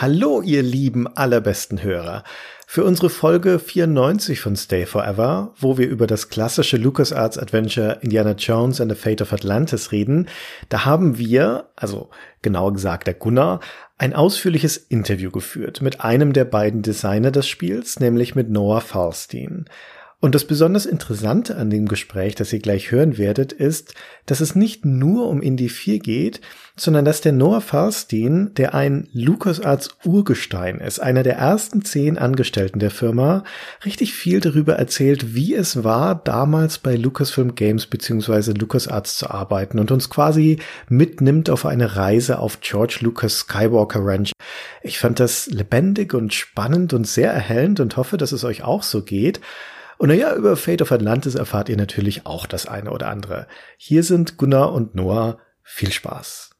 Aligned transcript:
Hallo, 0.00 0.40
ihr 0.40 0.62
lieben 0.62 1.06
allerbesten 1.14 1.82
Hörer. 1.82 2.24
Für 2.66 2.84
unsere 2.84 3.10
Folge 3.10 3.58
94 3.58 4.40
von 4.40 4.56
Stay 4.56 4.86
Forever, 4.86 5.52
wo 5.58 5.76
wir 5.76 5.90
über 5.90 6.06
das 6.06 6.30
klassische 6.30 6.78
LucasArts 6.78 7.36
Adventure 7.36 7.98
Indiana 8.00 8.32
Jones 8.32 8.80
and 8.80 8.90
the 8.90 8.96
Fate 8.96 9.20
of 9.20 9.34
Atlantis 9.34 9.92
reden, 9.92 10.30
da 10.70 10.86
haben 10.86 11.18
wir, 11.18 11.68
also 11.76 12.08
genauer 12.40 12.72
gesagt 12.72 13.08
der 13.08 13.12
Gunnar, 13.12 13.60
ein 13.98 14.14
ausführliches 14.14 14.78
Interview 14.78 15.30
geführt 15.30 15.82
mit 15.82 16.00
einem 16.00 16.32
der 16.32 16.46
beiden 16.46 16.80
Designer 16.80 17.30
des 17.30 17.46
Spiels, 17.46 18.00
nämlich 18.00 18.34
mit 18.34 18.48
Noah 18.48 18.80
Falstein. 18.80 19.66
Und 20.22 20.34
das 20.34 20.44
besonders 20.44 20.84
Interessante 20.84 21.56
an 21.56 21.70
dem 21.70 21.88
Gespräch, 21.88 22.34
das 22.34 22.52
ihr 22.52 22.58
gleich 22.58 22.90
hören 22.90 23.16
werdet, 23.16 23.54
ist, 23.54 23.94
dass 24.26 24.42
es 24.42 24.54
nicht 24.54 24.84
nur 24.84 25.28
um 25.28 25.40
Indie 25.40 25.70
4 25.70 25.98
geht, 25.98 26.42
sondern 26.76 27.06
dass 27.06 27.22
der 27.22 27.32
Noah 27.32 27.62
Falstein, 27.62 28.52
der 28.54 28.74
ein 28.74 29.08
LucasArts 29.14 29.96
Urgestein 30.04 30.78
ist, 30.78 30.98
einer 30.98 31.22
der 31.22 31.36
ersten 31.36 31.86
zehn 31.86 32.18
Angestellten 32.18 32.80
der 32.80 32.90
Firma, 32.90 33.44
richtig 33.86 34.12
viel 34.12 34.40
darüber 34.40 34.74
erzählt, 34.74 35.34
wie 35.34 35.54
es 35.54 35.84
war, 35.84 36.14
damals 36.14 36.76
bei 36.76 36.96
Lucasfilm 36.96 37.54
Games 37.54 37.86
bzw. 37.86 38.52
LucasArts 38.52 39.16
zu 39.16 39.30
arbeiten 39.30 39.78
und 39.78 39.90
uns 39.90 40.10
quasi 40.10 40.58
mitnimmt 40.90 41.48
auf 41.48 41.64
eine 41.64 41.96
Reise 41.96 42.40
auf 42.40 42.60
George 42.60 42.98
Lucas 43.00 43.38
Skywalker 43.38 44.00
Ranch. 44.04 44.32
Ich 44.82 44.98
fand 44.98 45.18
das 45.18 45.46
lebendig 45.46 46.12
und 46.12 46.34
spannend 46.34 46.92
und 46.92 47.06
sehr 47.06 47.32
erhellend 47.32 47.80
und 47.80 47.96
hoffe, 47.96 48.18
dass 48.18 48.32
es 48.32 48.44
euch 48.44 48.62
auch 48.62 48.82
so 48.82 49.02
geht. 49.02 49.40
Und 50.00 50.08
naja, 50.08 50.34
über 50.34 50.56
Fate 50.56 50.80
of 50.80 50.92
Atlantis 50.92 51.34
erfahrt 51.34 51.68
ihr 51.68 51.76
natürlich 51.76 52.24
auch 52.24 52.46
das 52.46 52.64
eine 52.64 52.90
oder 52.90 53.08
andere. 53.08 53.46
Hier 53.76 54.02
sind 54.02 54.38
Gunnar 54.38 54.72
und 54.72 54.94
Noah. 54.94 55.36
Viel 55.62 55.92
Spaß. 55.92 56.50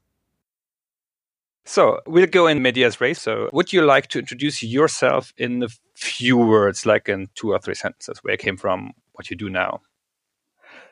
So 1.64 2.00
we'll 2.04 2.30
go 2.30 2.46
in 2.48 2.60
medias 2.60 3.00
res. 3.00 3.22
So 3.22 3.48
would 3.50 3.72
you 3.72 3.80
like 3.80 4.10
to 4.10 4.18
introduce 4.18 4.62
yourself 4.62 5.32
in 5.36 5.62
a 5.62 5.68
few 5.94 6.36
words, 6.36 6.84
like 6.84 7.08
in 7.08 7.30
two 7.34 7.50
or 7.52 7.58
three 7.58 7.74
sentences, 7.74 8.22
where 8.22 8.34
you 8.34 8.36
came 8.36 8.58
from, 8.58 8.92
what 9.14 9.30
you 9.30 9.36
do 9.38 9.48
now? 9.48 9.80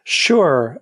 Sure. 0.05 0.78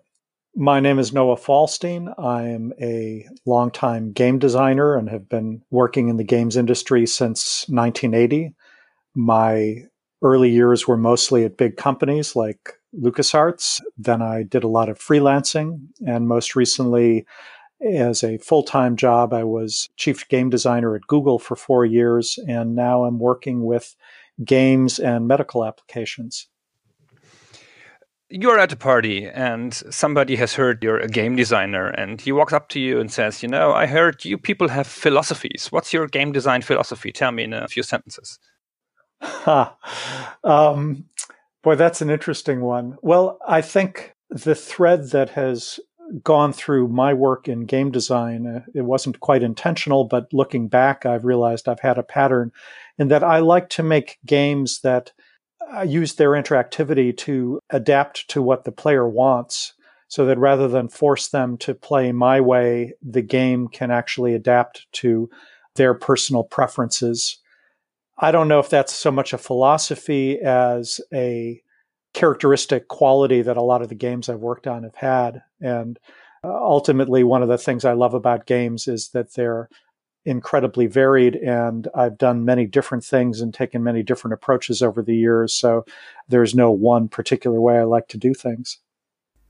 My 0.55 0.79
name 0.79 1.01
is 1.01 1.13
Noah 1.13 1.37
Falstein. 1.37 2.15
I 2.17 2.45
am 2.45 2.75
a 2.81 3.27
longtime 3.45 4.13
game 4.13 4.39
designer 4.39 4.95
and 4.95 5.11
have 5.11 5.29
been 5.29 5.63
working 5.71 6.11
in 6.11 6.17
the 6.17 6.23
games 6.23 6.57
industry 6.57 7.07
since 7.07 7.69
1980. 7.69 8.55
My 9.17 9.89
early 10.23 10.51
years 10.51 10.87
were 10.87 10.97
mostly 10.97 11.45
at 11.45 11.57
big 11.57 11.77
companies 11.77 12.35
like 12.37 12.73
LucasArts. 12.99 13.81
Then 13.97 14.23
I 14.23 14.43
did 14.43 14.65
a 14.65 14.69
lot 14.69 14.89
of 14.89 14.99
freelancing. 14.99 15.81
And 16.07 16.29
most 16.29 16.57
recently, 16.57 17.27
as 17.81 18.25
a 18.25 18.39
full 18.39 18.63
time 18.63 18.97
job, 18.97 19.33
I 19.33 19.45
was 19.45 19.89
chief 19.97 20.27
game 20.29 20.51
designer 20.51 20.95
at 20.95 21.07
Google 21.07 21.39
for 21.39 21.57
four 21.57 21.85
years. 21.85 22.39
And 22.49 22.75
now 22.75 23.05
I'm 23.05 23.19
working 23.19 23.65
with 23.65 23.95
games 24.45 24.99
and 24.99 25.27
medical 25.29 25.65
applications. 25.65 26.49
You're 28.29 28.59
at 28.59 28.73
a 28.73 28.77
party 28.77 29.29
and 29.29 29.73
somebody 29.73 30.35
has 30.35 30.55
heard 30.55 30.83
you're 30.83 30.99
a 30.99 31.07
game 31.07 31.37
designer 31.37 31.91
and 31.91 32.21
he 32.21 32.33
walks 32.33 32.53
up 32.53 32.69
to 32.71 32.81
you 32.81 32.99
and 32.99 33.13
says, 33.13 33.41
You 33.41 33.49
know, 33.49 33.73
I 33.73 33.87
heard 33.87 34.25
you 34.25 34.37
people 34.37 34.67
have 34.69 34.89
philosophies. 34.89 35.69
What's 35.71 35.93
your 35.93 36.09
game 36.09 36.33
design 36.33 36.63
philosophy? 36.63 37.13
Tell 37.13 37.31
me 37.31 37.45
in 37.45 37.53
a 37.53 37.69
few 37.69 37.85
sentences. 37.85 38.41
um, 40.45 41.05
boy, 41.63 41.75
that's 41.75 42.01
an 42.01 42.11
interesting 42.11 42.61
one. 42.61 42.97
Well, 43.03 43.39
I 43.47 43.61
think 43.61 44.15
the 44.31 44.55
thread 44.55 45.11
that 45.11 45.31
has 45.31 45.81
gone 46.23 46.53
through 46.53 46.89
my 46.89 47.15
work 47.15 47.49
in 47.49 47.65
game 47.65 47.91
design, 47.91 48.47
uh, 48.47 48.61
it 48.75 48.83
wasn't 48.83 49.21
quite 49.21 49.43
intentional, 49.43 50.05
but 50.05 50.33
looking 50.33 50.69
back, 50.69 51.05
I've 51.05 51.25
realized 51.25 51.69
I've 51.69 51.81
had 51.81 51.99
a 51.99 52.03
pattern 52.03 52.53
in 52.99 53.09
that 53.09 53.25
I 53.25 53.39
like 53.39 53.69
to 53.71 53.83
make 53.83 54.19
games 54.25 54.81
that 54.81 55.13
uh, 55.75 55.83
use 55.83 56.15
their 56.15 56.31
interactivity 56.31 57.17
to 57.17 57.61
adapt 57.71 58.29
to 58.29 58.43
what 58.43 58.65
the 58.65 58.73
player 58.73 59.09
wants. 59.09 59.73
So 60.09 60.25
that 60.27 60.39
rather 60.39 60.69
than 60.69 60.89
force 60.89 61.29
them 61.29 61.59
to 61.59 61.75
play 61.75 62.13
my 62.13 62.41
way, 62.41 62.93
the 63.03 63.23
game 63.23 63.67
can 63.67 63.91
actually 63.91 64.35
adapt 64.35 64.87
to 64.93 65.29
their 65.75 65.95
personal 65.95 66.45
preferences. 66.45 67.39
I 68.19 68.31
don't 68.33 68.49
know 68.49 68.61
if 68.61 68.71
that's 68.71 68.95
so 68.95 69.11
much 69.11 69.33
a 69.33 69.39
philosophy 69.39 70.39
as 70.41 71.01
a 71.13 71.61
characteristic 72.15 72.89
quality 72.89 73.43
that 73.43 73.59
a 73.59 73.63
lot 73.63 73.83
of 73.83 73.91
the 73.91 73.95
games 73.95 74.29
I've 74.29 74.41
worked 74.41 74.67
on 74.67 74.85
have 74.85 74.95
had. 74.95 75.43
And 75.61 75.99
uh, 76.43 76.49
ultimately, 76.49 77.25
one 77.25 77.43
of 77.43 77.49
the 77.49 77.59
things 77.59 77.85
I 77.85 77.93
love 77.93 78.15
about 78.15 78.47
games 78.47 78.89
is 78.89 79.11
that 79.11 79.35
they're 79.35 79.69
incredibly 80.25 80.87
varied 80.87 81.37
and 81.37 81.87
I've 81.95 82.19
done 82.19 82.45
many 82.45 82.67
different 82.67 83.05
things 83.05 83.41
and 83.41 83.55
taken 83.55 83.85
many 83.85 84.03
different 84.03 84.35
approaches 84.35 84.83
over 84.83 85.01
the 85.01 85.15
years. 85.15 85.55
So 85.55 85.85
there's 86.29 86.55
no 86.55 86.71
one 86.73 87.09
particular 87.09 87.61
way 87.61 87.79
I 87.79 87.85
like 87.85 88.09
to 88.09 88.19
do 88.19 88.35
things. 88.35 88.79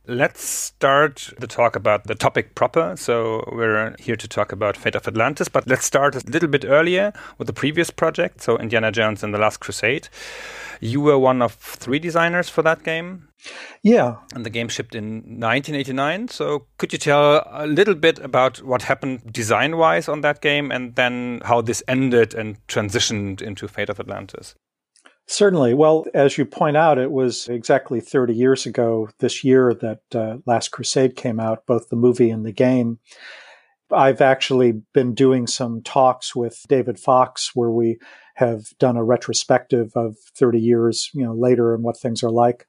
Let's 0.08 0.44
start 0.44 1.32
the 1.36 1.48
talk 1.48 1.74
about 1.74 2.04
the 2.04 2.14
topic 2.14 2.54
proper. 2.54 2.94
So, 2.96 3.42
we're 3.50 3.96
here 3.98 4.14
to 4.14 4.28
talk 4.28 4.52
about 4.52 4.76
Fate 4.76 4.94
of 4.94 5.08
Atlantis, 5.08 5.48
but 5.48 5.66
let's 5.66 5.84
start 5.84 6.14
a 6.14 6.30
little 6.30 6.48
bit 6.48 6.64
earlier 6.64 7.12
with 7.38 7.48
the 7.48 7.52
previous 7.52 7.90
project. 7.90 8.40
So, 8.40 8.56
Indiana 8.56 8.92
Jones 8.92 9.24
and 9.24 9.34
the 9.34 9.38
Last 9.38 9.56
Crusade. 9.56 10.08
You 10.80 11.00
were 11.00 11.18
one 11.18 11.42
of 11.42 11.54
three 11.54 11.98
designers 11.98 12.48
for 12.48 12.62
that 12.62 12.84
game. 12.84 13.26
Yeah. 13.82 14.18
And 14.32 14.46
the 14.46 14.50
game 14.50 14.68
shipped 14.68 14.94
in 14.94 15.40
1989. 15.40 16.28
So, 16.28 16.66
could 16.78 16.92
you 16.92 17.00
tell 17.00 17.44
a 17.50 17.66
little 17.66 17.96
bit 17.96 18.20
about 18.20 18.62
what 18.62 18.82
happened 18.82 19.32
design 19.32 19.76
wise 19.76 20.08
on 20.08 20.20
that 20.20 20.40
game 20.40 20.70
and 20.70 20.94
then 20.94 21.40
how 21.44 21.62
this 21.62 21.82
ended 21.88 22.32
and 22.32 22.64
transitioned 22.68 23.42
into 23.42 23.66
Fate 23.66 23.90
of 23.90 23.98
Atlantis? 23.98 24.54
Certainly. 25.28 25.74
Well, 25.74 26.06
as 26.14 26.38
you 26.38 26.44
point 26.44 26.76
out, 26.76 26.98
it 26.98 27.10
was 27.10 27.48
exactly 27.48 28.00
30 28.00 28.32
years 28.34 28.64
ago 28.64 29.08
this 29.18 29.42
year 29.42 29.74
that 29.74 30.00
uh, 30.14 30.38
Last 30.46 30.68
Crusade 30.68 31.16
came 31.16 31.40
out, 31.40 31.66
both 31.66 31.88
the 31.88 31.96
movie 31.96 32.30
and 32.30 32.46
the 32.46 32.52
game. 32.52 33.00
I've 33.92 34.20
actually 34.20 34.82
been 34.94 35.14
doing 35.14 35.46
some 35.46 35.82
talks 35.82 36.34
with 36.34 36.62
David 36.68 36.98
Fox 36.98 37.52
where 37.54 37.70
we 37.70 37.98
have 38.34 38.66
done 38.78 38.96
a 38.96 39.04
retrospective 39.04 39.92
of 39.96 40.16
30 40.36 40.60
years, 40.60 41.10
you 41.12 41.24
know, 41.24 41.34
later 41.34 41.74
and 41.74 41.82
what 41.82 41.98
things 41.98 42.22
are 42.22 42.30
like. 42.30 42.66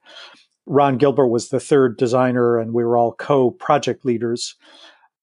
Ron 0.66 0.98
Gilbert 0.98 1.28
was 1.28 1.48
the 1.48 1.60
third 1.60 1.96
designer 1.96 2.58
and 2.58 2.72
we 2.72 2.84
were 2.84 2.96
all 2.96 3.12
co-project 3.12 4.04
leaders. 4.04 4.56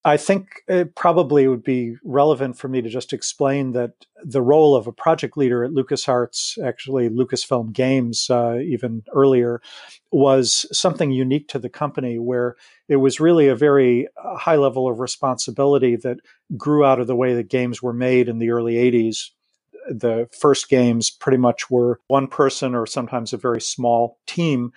I 0.08 0.18
think 0.18 0.62
it 0.68 0.94
probably 0.94 1.48
would 1.48 1.64
be 1.64 1.96
relevant 2.04 2.60
for 2.60 2.68
me 2.68 2.80
to 2.80 2.90
just 2.90 3.12
explain 3.12 3.72
that 3.72 3.94
the 4.24 4.42
role 4.42 4.76
of 4.76 4.86
a 4.86 4.92
project 4.92 5.36
leader 5.36 5.64
at 5.64 5.72
LucasArts, 5.72 6.64
actually 6.64 7.10
Lucasfilm 7.10 7.74
Games, 7.74 8.30
uh, 8.30 8.60
even 8.64 9.02
earlier, 9.16 9.62
was 10.12 10.68
something 10.72 11.10
unique 11.10 11.48
to 11.48 11.60
the 11.60 11.70
company 11.70 12.20
where 12.20 12.56
it 12.88 12.98
was 12.98 13.20
really 13.20 13.48
a 13.48 13.56
very 13.56 14.08
uh, 14.24 14.38
high 14.38 14.58
level 14.58 14.88
of 14.88 15.00
responsibility 15.00 15.96
that 15.96 16.18
grew 16.56 16.86
out 16.86 17.00
of 17.00 17.08
the 17.08 17.16
way 17.16 17.34
that 17.34 17.50
games 17.50 17.82
were 17.82 17.92
made 17.92 18.30
in 18.30 18.38
the 18.38 18.52
early 18.52 18.76
80s. 18.76 19.32
The 19.90 20.30
first 20.40 20.70
games 20.70 21.10
pretty 21.10 21.40
much 21.40 21.72
were 21.72 22.00
one 22.10 22.28
person 22.28 22.76
or 22.76 22.86
sometimes 22.86 23.34
a 23.34 23.38
very 23.38 23.62
small 23.62 24.20
team. 24.28 24.72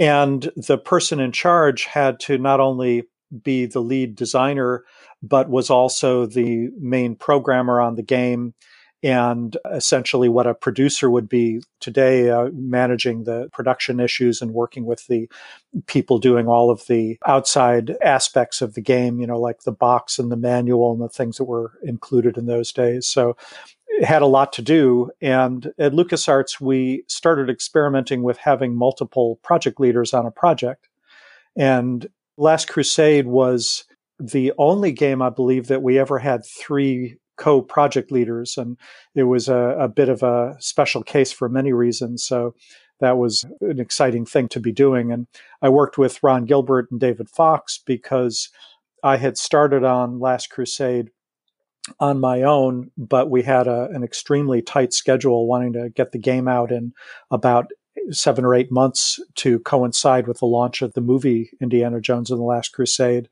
And 0.00 0.50
the 0.56 0.78
person 0.78 1.20
in 1.20 1.30
charge 1.30 1.84
had 1.84 2.18
to 2.20 2.36
not 2.36 2.58
only 2.58 3.04
be 3.42 3.66
the 3.66 3.80
lead 3.80 4.14
designer, 4.14 4.84
but 5.22 5.48
was 5.48 5.70
also 5.70 6.26
the 6.26 6.70
main 6.78 7.16
programmer 7.16 7.80
on 7.80 7.94
the 7.94 8.02
game 8.02 8.54
and 9.02 9.56
essentially 9.72 10.28
what 10.28 10.46
a 10.46 10.54
producer 10.54 11.10
would 11.10 11.28
be 11.28 11.60
today, 11.80 12.30
uh, 12.30 12.50
managing 12.52 13.24
the 13.24 13.48
production 13.52 13.98
issues 13.98 14.40
and 14.40 14.52
working 14.52 14.84
with 14.84 15.06
the 15.08 15.28
people 15.86 16.18
doing 16.18 16.46
all 16.46 16.70
of 16.70 16.86
the 16.86 17.18
outside 17.26 17.96
aspects 18.02 18.62
of 18.62 18.74
the 18.74 18.80
game, 18.80 19.18
you 19.18 19.26
know, 19.26 19.40
like 19.40 19.62
the 19.62 19.72
box 19.72 20.18
and 20.18 20.30
the 20.30 20.36
manual 20.36 20.92
and 20.92 21.00
the 21.00 21.08
things 21.08 21.36
that 21.36 21.44
were 21.44 21.72
included 21.82 22.36
in 22.36 22.46
those 22.46 22.72
days. 22.72 23.08
So 23.08 23.36
it 23.88 24.04
had 24.04 24.22
a 24.22 24.26
lot 24.26 24.52
to 24.54 24.62
do. 24.62 25.10
And 25.20 25.72
at 25.78 25.92
LucasArts, 25.92 26.60
we 26.60 27.02
started 27.08 27.50
experimenting 27.50 28.22
with 28.22 28.38
having 28.38 28.76
multiple 28.76 29.40
project 29.42 29.80
leaders 29.80 30.14
on 30.14 30.26
a 30.26 30.30
project. 30.30 30.88
And 31.56 32.06
Last 32.36 32.68
Crusade 32.68 33.26
was 33.26 33.84
the 34.18 34.52
only 34.58 34.92
game 34.92 35.20
I 35.20 35.30
believe 35.30 35.66
that 35.68 35.82
we 35.82 35.98
ever 35.98 36.18
had 36.18 36.42
three 36.46 37.16
co-project 37.36 38.12
leaders, 38.12 38.56
and 38.56 38.76
it 39.14 39.24
was 39.24 39.48
a, 39.48 39.76
a, 39.80 39.88
bit 39.88 40.08
of 40.08 40.22
a 40.22 40.54
special 40.60 41.02
case 41.02 41.32
for 41.32 41.48
many 41.48 41.72
reasons. 41.72 42.24
So 42.24 42.54
that 43.00 43.18
was 43.18 43.44
an 43.60 43.80
exciting 43.80 44.24
thing 44.24 44.48
to 44.50 44.60
be 44.60 44.70
doing. 44.70 45.10
And 45.10 45.26
I 45.60 45.68
worked 45.68 45.98
with 45.98 46.22
Ron 46.22 46.44
Gilbert 46.44 46.88
and 46.90 47.00
David 47.00 47.28
Fox 47.28 47.80
because 47.84 48.48
I 49.02 49.16
had 49.16 49.36
started 49.36 49.82
on 49.82 50.20
Last 50.20 50.50
Crusade 50.50 51.10
on 51.98 52.20
my 52.20 52.42
own, 52.42 52.90
but 52.96 53.28
we 53.28 53.42
had 53.42 53.66
a, 53.66 53.88
an 53.92 54.04
extremely 54.04 54.62
tight 54.62 54.92
schedule 54.92 55.48
wanting 55.48 55.72
to 55.72 55.90
get 55.90 56.12
the 56.12 56.18
game 56.18 56.46
out 56.46 56.70
in 56.70 56.92
about 57.30 57.66
seven 58.10 58.44
or 58.44 58.54
eight 58.54 58.70
months 58.70 59.20
to 59.36 59.58
coincide 59.60 60.26
with 60.26 60.38
the 60.38 60.46
launch 60.46 60.82
of 60.82 60.92
the 60.94 61.00
movie 61.00 61.50
Indiana 61.60 62.00
Jones 62.00 62.30
and 62.30 62.40
the 62.40 62.44
Last 62.44 62.70
Crusade. 62.70 63.28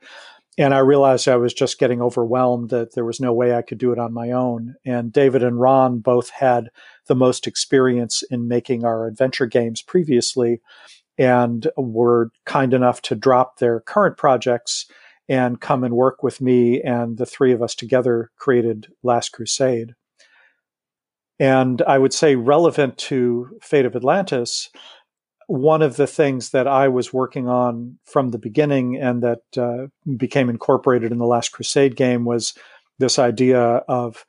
And 0.58 0.74
I 0.74 0.78
realized 0.78 1.26
I 1.28 1.36
was 1.36 1.54
just 1.54 1.78
getting 1.78 2.02
overwhelmed 2.02 2.70
that 2.70 2.94
there 2.94 3.04
was 3.04 3.20
no 3.20 3.32
way 3.32 3.54
I 3.54 3.62
could 3.62 3.78
do 3.78 3.92
it 3.92 3.98
on 3.98 4.12
my 4.12 4.30
own. 4.30 4.74
And 4.84 5.12
David 5.12 5.42
and 5.42 5.60
Ron 5.60 6.00
both 6.00 6.30
had 6.30 6.68
the 7.06 7.14
most 7.14 7.46
experience 7.46 8.22
in 8.30 8.48
making 8.48 8.84
our 8.84 9.06
adventure 9.06 9.46
games 9.46 9.80
previously 9.80 10.60
and 11.16 11.68
were 11.76 12.30
kind 12.46 12.74
enough 12.74 13.00
to 13.02 13.14
drop 13.14 13.58
their 13.58 13.80
current 13.80 14.16
projects 14.16 14.86
and 15.28 15.60
come 15.60 15.84
and 15.84 15.94
work 15.94 16.22
with 16.22 16.40
me. 16.40 16.82
And 16.82 17.16
the 17.16 17.26
three 17.26 17.52
of 17.52 17.62
us 17.62 17.74
together 17.74 18.30
created 18.36 18.88
Last 19.02 19.30
Crusade. 19.30 19.94
And 21.40 21.80
I 21.82 21.98
would 21.98 22.12
say, 22.12 22.36
relevant 22.36 22.98
to 22.98 23.58
Fate 23.62 23.86
of 23.86 23.96
Atlantis, 23.96 24.68
one 25.46 25.82
of 25.82 25.96
the 25.96 26.06
things 26.06 26.50
that 26.50 26.68
I 26.68 26.86
was 26.86 27.12
working 27.12 27.48
on 27.48 27.98
from 28.04 28.30
the 28.30 28.38
beginning 28.38 28.96
and 28.96 29.22
that 29.22 29.40
uh, 29.56 29.86
became 30.16 30.48
incorporated 30.48 31.10
in 31.10 31.18
the 31.18 31.26
Last 31.26 31.48
Crusade 31.50 31.96
game 31.96 32.24
was 32.24 32.54
this 32.98 33.18
idea 33.18 33.60
of 33.60 34.24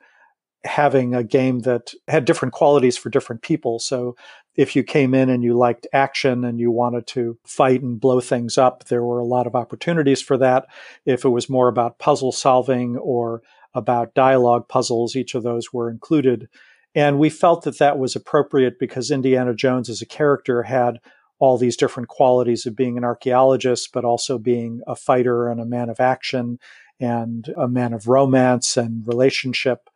having 0.64 1.14
a 1.14 1.22
game 1.22 1.60
that 1.60 1.92
had 2.08 2.24
different 2.24 2.54
qualities 2.54 2.96
for 2.96 3.10
different 3.10 3.42
people. 3.42 3.78
So 3.78 4.16
if 4.56 4.74
you 4.74 4.82
came 4.82 5.14
in 5.14 5.28
and 5.28 5.44
you 5.44 5.54
liked 5.54 5.86
action 5.92 6.44
and 6.44 6.58
you 6.58 6.70
wanted 6.70 7.06
to 7.08 7.38
fight 7.44 7.82
and 7.82 8.00
blow 8.00 8.20
things 8.20 8.56
up, 8.56 8.84
there 8.84 9.02
were 9.04 9.18
a 9.18 9.24
lot 9.24 9.46
of 9.46 9.54
opportunities 9.54 10.22
for 10.22 10.36
that. 10.38 10.66
If 11.04 11.24
it 11.24 11.30
was 11.30 11.48
more 11.48 11.68
about 11.68 11.98
puzzle 11.98 12.32
solving 12.32 12.96
or 12.96 13.42
about 13.74 14.14
dialogue 14.14 14.68
puzzles, 14.68 15.14
each 15.14 15.34
of 15.34 15.42
those 15.42 15.72
were 15.72 15.90
included. 15.90 16.48
And 16.94 17.18
we 17.18 17.30
felt 17.30 17.64
that 17.64 17.78
that 17.78 17.98
was 17.98 18.14
appropriate 18.14 18.78
because 18.78 19.10
Indiana 19.10 19.54
Jones 19.54 19.88
as 19.88 20.02
a 20.02 20.06
character 20.06 20.62
had 20.62 21.00
all 21.38 21.58
these 21.58 21.76
different 21.76 22.08
qualities 22.08 22.66
of 22.66 22.76
being 22.76 22.96
an 22.96 23.04
archaeologist, 23.04 23.90
but 23.92 24.04
also 24.04 24.38
being 24.38 24.80
a 24.86 24.94
fighter 24.94 25.48
and 25.48 25.60
a 25.60 25.66
man 25.66 25.88
of 25.88 26.00
action 26.00 26.58
and 27.00 27.48
a 27.56 27.66
man 27.66 27.92
of 27.92 28.06
romance 28.08 28.76
and 28.76 29.06
relationship. 29.06 29.88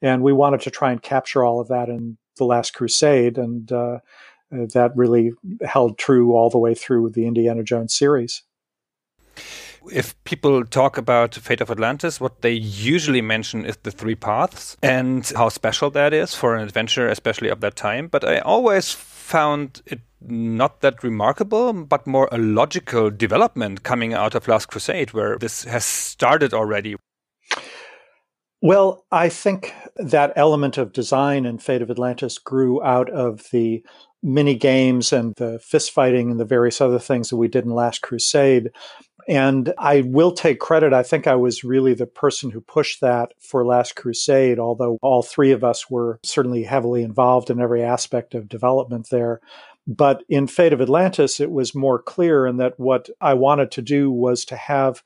And 0.00 0.22
we 0.22 0.32
wanted 0.32 0.60
to 0.62 0.70
try 0.70 0.92
and 0.92 1.02
capture 1.02 1.44
all 1.44 1.60
of 1.60 1.68
that 1.68 1.88
in 1.88 2.18
The 2.36 2.44
Last 2.44 2.74
Crusade. 2.74 3.38
And 3.38 3.72
uh, 3.72 3.98
that 4.50 4.92
really 4.94 5.32
held 5.64 5.98
true 5.98 6.34
all 6.34 6.50
the 6.50 6.58
way 6.58 6.74
through 6.74 7.10
the 7.10 7.26
Indiana 7.26 7.62
Jones 7.62 7.94
series 7.94 8.42
if 9.90 10.22
people 10.24 10.64
talk 10.64 10.96
about 10.98 11.34
Fate 11.34 11.60
of 11.60 11.70
Atlantis, 11.70 12.20
what 12.20 12.42
they 12.42 12.52
usually 12.52 13.22
mention 13.22 13.64
is 13.64 13.76
the 13.78 13.90
three 13.90 14.14
paths 14.14 14.76
and 14.82 15.30
how 15.36 15.48
special 15.48 15.90
that 15.90 16.12
is 16.12 16.34
for 16.34 16.54
an 16.54 16.62
adventure, 16.62 17.08
especially 17.08 17.48
of 17.48 17.60
that 17.60 17.76
time. 17.76 18.08
But 18.08 18.24
I 18.24 18.38
always 18.38 18.92
found 18.92 19.82
it 19.86 20.00
not 20.20 20.80
that 20.82 21.02
remarkable, 21.02 21.72
but 21.72 22.06
more 22.06 22.28
a 22.30 22.38
logical 22.38 23.10
development 23.10 23.82
coming 23.82 24.14
out 24.14 24.34
of 24.34 24.46
Last 24.46 24.66
Crusade, 24.66 25.12
where 25.12 25.36
this 25.38 25.64
has 25.64 25.84
started 25.84 26.54
already. 26.54 26.96
Well, 28.60 29.04
I 29.10 29.28
think 29.28 29.74
that 29.96 30.32
element 30.36 30.78
of 30.78 30.92
design 30.92 31.44
in 31.46 31.58
Fate 31.58 31.82
of 31.82 31.90
Atlantis 31.90 32.38
grew 32.38 32.80
out 32.82 33.10
of 33.10 33.46
the 33.50 33.84
mini 34.22 34.54
games 34.54 35.12
and 35.12 35.34
the 35.34 35.58
fist 35.58 35.90
fighting 35.90 36.30
and 36.30 36.38
the 36.38 36.44
various 36.44 36.80
other 36.80 37.00
things 37.00 37.30
that 37.30 37.36
we 37.36 37.48
did 37.48 37.64
in 37.64 37.72
Last 37.72 38.02
Crusade. 38.02 38.70
And 39.28 39.72
I 39.78 40.02
will 40.02 40.32
take 40.32 40.58
credit. 40.58 40.92
I 40.92 41.02
think 41.02 41.26
I 41.26 41.36
was 41.36 41.64
really 41.64 41.94
the 41.94 42.06
person 42.06 42.50
who 42.50 42.60
pushed 42.60 43.00
that 43.00 43.32
for 43.38 43.64
Last 43.64 43.96
Crusade, 43.96 44.58
although 44.58 44.98
all 45.02 45.22
three 45.22 45.52
of 45.52 45.62
us 45.62 45.90
were 45.90 46.18
certainly 46.24 46.64
heavily 46.64 47.02
involved 47.02 47.50
in 47.50 47.60
every 47.60 47.82
aspect 47.82 48.34
of 48.34 48.48
development 48.48 49.08
there. 49.10 49.40
But 49.86 50.22
in 50.28 50.46
Fate 50.46 50.72
of 50.72 50.80
Atlantis, 50.80 51.40
it 51.40 51.50
was 51.50 51.74
more 51.74 52.00
clear 52.00 52.46
in 52.46 52.56
that 52.58 52.78
what 52.78 53.08
I 53.20 53.34
wanted 53.34 53.70
to 53.72 53.82
do 53.82 54.10
was 54.10 54.44
to 54.46 54.56
have 54.56 55.02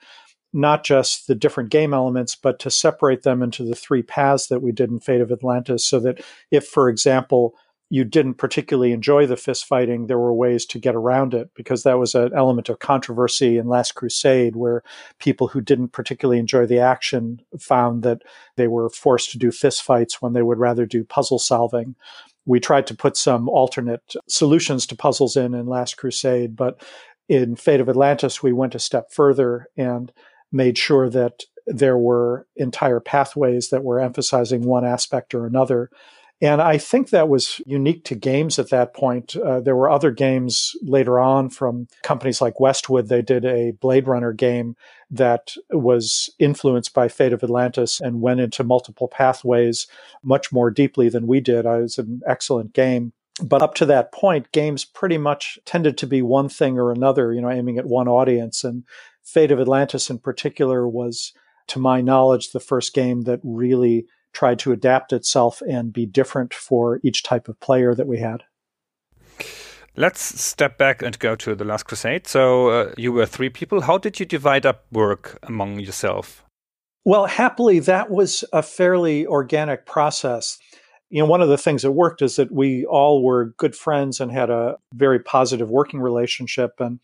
not 0.52 0.84
just 0.84 1.26
the 1.26 1.34
different 1.34 1.70
game 1.70 1.92
elements, 1.92 2.34
but 2.34 2.58
to 2.60 2.70
separate 2.70 3.22
them 3.22 3.42
into 3.42 3.62
the 3.62 3.74
three 3.74 4.02
paths 4.02 4.46
that 4.48 4.62
we 4.62 4.72
did 4.72 4.90
in 4.90 5.00
Fate 5.00 5.20
of 5.20 5.30
Atlantis 5.30 5.84
so 5.84 6.00
that 6.00 6.20
if, 6.50 6.66
for 6.66 6.88
example, 6.88 7.54
you 7.88 8.04
didn't 8.04 8.34
particularly 8.34 8.92
enjoy 8.92 9.26
the 9.26 9.36
fist 9.36 9.64
fighting, 9.64 10.06
there 10.06 10.18
were 10.18 10.34
ways 10.34 10.66
to 10.66 10.78
get 10.78 10.96
around 10.96 11.34
it 11.34 11.50
because 11.54 11.84
that 11.84 11.98
was 11.98 12.14
an 12.14 12.32
element 12.34 12.68
of 12.68 12.80
controversy 12.80 13.58
in 13.58 13.68
Last 13.68 13.94
Crusade 13.94 14.56
where 14.56 14.82
people 15.20 15.48
who 15.48 15.60
didn't 15.60 15.88
particularly 15.88 16.40
enjoy 16.40 16.66
the 16.66 16.80
action 16.80 17.40
found 17.60 18.02
that 18.02 18.22
they 18.56 18.66
were 18.66 18.90
forced 18.90 19.30
to 19.32 19.38
do 19.38 19.52
fist 19.52 19.82
fights 19.82 20.20
when 20.20 20.32
they 20.32 20.42
would 20.42 20.58
rather 20.58 20.84
do 20.84 21.04
puzzle 21.04 21.38
solving. 21.38 21.94
We 22.44 22.58
tried 22.58 22.88
to 22.88 22.96
put 22.96 23.16
some 23.16 23.48
alternate 23.48 24.14
solutions 24.28 24.86
to 24.86 24.96
puzzles 24.96 25.36
in 25.36 25.54
in 25.54 25.66
Last 25.66 25.96
Crusade, 25.96 26.56
but 26.56 26.82
in 27.28 27.54
Fate 27.54 27.80
of 27.80 27.88
Atlantis, 27.88 28.42
we 28.42 28.52
went 28.52 28.74
a 28.74 28.80
step 28.80 29.12
further 29.12 29.68
and 29.76 30.12
made 30.50 30.76
sure 30.76 31.08
that 31.10 31.44
there 31.66 31.98
were 31.98 32.46
entire 32.56 33.00
pathways 33.00 33.70
that 33.70 33.84
were 33.84 34.00
emphasizing 34.00 34.62
one 34.62 34.84
aspect 34.84 35.34
or 35.34 35.46
another 35.46 35.90
and 36.42 36.60
I 36.60 36.76
think 36.76 37.10
that 37.10 37.28
was 37.28 37.60
unique 37.64 38.04
to 38.04 38.14
games 38.14 38.58
at 38.58 38.70
that 38.70 38.94
point. 38.94 39.36
Uh, 39.36 39.60
there 39.60 39.76
were 39.76 39.90
other 39.90 40.10
games 40.10 40.72
later 40.82 41.18
on 41.18 41.48
from 41.48 41.88
companies 42.02 42.42
like 42.42 42.60
Westwood. 42.60 43.08
They 43.08 43.22
did 43.22 43.44
a 43.44 43.72
Blade 43.72 44.06
Runner 44.06 44.32
game 44.32 44.76
that 45.10 45.54
was 45.70 46.28
influenced 46.38 46.92
by 46.92 47.08
Fate 47.08 47.32
of 47.32 47.42
Atlantis 47.42 48.00
and 48.00 48.20
went 48.20 48.40
into 48.40 48.64
multiple 48.64 49.08
pathways 49.08 49.86
much 50.22 50.52
more 50.52 50.70
deeply 50.70 51.08
than 51.08 51.26
we 51.26 51.40
did. 51.40 51.64
It 51.64 51.80
was 51.80 51.96
an 51.96 52.20
excellent 52.26 52.74
game. 52.74 53.12
But 53.42 53.62
up 53.62 53.74
to 53.76 53.86
that 53.86 54.12
point, 54.12 54.52
games 54.52 54.84
pretty 54.84 55.18
much 55.18 55.58
tended 55.64 55.98
to 55.98 56.06
be 56.06 56.22
one 56.22 56.48
thing 56.48 56.78
or 56.78 56.90
another, 56.90 57.32
you 57.32 57.40
know, 57.40 57.50
aiming 57.50 57.78
at 57.78 57.86
one 57.86 58.08
audience. 58.08 58.64
And 58.64 58.84
Fate 59.22 59.50
of 59.50 59.60
Atlantis 59.60 60.08
in 60.10 60.18
particular 60.18 60.88
was, 60.88 61.32
to 61.68 61.78
my 61.78 62.00
knowledge, 62.00 62.52
the 62.52 62.60
first 62.60 62.94
game 62.94 63.22
that 63.22 63.40
really 63.42 64.06
tried 64.36 64.58
to 64.58 64.72
adapt 64.72 65.12
itself 65.12 65.62
and 65.62 65.92
be 65.92 66.04
different 66.04 66.52
for 66.52 67.00
each 67.02 67.22
type 67.22 67.48
of 67.48 67.58
player 67.58 67.94
that 67.94 68.06
we 68.06 68.18
had. 68.18 68.42
Let's 69.96 70.20
step 70.20 70.76
back 70.76 71.00
and 71.00 71.18
go 71.18 71.34
to 71.36 71.54
the 71.54 71.64
Last 71.64 71.84
Crusade. 71.84 72.26
So 72.26 72.68
uh, 72.68 72.92
you 72.98 73.12
were 73.12 73.24
three 73.24 73.48
people. 73.48 73.80
How 73.80 73.96
did 73.96 74.20
you 74.20 74.26
divide 74.26 74.66
up 74.66 74.84
work 74.92 75.38
among 75.42 75.80
yourself? 75.80 76.44
Well, 77.06 77.24
happily, 77.26 77.78
that 77.78 78.10
was 78.10 78.44
a 78.52 78.62
fairly 78.62 79.26
organic 79.26 79.86
process. 79.86 80.58
You 81.08 81.20
know, 81.20 81.26
one 81.26 81.40
of 81.40 81.48
the 81.48 81.56
things 81.56 81.80
that 81.80 81.92
worked 81.92 82.20
is 82.20 82.36
that 82.36 82.52
we 82.52 82.84
all 82.84 83.22
were 83.22 83.54
good 83.56 83.74
friends 83.74 84.20
and 84.20 84.30
had 84.30 84.50
a 84.50 84.76
very 84.92 85.20
positive 85.20 85.70
working 85.70 86.00
relationship. 86.00 86.72
And 86.78 87.00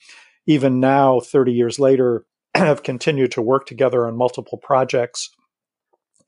even 0.46 0.80
now, 0.80 1.20
30 1.20 1.52
years 1.52 1.78
later, 1.78 2.26
have 2.54 2.82
continued 2.82 3.32
to 3.32 3.42
work 3.42 3.64
together 3.64 4.06
on 4.06 4.18
multiple 4.18 4.58
projects. 4.58 5.30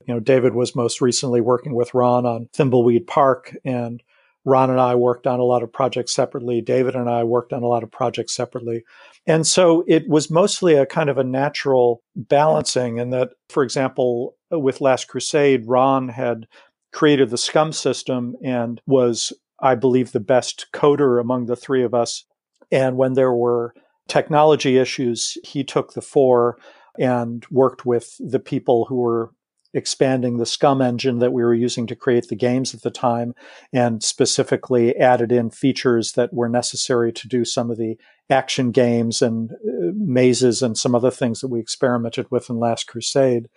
You 0.07 0.15
know, 0.15 0.21
David 0.21 0.55
was 0.55 0.77
most 0.77 1.01
recently 1.01 1.41
working 1.41 1.75
with 1.75 1.95
Ron 1.95 2.27
on 2.27 2.49
Thimbleweed 2.53 3.07
Park, 3.07 3.57
and 3.65 4.03
Ron 4.45 4.71
and 4.71 4.81
I 4.81 4.95
worked 4.95 5.27
on 5.27 5.41
a 5.41 5.45
lot 5.45 5.63
of 5.63 5.73
projects 5.73 6.13
separately. 6.13 6.61
David 6.61 6.95
and 6.95 7.09
I 7.09 7.25
worked 7.25 7.53
on 7.53 7.63
a 7.63 7.67
lot 7.67 7.83
of 7.83 7.91
projects 7.91 8.35
separately. 8.35 8.85
And 9.27 9.47
so 9.47 9.85
it 9.89 10.07
was 10.07 10.31
mostly 10.31 10.75
a 10.75 10.85
kind 10.85 11.09
of 11.09 11.17
a 11.17 11.25
natural 11.25 12.03
balancing 12.15 12.99
in 12.99 13.11
that, 13.11 13.31
for 13.49 13.63
example, 13.63 14.37
with 14.51 14.83
Last 14.83 15.09
Crusade, 15.09 15.67
Ron 15.67 16.11
had 16.11 16.47
created 16.93 17.31
the 17.31 17.37
SCUMM 17.37 17.73
system 17.73 18.37
and 18.45 18.81
was, 18.87 19.33
I 19.61 19.75
believe, 19.75 20.13
the 20.13 20.21
best 20.21 20.67
coder 20.75 21.19
among 21.21 21.47
the 21.47 21.57
three 21.57 21.83
of 21.83 21.95
us. 21.95 22.25
And 22.71 22.99
when 22.99 23.15
there 23.15 23.33
were 23.33 23.75
technology 24.09 24.77
issues, 24.77 25.39
he 25.43 25.65
took 25.65 25.95
the 25.95 26.03
fore 26.03 26.59
and 26.99 27.45
worked 27.51 27.87
with 27.87 28.15
the 28.21 28.39
people 28.39 28.85
who 28.85 28.97
were 28.97 29.31
expanding 29.75 30.39
the 30.39 30.45
SCUMM 30.45 30.83
engine 30.83 31.19
that 31.19 31.33
we 31.33 31.43
were 31.43 31.55
using 31.55 31.87
to 31.89 31.97
create 31.97 32.29
the 32.29 32.37
games 32.37 32.75
at 32.75 32.83
the 32.83 32.91
time 32.91 33.35
and 33.73 34.03
specifically 34.03 34.97
added 34.97 35.33
in 35.33 35.51
features 35.51 36.13
that 36.13 36.33
were 36.33 36.49
necessary 36.49 37.13
to 37.13 37.29
do 37.29 37.45
some 37.45 37.71
of 37.71 37.77
the 37.77 37.99
action 38.31 38.71
games 38.71 39.21
and 39.21 39.53
uh, 39.53 39.93
mazes 39.95 40.63
and 40.63 40.79
some 40.79 40.95
other 40.95 41.11
things 41.11 41.41
that 41.41 41.49
we 41.49 41.61
experimented 41.61 42.31
with 42.31 42.49
in 42.49 42.59
Last 42.59 42.87
Crusade. 42.87 43.49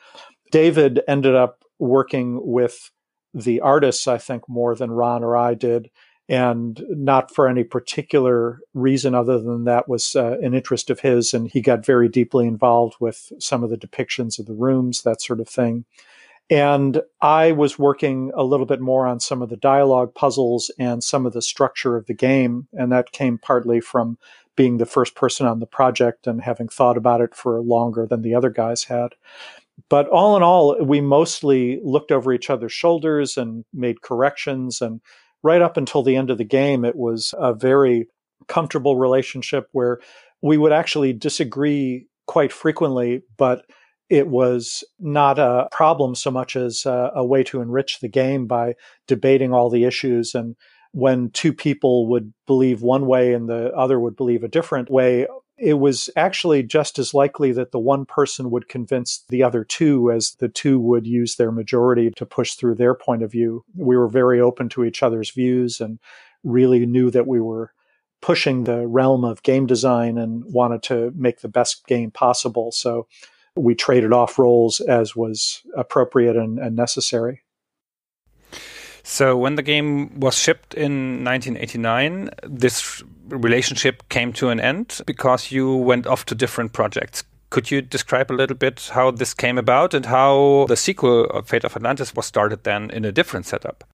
David 0.52 1.02
ended 1.08 1.36
up 1.36 1.64
working 1.80 2.40
with 2.42 2.92
the 3.34 3.62
artists, 3.62 4.08
I 4.08 4.18
think, 4.18 4.50
more 4.50 4.76
than 4.76 4.92
Ron 4.92 5.24
or 5.24 5.38
I 5.38 5.54
did. 5.54 5.90
And 6.30 6.84
not 6.90 7.34
for 7.34 7.48
any 7.48 7.64
particular 7.64 8.60
reason 8.74 9.16
other 9.16 9.40
than 9.40 9.64
that 9.64 9.88
was 9.88 10.16
uh, 10.16 10.38
an 10.42 10.54
interest 10.54 10.90
of 10.90 11.00
his. 11.00 11.34
And 11.34 11.50
he 11.50 11.62
got 11.62 11.86
very 11.86 12.10
deeply 12.10 12.48
involved 12.48 12.96
with 13.00 13.32
some 13.40 13.64
of 13.64 13.70
the 13.70 13.78
depictions 13.78 14.38
of 14.38 14.46
the 14.46 14.54
rooms, 14.54 15.04
that 15.04 15.22
sort 15.22 15.40
of 15.40 15.48
thing. 15.48 15.86
And 16.50 17.02
I 17.22 17.52
was 17.52 17.78
working 17.78 18.32
a 18.36 18.44
little 18.44 18.66
bit 18.66 18.80
more 18.80 19.06
on 19.06 19.20
some 19.20 19.42
of 19.42 19.50
the 19.50 19.58
dialogue 19.58 20.14
puzzles 20.16 20.72
and 20.80 21.04
some 21.04 21.26
of 21.26 21.34
the 21.34 21.42
structure 21.42 21.98
of 21.98 22.06
the 22.06 22.14
game. 22.14 22.68
And 22.74 22.92
that 22.92 23.12
came 23.12 23.38
partly 23.38 23.82
from 23.82 24.18
being 24.56 24.78
the 24.78 24.86
first 24.86 25.16
person 25.16 25.46
on 25.46 25.60
the 25.60 25.66
project 25.66 26.26
and 26.26 26.42
having 26.42 26.68
thought 26.68 26.98
about 26.98 27.22
it 27.22 27.36
for 27.36 27.62
longer 27.62 28.06
than 28.06 28.22
the 28.22 28.34
other 28.34 28.50
guys 28.50 28.86
had. 28.86 29.10
But 29.90 30.08
all 30.08 30.36
in 30.36 30.44
all, 30.44 30.84
we 30.84 31.02
mostly 31.02 31.80
looked 31.84 32.12
over 32.12 32.34
each 32.34 32.50
other's 32.50 32.74
shoulders 32.74 33.38
and 33.38 33.64
made 33.74 34.02
corrections. 34.02 34.82
And 34.82 35.02
right 35.44 35.62
up 35.62 35.78
until 35.78 36.04
the 36.04 36.16
end 36.16 36.30
of 36.30 36.38
the 36.38 36.44
game, 36.44 36.86
it 36.86 36.96
was 36.96 37.34
a 37.38 37.54
very 37.54 38.08
comfortable 38.48 38.98
relationship 38.98 39.68
where 39.72 40.00
we 40.42 40.58
would 40.58 40.72
actually 40.72 41.14
disagree 41.14 42.08
quite 42.28 42.52
frequently, 42.52 43.24
but 43.38 43.66
it 44.10 44.28
was 44.28 44.84
not 45.00 45.38
a 45.40 45.68
problem 45.72 46.16
so 46.16 46.32
much 46.32 46.56
as 46.56 46.86
a, 46.86 47.12
a 47.16 47.26
way 47.26 47.44
to 47.44 47.62
enrich 47.62 48.00
the 48.00 48.08
game 48.08 48.48
by 48.48 48.74
debating 49.08 49.54
all 49.54 49.70
the 49.70 49.84
issues. 49.84 50.34
And 50.34 50.56
when 50.92 51.30
two 51.32 51.54
people 51.54 52.08
would 52.08 52.34
believe 52.46 52.82
one 52.82 53.06
way 53.06 53.34
and 53.34 53.50
the 53.50 53.72
other 53.74 54.00
would 54.00 54.16
believe 54.16 54.44
a 54.44 54.48
different 54.48 54.90
way, 54.90 55.28
it 55.58 55.76
was 55.76 56.10
actually 56.16 56.62
just 56.64 57.00
as 57.00 57.14
likely 57.14 57.52
that 57.52 57.72
the 57.72 57.80
one 57.80 58.06
person 58.06 58.52
would 58.52 58.70
convince 58.70 59.24
the 59.30 59.42
other 59.44 59.64
two 59.64 60.12
as 60.12 60.36
the 60.40 60.50
two 60.50 60.80
would 60.80 61.08
use 61.08 61.36
their 61.36 61.52
majority 61.52 62.12
to 62.12 62.26
push 62.26 62.54
through 62.54 62.76
their 62.76 62.94
point 62.94 63.24
of 63.24 63.32
view. 63.32 63.64
We 63.76 63.98
were 63.98 64.08
very 64.08 64.40
open 64.40 64.70
to 64.70 64.86
each 64.86 65.02
other's 65.02 65.32
views 65.32 65.82
and 65.82 66.00
really 66.44 66.86
knew 66.86 67.10
that 67.12 67.28
we 67.28 67.42
were 67.42 67.74
pushing 68.22 68.64
the 68.64 68.88
realm 68.88 69.24
of 69.24 69.44
game 69.44 69.66
design 69.66 70.18
and 70.18 70.44
wanted 70.46 70.84
to 70.84 71.12
make 71.16 71.42
the 71.42 71.50
best 71.50 71.86
game 71.88 72.12
possible. 72.12 72.72
So 72.72 73.08
we 73.56 73.74
traded 73.74 74.14
off 74.14 74.38
roles 74.38 74.80
as 74.80 75.16
was 75.16 75.64
appropriate 75.76 76.36
and, 76.36 76.60
and 76.60 76.76
necessary. 76.76 77.42
So 79.10 79.38
when 79.38 79.56
the 79.56 79.64
game 79.64 80.20
was 80.20 80.38
shipped 80.38 80.74
in 80.74 81.24
1989, 81.24 82.30
this 82.44 83.02
relationship 83.30 84.04
came 84.10 84.34
to 84.34 84.50
an 84.50 84.60
end 84.60 85.00
because 85.06 85.50
you 85.50 85.74
went 85.74 86.06
off 86.06 86.26
to 86.26 86.36
different 86.36 86.74
projects. 86.74 87.24
Could 87.50 87.72
you 87.72 87.82
describe 87.82 88.30
a 88.30 88.36
little 88.36 88.58
bit 88.58 88.90
how 88.92 89.12
this 89.12 89.34
came 89.34 89.58
about 89.58 89.94
and 89.94 90.08
how 90.08 90.66
the 90.68 90.76
sequel 90.76 91.24
of 91.28 91.48
Fate 91.48 91.64
of 91.64 91.78
Atlantis 91.78 92.16
was 92.16 92.26
started 92.26 92.66
then 92.66 92.92
in 92.92 93.06
a 93.06 93.14
different 93.14 93.46
setup? 93.46 93.86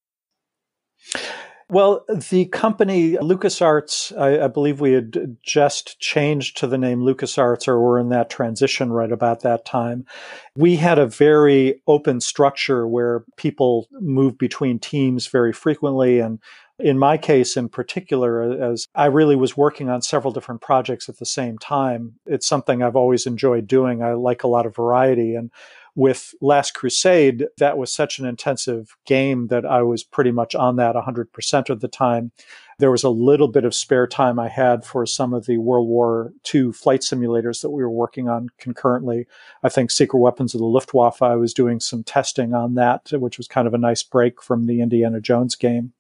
Well, 1.73 2.05
the 2.29 2.45
company 2.45 3.13
LucasArts, 3.13 4.15
I, 4.15 4.43
I, 4.43 4.47
believe 4.47 4.79
we 4.79 4.91
had 4.91 5.37
just 5.41 5.99
changed 5.99 6.57
to 6.57 6.67
the 6.67 6.77
name 6.77 6.99
LucasArts 6.99 7.67
or 7.67 7.79
were 7.79 7.99
in 7.99 8.09
that 8.09 8.29
transition 8.29 8.93
right 8.93 9.11
about 9.11 9.39
that 9.39 9.65
time. 9.65 10.05
We 10.55 10.75
had 10.75 10.99
a 10.99 11.07
very 11.07 11.81
open 11.87 12.21
structure 12.21 12.87
where 12.87 13.23
people 13.37 13.87
moved 13.93 14.37
between 14.37 14.77
teams 14.77 15.25
very 15.25 15.51
frequently. 15.51 16.19
And 16.19 16.37
in 16.77 16.99
my 16.99 17.17
case, 17.17 17.57
in 17.57 17.69
particular, 17.69 18.71
as 18.71 18.87
I 18.93 19.07
really 19.07 19.35
was 19.35 19.57
working 19.57 19.89
on 19.89 20.03
several 20.03 20.31
different 20.31 20.61
projects 20.61 21.09
at 21.09 21.17
the 21.17 21.25
same 21.25 21.57
time, 21.57 22.19
it's 22.27 22.45
something 22.45 22.83
I've 22.83 22.95
always 22.95 23.25
enjoyed 23.25 23.65
doing. 23.65 24.03
I 24.03 24.13
like 24.13 24.43
a 24.43 24.47
lot 24.47 24.67
of 24.67 24.75
variety. 24.75 25.33
And 25.33 25.49
with 25.95 26.33
Last 26.41 26.73
Crusade, 26.73 27.47
that 27.57 27.77
was 27.77 27.93
such 27.93 28.17
an 28.17 28.25
intensive 28.25 28.95
game 29.05 29.47
that 29.47 29.65
I 29.65 29.83
was 29.83 30.03
pretty 30.03 30.31
much 30.31 30.55
on 30.55 30.75
that 30.77 30.95
100% 30.95 31.69
of 31.69 31.81
the 31.81 31.87
time. 31.87 32.31
There 32.79 32.89
was 32.89 33.03
a 33.03 33.09
little 33.09 33.47
bit 33.47 33.65
of 33.65 33.75
spare 33.75 34.07
time 34.07 34.39
I 34.39 34.47
had 34.47 34.83
for 34.83 35.05
some 35.05 35.33
of 35.33 35.45
the 35.45 35.57
World 35.57 35.87
War 35.87 36.33
II 36.53 36.71
flight 36.71 37.01
simulators 37.01 37.61
that 37.61 37.69
we 37.69 37.83
were 37.83 37.89
working 37.89 38.27
on 38.27 38.49
concurrently. 38.57 39.27
I 39.61 39.69
think 39.69 39.91
Secret 39.91 40.19
Weapons 40.19 40.55
of 40.55 40.59
the 40.59 40.65
Luftwaffe, 40.65 41.21
I 41.21 41.35
was 41.35 41.53
doing 41.53 41.79
some 41.79 42.03
testing 42.03 42.55
on 42.55 42.73
that, 42.73 43.11
which 43.11 43.37
was 43.37 43.47
kind 43.47 43.67
of 43.67 43.75
a 43.75 43.79
nice 43.79 44.01
break 44.01 44.41
from 44.41 44.65
the 44.65 44.81
Indiana 44.81 45.21
Jones 45.21 45.55
game. 45.55 45.93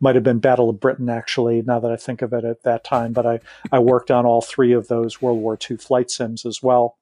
Might 0.00 0.14
have 0.14 0.24
been 0.24 0.38
Battle 0.38 0.70
of 0.70 0.80
Britain, 0.80 1.08
actually, 1.08 1.62
now 1.62 1.80
that 1.80 1.90
I 1.90 1.96
think 1.96 2.22
of 2.22 2.32
it 2.32 2.44
at 2.44 2.62
that 2.62 2.84
time, 2.84 3.12
but 3.12 3.26
I, 3.26 3.40
I 3.72 3.80
worked 3.80 4.10
on 4.10 4.26
all 4.26 4.40
three 4.40 4.72
of 4.72 4.88
those 4.88 5.20
World 5.20 5.38
War 5.38 5.58
II 5.68 5.76
flight 5.76 6.10
sims 6.10 6.46
as 6.46 6.62
well. 6.62 6.98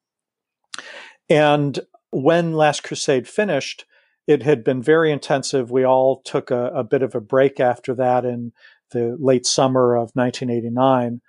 And 1.28 1.78
when 2.11 2.53
Last 2.53 2.83
Crusade 2.83 3.29
finished, 3.29 3.85
it 4.27 4.43
had 4.43 4.62
been 4.62 4.83
very 4.83 5.11
intensive. 5.11 5.71
We 5.71 5.85
all 5.85 6.21
took 6.25 6.50
a, 6.50 6.67
a 6.69 6.85
bit 6.85 7.03
of 7.03 7.15
a 7.15 7.21
break 7.21 7.61
after 7.61 7.95
that 7.95 8.25
in 8.25 8.53
the 8.91 9.17
late 9.19 9.47
summer 9.47 9.95
of 9.95 10.11
1989. 10.15 11.21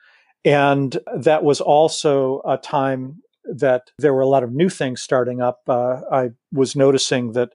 And 0.45 0.97
that 1.17 1.43
was 1.43 1.61
also 1.61 2.41
a 2.45 2.57
time 2.57 3.21
that 3.45 3.91
there 3.97 4.13
were 4.13 4.21
a 4.21 4.27
lot 4.27 4.43
of 4.43 4.53
new 4.53 4.69
things 4.69 5.01
starting 5.01 5.41
up. 5.41 5.61
Uh, 5.67 6.01
I 6.11 6.29
was 6.51 6.75
noticing 6.75 7.33
that 7.33 7.53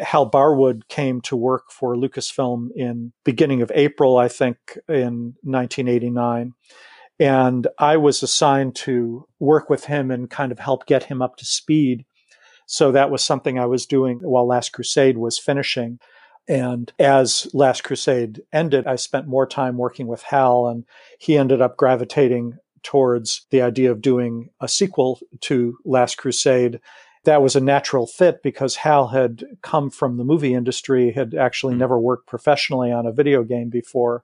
Hal 0.00 0.30
Barwood 0.30 0.88
came 0.88 1.20
to 1.22 1.36
work 1.36 1.70
for 1.70 1.94
Lucasfilm 1.94 2.68
in 2.74 3.12
beginning 3.24 3.62
of 3.62 3.70
April, 3.74 4.16
I 4.16 4.28
think, 4.28 4.78
in 4.88 5.34
1989. 5.42 6.52
And 7.20 7.66
I 7.78 7.96
was 7.96 8.22
assigned 8.22 8.74
to 8.76 9.26
work 9.38 9.70
with 9.70 9.84
him 9.84 10.10
and 10.10 10.28
kind 10.28 10.50
of 10.50 10.58
help 10.58 10.86
get 10.86 11.04
him 11.04 11.22
up 11.22 11.36
to 11.36 11.44
speed 11.44 12.04
so 12.66 12.92
that 12.92 13.10
was 13.10 13.22
something 13.22 13.58
I 13.58 13.66
was 13.66 13.86
doing 13.86 14.18
while 14.18 14.46
Last 14.46 14.72
Crusade 14.72 15.18
was 15.18 15.38
finishing. 15.38 15.98
And 16.46 16.92
as 16.98 17.48
Last 17.54 17.84
Crusade 17.84 18.42
ended, 18.52 18.86
I 18.86 18.96
spent 18.96 19.26
more 19.26 19.46
time 19.46 19.78
working 19.78 20.06
with 20.06 20.22
Hal, 20.22 20.66
and 20.66 20.84
he 21.18 21.38
ended 21.38 21.62
up 21.62 21.76
gravitating 21.76 22.58
towards 22.82 23.46
the 23.50 23.62
idea 23.62 23.90
of 23.90 24.02
doing 24.02 24.50
a 24.60 24.68
sequel 24.68 25.20
to 25.40 25.78
Last 25.84 26.16
Crusade. 26.16 26.80
That 27.24 27.40
was 27.40 27.56
a 27.56 27.60
natural 27.60 28.06
fit 28.06 28.42
because 28.42 28.76
Hal 28.76 29.08
had 29.08 29.44
come 29.62 29.88
from 29.88 30.18
the 30.18 30.24
movie 30.24 30.52
industry, 30.52 31.10
had 31.12 31.34
actually 31.34 31.72
mm-hmm. 31.72 31.80
never 31.80 31.98
worked 31.98 32.26
professionally 32.26 32.92
on 32.92 33.06
a 33.06 33.12
video 33.12 33.42
game 33.42 33.70
before. 33.70 34.22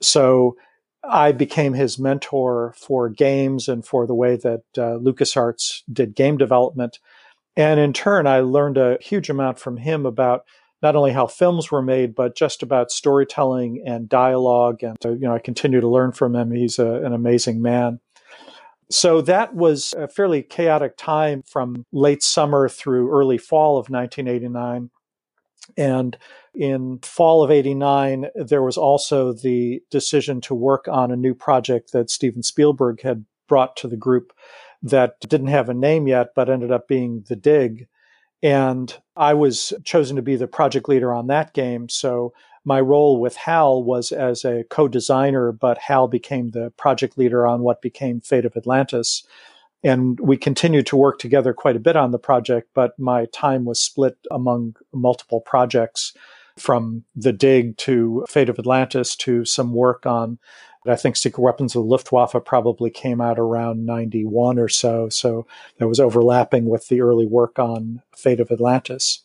So 0.00 0.56
I 1.02 1.32
became 1.32 1.72
his 1.72 1.98
mentor 1.98 2.74
for 2.76 3.08
games 3.08 3.68
and 3.68 3.84
for 3.84 4.06
the 4.06 4.14
way 4.14 4.36
that 4.36 4.62
uh, 4.76 4.98
LucasArts 4.98 5.82
did 5.92 6.14
game 6.14 6.36
development. 6.36 7.00
And 7.58 7.80
in 7.80 7.92
turn, 7.92 8.28
I 8.28 8.38
learned 8.38 8.78
a 8.78 8.98
huge 9.00 9.28
amount 9.28 9.58
from 9.58 9.78
him 9.78 10.06
about 10.06 10.44
not 10.80 10.94
only 10.94 11.10
how 11.10 11.26
films 11.26 11.72
were 11.72 11.82
made, 11.82 12.14
but 12.14 12.36
just 12.36 12.62
about 12.62 12.92
storytelling 12.92 13.82
and 13.84 14.08
dialogue. 14.08 14.84
And, 14.84 14.96
uh, 15.04 15.10
you 15.10 15.22
know, 15.22 15.34
I 15.34 15.40
continue 15.40 15.80
to 15.80 15.88
learn 15.88 16.12
from 16.12 16.36
him. 16.36 16.52
He's 16.52 16.78
a, 16.78 16.86
an 16.86 17.12
amazing 17.12 17.60
man. 17.60 17.98
So 18.92 19.20
that 19.22 19.56
was 19.56 19.92
a 19.98 20.06
fairly 20.06 20.44
chaotic 20.44 20.96
time 20.96 21.42
from 21.42 21.84
late 21.92 22.22
summer 22.22 22.68
through 22.68 23.10
early 23.10 23.38
fall 23.38 23.72
of 23.76 23.90
1989. 23.90 24.90
And 25.76 26.16
in 26.54 27.00
fall 27.02 27.42
of 27.42 27.50
89, 27.50 28.28
there 28.36 28.62
was 28.62 28.78
also 28.78 29.32
the 29.32 29.82
decision 29.90 30.40
to 30.42 30.54
work 30.54 30.86
on 30.86 31.10
a 31.10 31.16
new 31.16 31.34
project 31.34 31.90
that 31.92 32.08
Steven 32.08 32.44
Spielberg 32.44 33.02
had 33.02 33.24
brought 33.48 33.76
to 33.78 33.88
the 33.88 33.96
group 33.96 34.32
that 34.82 35.20
didn't 35.20 35.48
have 35.48 35.68
a 35.68 35.74
name 35.74 36.06
yet, 36.06 36.28
but 36.34 36.48
ended 36.48 36.70
up 36.70 36.88
being 36.88 37.24
The 37.28 37.36
Dig. 37.36 37.88
And 38.42 38.94
I 39.16 39.34
was 39.34 39.72
chosen 39.84 40.16
to 40.16 40.22
be 40.22 40.36
the 40.36 40.46
project 40.46 40.88
leader 40.88 41.12
on 41.12 41.26
that 41.26 41.52
game. 41.54 41.88
So 41.88 42.32
my 42.64 42.80
role 42.80 43.20
with 43.20 43.36
Hal 43.36 43.82
was 43.82 44.12
as 44.12 44.44
a 44.44 44.64
co 44.70 44.88
designer, 44.88 45.52
but 45.52 45.78
Hal 45.78 46.06
became 46.06 46.50
the 46.50 46.70
project 46.76 47.18
leader 47.18 47.46
on 47.46 47.62
what 47.62 47.82
became 47.82 48.20
Fate 48.20 48.44
of 48.44 48.56
Atlantis. 48.56 49.24
And 49.82 50.18
we 50.20 50.36
continued 50.36 50.86
to 50.88 50.96
work 50.96 51.18
together 51.18 51.54
quite 51.54 51.76
a 51.76 51.80
bit 51.80 51.96
on 51.96 52.10
the 52.10 52.18
project, 52.18 52.68
but 52.74 52.98
my 52.98 53.26
time 53.26 53.64
was 53.64 53.80
split 53.80 54.18
among 54.30 54.76
multiple 54.92 55.40
projects 55.40 56.12
from 56.58 57.04
The 57.14 57.32
Dig 57.32 57.76
to 57.78 58.26
Fate 58.28 58.48
of 58.48 58.58
Atlantis 58.58 59.16
to 59.16 59.44
some 59.44 59.72
work 59.72 60.04
on 60.04 60.38
I 60.86 60.96
think 60.96 61.16
Secret 61.16 61.42
Weapons 61.42 61.74
of 61.74 61.82
the 61.82 61.88
Luftwaffe 61.88 62.36
probably 62.44 62.90
came 62.90 63.20
out 63.20 63.38
around 63.38 63.84
91 63.84 64.58
or 64.58 64.68
so. 64.68 65.08
So 65.08 65.46
that 65.78 65.88
was 65.88 66.00
overlapping 66.00 66.68
with 66.68 66.88
the 66.88 67.00
early 67.00 67.26
work 67.26 67.58
on 67.58 68.02
Fate 68.16 68.40
of 68.40 68.50
Atlantis. 68.50 69.22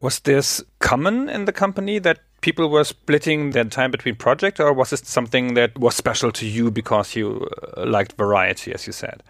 Was 0.00 0.20
this 0.20 0.62
common 0.80 1.28
in 1.28 1.44
the 1.44 1.52
company 1.52 1.98
that 2.00 2.20
people 2.40 2.68
were 2.68 2.84
splitting 2.84 3.52
their 3.52 3.64
time 3.64 3.90
between 3.90 4.16
projects, 4.16 4.60
or 4.60 4.72
was 4.72 4.92
it 4.92 5.06
something 5.06 5.54
that 5.54 5.78
was 5.78 5.96
special 5.96 6.30
to 6.32 6.46
you 6.46 6.70
because 6.70 7.16
you 7.16 7.48
uh, 7.76 7.86
liked 7.86 8.12
variety, 8.18 8.74
as 8.74 8.86
you 8.86 8.92
said? 8.92 9.22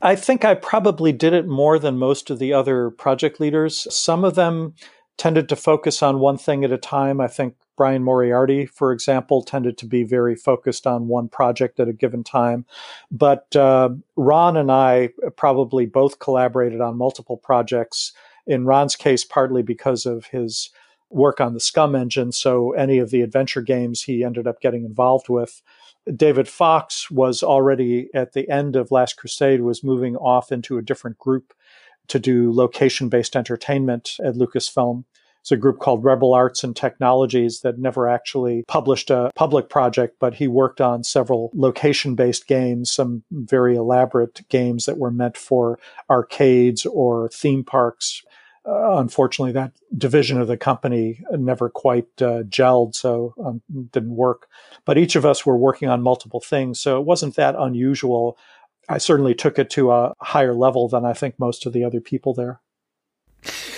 I 0.00 0.16
think 0.16 0.42
I 0.42 0.54
probably 0.54 1.12
did 1.12 1.34
it 1.34 1.46
more 1.46 1.78
than 1.78 1.98
most 1.98 2.30
of 2.30 2.38
the 2.38 2.54
other 2.54 2.90
project 2.90 3.40
leaders. 3.40 3.86
Some 3.94 4.24
of 4.24 4.36
them 4.36 4.74
tended 5.18 5.50
to 5.50 5.56
focus 5.56 6.02
on 6.02 6.18
one 6.18 6.38
thing 6.38 6.64
at 6.64 6.72
a 6.72 6.78
time. 6.78 7.20
I 7.20 7.26
think 7.26 7.56
Brian 7.80 8.04
Moriarty, 8.04 8.66
for 8.66 8.92
example, 8.92 9.40
tended 9.40 9.78
to 9.78 9.86
be 9.86 10.02
very 10.02 10.36
focused 10.36 10.86
on 10.86 11.08
one 11.08 11.30
project 11.30 11.80
at 11.80 11.88
a 11.88 11.94
given 11.94 12.22
time. 12.22 12.66
But 13.10 13.56
uh, 13.56 13.88
Ron 14.16 14.58
and 14.58 14.70
I 14.70 15.08
probably 15.36 15.86
both 15.86 16.18
collaborated 16.18 16.82
on 16.82 16.98
multiple 16.98 17.38
projects. 17.38 18.12
In 18.46 18.66
Ron's 18.66 18.96
case, 18.96 19.24
partly 19.24 19.62
because 19.62 20.04
of 20.04 20.26
his 20.26 20.68
work 21.08 21.40
on 21.40 21.54
the 21.54 21.58
SCUMM 21.58 21.98
engine. 21.98 22.32
So 22.32 22.72
any 22.72 22.98
of 22.98 23.08
the 23.08 23.22
adventure 23.22 23.62
games 23.62 24.02
he 24.02 24.24
ended 24.24 24.46
up 24.46 24.60
getting 24.60 24.84
involved 24.84 25.30
with. 25.30 25.62
David 26.14 26.48
Fox 26.48 27.10
was 27.10 27.42
already 27.42 28.10
at 28.12 28.34
the 28.34 28.46
end 28.50 28.76
of 28.76 28.90
Last 28.90 29.16
Crusade, 29.16 29.62
was 29.62 29.82
moving 29.82 30.16
off 30.16 30.52
into 30.52 30.76
a 30.76 30.82
different 30.82 31.16
group 31.16 31.54
to 32.08 32.18
do 32.18 32.52
location 32.52 33.08
based 33.08 33.36
entertainment 33.36 34.16
at 34.22 34.34
Lucasfilm. 34.34 35.04
It's 35.40 35.52
a 35.52 35.56
group 35.56 35.78
called 35.78 36.04
Rebel 36.04 36.34
Arts 36.34 36.62
and 36.64 36.76
Technologies 36.76 37.60
that 37.60 37.78
never 37.78 38.08
actually 38.08 38.64
published 38.68 39.10
a 39.10 39.30
public 39.34 39.68
project, 39.68 40.16
but 40.20 40.34
he 40.34 40.48
worked 40.48 40.80
on 40.80 41.02
several 41.02 41.50
location 41.54 42.14
based 42.14 42.46
games, 42.46 42.90
some 42.90 43.22
very 43.30 43.76
elaborate 43.76 44.46
games 44.48 44.86
that 44.86 44.98
were 44.98 45.10
meant 45.10 45.36
for 45.36 45.78
arcades 46.10 46.84
or 46.84 47.28
theme 47.28 47.64
parks. 47.64 48.22
Uh, 48.66 48.98
unfortunately, 48.98 49.52
that 49.52 49.72
division 49.96 50.38
of 50.38 50.46
the 50.46 50.56
company 50.58 51.20
never 51.32 51.70
quite 51.70 52.08
uh, 52.20 52.42
gelled, 52.42 52.94
so 52.94 53.34
um, 53.42 53.62
didn't 53.90 54.14
work. 54.14 54.48
But 54.84 54.98
each 54.98 55.16
of 55.16 55.24
us 55.24 55.46
were 55.46 55.56
working 55.56 55.88
on 55.88 56.02
multiple 56.02 56.40
things, 56.40 56.78
so 56.78 57.00
it 57.00 57.06
wasn't 57.06 57.36
that 57.36 57.54
unusual 57.58 58.36
I 58.90 58.98
certainly 58.98 59.36
took 59.36 59.58
it 59.58 59.70
to 59.70 59.92
a 59.92 60.14
higher 60.20 60.52
level 60.52 60.88
than 60.88 61.04
I 61.04 61.12
think 61.12 61.38
most 61.38 61.64
of 61.64 61.72
the 61.72 61.84
other 61.84 62.00
people 62.00 62.34
there. 62.34 62.60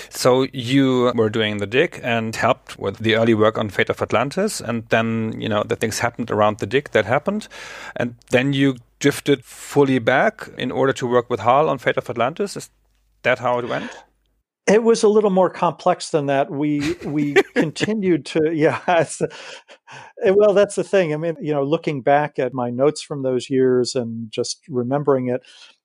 So 0.09 0.47
you 0.53 1.11
were 1.15 1.29
doing 1.29 1.57
the 1.57 1.67
dig 1.67 1.99
and 2.03 2.35
helped 2.35 2.77
with 2.79 2.97
the 2.97 3.15
early 3.15 3.33
work 3.33 3.57
on 3.57 3.69
Fate 3.69 3.89
of 3.89 4.01
Atlantis, 4.01 4.61
and 4.61 4.87
then 4.89 5.39
you 5.39 5.49
know 5.49 5.63
the 5.63 5.75
things 5.75 5.99
happened 5.99 6.31
around 6.31 6.59
the 6.59 6.67
dig 6.67 6.91
that 6.91 7.05
happened, 7.05 7.47
and 7.95 8.15
then 8.31 8.53
you 8.53 8.77
drifted 8.99 9.43
fully 9.43 9.99
back 9.99 10.47
in 10.57 10.71
order 10.71 10.93
to 10.93 11.05
work 11.05 11.29
with 11.29 11.41
Hal 11.41 11.69
on 11.69 11.77
Fate 11.77 11.97
of 11.97 12.09
Atlantis. 12.09 12.55
Is 12.55 12.69
that 13.23 13.39
how 13.39 13.59
it 13.59 13.67
went? 13.67 13.91
It 14.65 14.83
was 14.83 15.03
a 15.03 15.09
little 15.09 15.29
more 15.29 15.49
complex 15.49 16.11
than 16.11 16.27
that. 16.27 16.49
We 16.49 16.93
we 17.03 17.33
continued 17.55 18.25
to 18.27 18.51
yeah. 18.53 18.79
well, 20.23 20.53
that's 20.53 20.75
the 20.75 20.85
thing. 20.85 21.13
I 21.13 21.17
mean, 21.17 21.35
you 21.41 21.53
know, 21.53 21.63
looking 21.63 22.01
back 22.01 22.39
at 22.39 22.53
my 22.53 22.69
notes 22.69 23.01
from 23.01 23.23
those 23.23 23.49
years 23.49 23.93
and 23.93 24.31
just 24.31 24.61
remembering 24.69 25.27
it, 25.27 25.41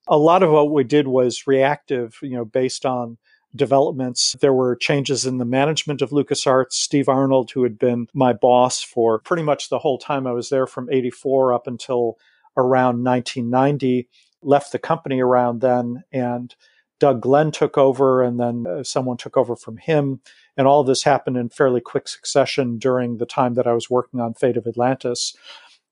a 0.07 0.17
lot 0.17 0.45
of 0.45 0.51
what 0.53 0.71
we 0.71 0.85
did 0.85 1.09
was 1.09 1.45
reactive. 1.47 2.19
You 2.23 2.37
know, 2.37 2.45
based 2.45 2.87
on 2.87 3.19
developments. 3.55 4.37
There 4.41 4.53
were 4.53 4.77
changes 4.77 5.25
in 5.25 5.39
the 5.39 5.45
management 5.45 6.03
of 6.03 6.11
LucasArts. 6.11 6.73
Steve 6.73 7.09
Arnold, 7.09 7.51
who 7.51 7.63
had 7.63 7.79
been 7.79 8.09
my 8.15 8.33
boss 8.33 8.83
for 8.83 9.19
pretty 9.19 9.43
much 9.43 9.69
the 9.69 9.79
whole 9.79 9.99
time 9.99 10.27
I 10.27 10.33
was 10.33 10.49
there 10.49 10.67
from 10.67 10.91
84 10.91 11.55
up 11.55 11.67
until 11.67 12.19
around 12.57 13.05
1990, 13.05 14.09
left 14.43 14.73
the 14.73 14.79
company 14.79 15.21
around 15.21 15.61
then. 15.61 16.05
And 16.13 16.55
Doug 17.01 17.23
Glenn 17.23 17.51
took 17.51 17.79
over, 17.79 18.23
and 18.23 18.41
then 18.41 18.67
uh, 18.67 18.83
someone 18.83 19.17
took 19.17 19.37
over 19.37 19.57
from 19.57 19.77
him. 19.77 20.21
And 20.57 20.67
all 20.67 20.83
this 20.83 21.05
happened 21.05 21.37
in 21.37 21.49
fairly 21.49 21.81
quick 21.81 22.09
succession 22.09 22.79
during 22.79 23.19
the 23.19 23.27
time 23.27 23.55
that 23.55 23.67
I 23.67 23.73
was 23.73 23.89
working 23.89 24.21
on 24.21 24.35
Fate 24.35 24.57
of 24.57 24.67
Atlantis. 24.67 25.35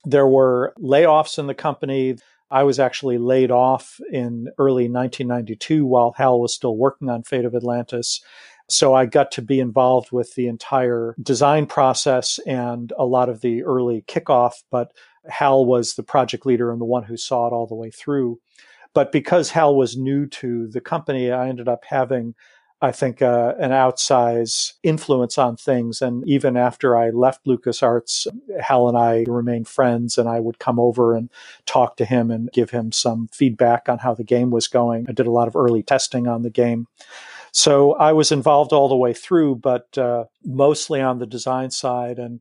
There 0.04 0.26
were 0.26 0.74
layoffs 0.78 1.38
in 1.38 1.46
the 1.46 1.54
company. 1.54 2.16
I 2.50 2.62
was 2.62 2.78
actually 2.78 3.18
laid 3.18 3.50
off 3.50 4.00
in 4.12 4.48
early 4.58 4.88
1992 4.88 5.84
while 5.84 6.14
Hal 6.16 6.40
was 6.40 6.54
still 6.54 6.76
working 6.76 7.08
on 7.08 7.22
Fate 7.22 7.44
of 7.44 7.54
Atlantis. 7.54 8.20
So 8.68 8.94
I 8.94 9.06
got 9.06 9.30
to 9.32 9.42
be 9.42 9.60
involved 9.60 10.10
with 10.12 10.34
the 10.34 10.48
entire 10.48 11.14
design 11.22 11.66
process 11.66 12.38
and 12.46 12.92
a 12.98 13.04
lot 13.04 13.28
of 13.28 13.40
the 13.40 13.62
early 13.62 14.04
kickoff, 14.08 14.62
but 14.70 14.92
Hal 15.28 15.64
was 15.64 15.94
the 15.94 16.02
project 16.02 16.46
leader 16.46 16.72
and 16.72 16.80
the 16.80 16.86
one 16.86 17.04
who 17.04 17.16
saw 17.16 17.46
it 17.46 17.52
all 17.52 17.66
the 17.66 17.74
way 17.74 17.90
through. 17.90 18.40
But 18.94 19.12
because 19.12 19.50
Hal 19.50 19.76
was 19.76 19.96
new 19.96 20.26
to 20.26 20.68
the 20.68 20.80
company, 20.80 21.30
I 21.30 21.48
ended 21.48 21.68
up 21.68 21.84
having 21.86 22.34
I 22.82 22.92
think, 22.92 23.22
uh, 23.22 23.54
an 23.58 23.72
outsize 23.72 24.74
influence 24.82 25.38
on 25.38 25.56
things. 25.56 26.02
And 26.02 26.26
even 26.28 26.56
after 26.56 26.96
I 26.96 27.10
left 27.10 27.46
LucasArts, 27.46 28.26
Hal 28.60 28.88
and 28.88 28.98
I 28.98 29.24
remained 29.26 29.68
friends, 29.68 30.18
and 30.18 30.28
I 30.28 30.40
would 30.40 30.58
come 30.58 30.78
over 30.78 31.14
and 31.14 31.30
talk 31.64 31.96
to 31.96 32.04
him 32.04 32.30
and 32.30 32.50
give 32.52 32.70
him 32.70 32.92
some 32.92 33.28
feedback 33.32 33.88
on 33.88 33.98
how 33.98 34.14
the 34.14 34.24
game 34.24 34.50
was 34.50 34.68
going. 34.68 35.06
I 35.08 35.12
did 35.12 35.26
a 35.26 35.32
lot 35.32 35.48
of 35.48 35.56
early 35.56 35.82
testing 35.82 36.26
on 36.26 36.42
the 36.42 36.50
game. 36.50 36.86
So 37.52 37.94
I 37.94 38.12
was 38.12 38.30
involved 38.30 38.74
all 38.74 38.88
the 38.88 38.96
way 38.96 39.14
through, 39.14 39.56
but 39.56 39.96
uh, 39.96 40.24
mostly 40.44 41.00
on 41.00 41.18
the 41.18 41.26
design 41.26 41.70
side. 41.70 42.18
And 42.18 42.40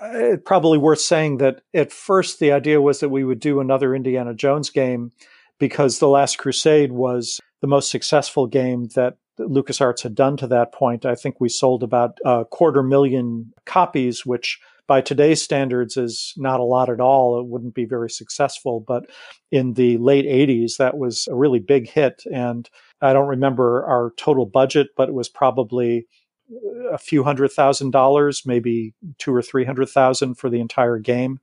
it's 0.00 0.42
probably 0.44 0.78
worth 0.78 1.00
saying 1.00 1.38
that 1.38 1.60
at 1.72 1.92
first 1.92 2.40
the 2.40 2.50
idea 2.50 2.80
was 2.80 2.98
that 2.98 3.10
we 3.10 3.22
would 3.22 3.38
do 3.38 3.60
another 3.60 3.94
Indiana 3.94 4.34
Jones 4.34 4.70
game 4.70 5.12
because 5.60 6.00
The 6.00 6.08
Last 6.08 6.38
Crusade 6.38 6.90
was 6.90 7.40
the 7.60 7.68
most 7.68 7.90
successful 7.90 8.48
game 8.48 8.88
that 8.96 9.16
LucasArts 9.38 10.02
had 10.02 10.14
done 10.14 10.36
to 10.38 10.46
that 10.48 10.72
point. 10.72 11.04
I 11.04 11.14
think 11.14 11.36
we 11.40 11.48
sold 11.48 11.82
about 11.82 12.18
a 12.24 12.44
quarter 12.44 12.82
million 12.82 13.52
copies, 13.64 14.24
which 14.24 14.58
by 14.86 15.00
today's 15.00 15.42
standards 15.42 15.96
is 15.96 16.32
not 16.36 16.60
a 16.60 16.64
lot 16.64 16.88
at 16.88 17.00
all. 17.00 17.40
It 17.40 17.46
wouldn't 17.46 17.74
be 17.74 17.84
very 17.84 18.10
successful. 18.10 18.80
But 18.86 19.10
in 19.50 19.74
the 19.74 19.98
late 19.98 20.26
80s, 20.26 20.76
that 20.78 20.96
was 20.96 21.26
a 21.28 21.34
really 21.34 21.58
big 21.58 21.88
hit. 21.88 22.22
And 22.32 22.68
I 23.00 23.12
don't 23.12 23.28
remember 23.28 23.84
our 23.84 24.12
total 24.16 24.46
budget, 24.46 24.88
but 24.96 25.08
it 25.08 25.14
was 25.14 25.28
probably 25.28 26.06
uh, 26.50 26.90
a 26.92 26.98
few 26.98 27.24
hundred 27.24 27.50
thousand 27.52 27.90
dollars, 27.90 28.42
maybe 28.46 28.94
two 29.18 29.34
or 29.34 29.42
three 29.42 29.64
hundred 29.64 29.88
thousand 29.88 30.36
for 30.36 30.48
the 30.48 30.60
entire 30.60 30.98
game 30.98 31.40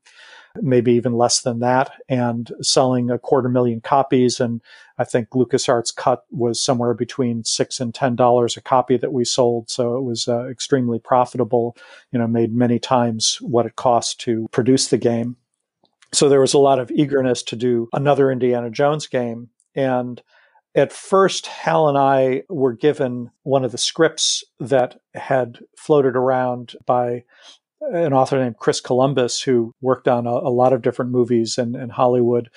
maybe 0.62 0.94
even 0.94 1.14
less 1.14 1.42
than 1.42 1.60
that, 1.60 1.92
and 2.10 2.52
selling 2.62 3.10
a 3.10 3.20
quarter 3.20 3.50
million 3.50 3.82
copies. 3.82 4.40
And 4.40 4.62
I 4.98 5.04
think 5.04 5.30
LucasArts 5.30 5.96
cut 5.96 6.26
was 6.32 6.62
somewhere 6.62 6.94
between 6.94 7.44
six 7.44 7.80
and 7.80 7.94
ten 7.94 8.16
dollars 8.16 8.58
a 8.58 8.62
copy 8.62 8.98
that 8.98 9.14
we 9.14 9.26
sold. 9.26 9.70
So 9.70 9.98
it 9.98 10.04
was 10.04 10.28
uh, 10.28 10.48
extremely 10.48 11.00
profitable. 11.00 11.76
You 12.12 12.20
know, 12.20 12.28
made 12.28 12.54
many 12.54 12.80
times 12.80 13.38
what 13.42 13.66
it 13.66 13.76
cost 13.76 14.20
to 14.22 14.48
produce 14.52 14.88
the 14.88 14.98
game. 14.98 15.38
So 16.12 16.30
there 16.30 16.42
was 16.42 16.54
a 16.54 16.60
lot 16.60 16.80
of 16.80 16.92
eagerness 16.92 17.42
to 17.44 17.56
do 17.56 17.90
another 17.94 18.32
Indiana 18.32 18.70
Jones 18.70 19.08
game, 19.08 19.50
and 19.76 20.22
at 20.76 20.92
first, 20.92 21.46
Hal 21.46 21.88
and 21.88 21.98
I 21.98 22.44
were 22.50 22.74
given 22.74 23.30
one 23.44 23.64
of 23.64 23.72
the 23.72 23.78
scripts 23.78 24.44
that 24.60 25.00
had 25.14 25.60
floated 25.78 26.16
around 26.16 26.76
by 26.86 27.26
an 27.92 28.14
author 28.14 28.40
named 28.40 28.58
Chris 28.58 28.80
Columbus, 28.80 29.42
who 29.42 29.74
worked 29.82 30.08
on 30.08 30.26
a, 30.26 30.32
a 30.32 30.50
lot 30.50 30.74
of 30.74 30.82
different 30.82 31.12
movies 31.12 31.58
in, 31.58 31.76
in, 31.76 31.90
Hollywood. 31.90 32.50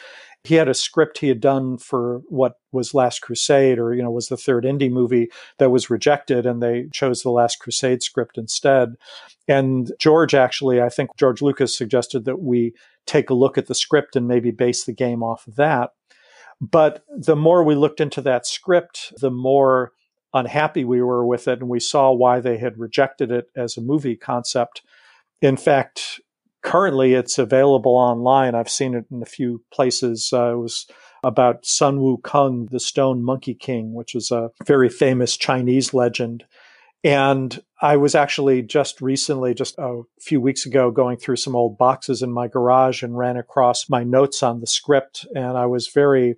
He 0.45 0.55
had 0.55 0.69
a 0.69 0.75
script 0.75 1.19
he 1.19 1.29
had 1.29 1.41
done 1.41 1.79
for 1.79 2.23
what 2.29 2.55
was 2.71 2.95
Last 2.95 3.21
Crusade, 3.21 3.79
or 3.79 3.95
you 3.95 4.03
know, 4.03 4.11
was 4.11 4.29
the 4.29 4.37
third 4.37 4.65
Indy 4.65 4.89
movie 4.89 5.29
that 5.59 5.71
was 5.71 5.91
rejected, 5.91 6.47
and 6.47 6.63
they 6.63 6.87
chose 6.93 7.23
the 7.23 7.31
Last 7.31 7.59
Crusade 7.59 8.03
script 8.03 8.39
instead. 8.39 8.95
And 9.49 9.93
George 9.99 10.35
actually, 10.35 10.81
I 10.81 10.89
think 10.89 11.11
George 11.17 11.43
Lucas 11.43 11.77
suggested 11.77 12.25
that 12.25 12.41
we 12.41 12.75
take 13.07 13.31
a 13.31 13.35
look 13.35 13.59
at 13.59 13.67
the 13.67 13.75
script 13.75 14.17
and 14.17 14.29
maybe 14.29 14.51
base 14.51 14.85
the 14.85 14.93
game 14.93 15.23
off 15.23 15.47
of 15.47 15.57
that. 15.57 15.91
But 16.61 17.05
the 17.11 17.37
more 17.37 17.63
we 17.63 17.75
looked 17.75 18.01
into 18.01 18.21
that 18.23 18.47
script, 18.47 19.13
the 19.21 19.31
more 19.31 19.93
unhappy 20.33 20.85
we 20.85 21.03
were 21.03 21.27
with 21.27 21.49
it, 21.49 21.61
and 21.61 21.69
we 21.69 21.81
saw 21.81 22.13
why 22.13 22.41
they 22.41 22.59
had 22.59 22.79
rejected 22.79 23.31
it 23.31 23.51
as 23.57 23.77
a 23.77 23.83
movie 23.83 24.17
concept 24.17 24.83
in 25.41 25.57
fact, 25.57 26.21
currently 26.63 27.15
it's 27.15 27.39
available 27.39 27.97
online. 27.97 28.55
I've 28.55 28.71
seen 28.71 28.95
it 28.95 29.07
in 29.11 29.23
a 29.23 29.27
few 29.27 29.63
places. 29.73 30.31
Uh, 30.33 30.53
it 30.53 30.59
was 30.59 30.87
about 31.23 31.65
Sun 31.65 31.99
Wukong, 31.99 32.71
the 32.71 32.81
Stone 32.81 33.23
Monkey 33.25 33.55
King, 33.55 33.95
which 33.95 34.15
is 34.15 34.31
a 34.31 34.51
very 34.65 34.89
famous 34.89 35.37
Chinese 35.37 35.95
legend. 35.95 36.45
And 37.05 37.63
I 37.81 37.97
was 37.97 38.15
actually 38.15 38.63
just 38.63 39.01
recently, 39.01 39.55
just 39.55 39.77
a 39.79 40.03
few 40.21 40.41
weeks 40.41 40.67
ago, 40.67 40.91
going 40.91 41.19
through 41.19 41.37
some 41.37 41.55
old 41.55 41.79
boxes 41.79 42.23
in 42.23 42.33
my 42.33 42.49
garage 42.49 43.03
and 43.03 43.17
ran 43.17 43.37
across 43.37 43.89
my 43.89 44.03
notes 44.03 44.43
on 44.43 44.61
the 44.61 44.67
script. 44.67 45.27
And 45.35 45.57
I 45.57 45.67
was 45.67 45.89
very 45.89 46.37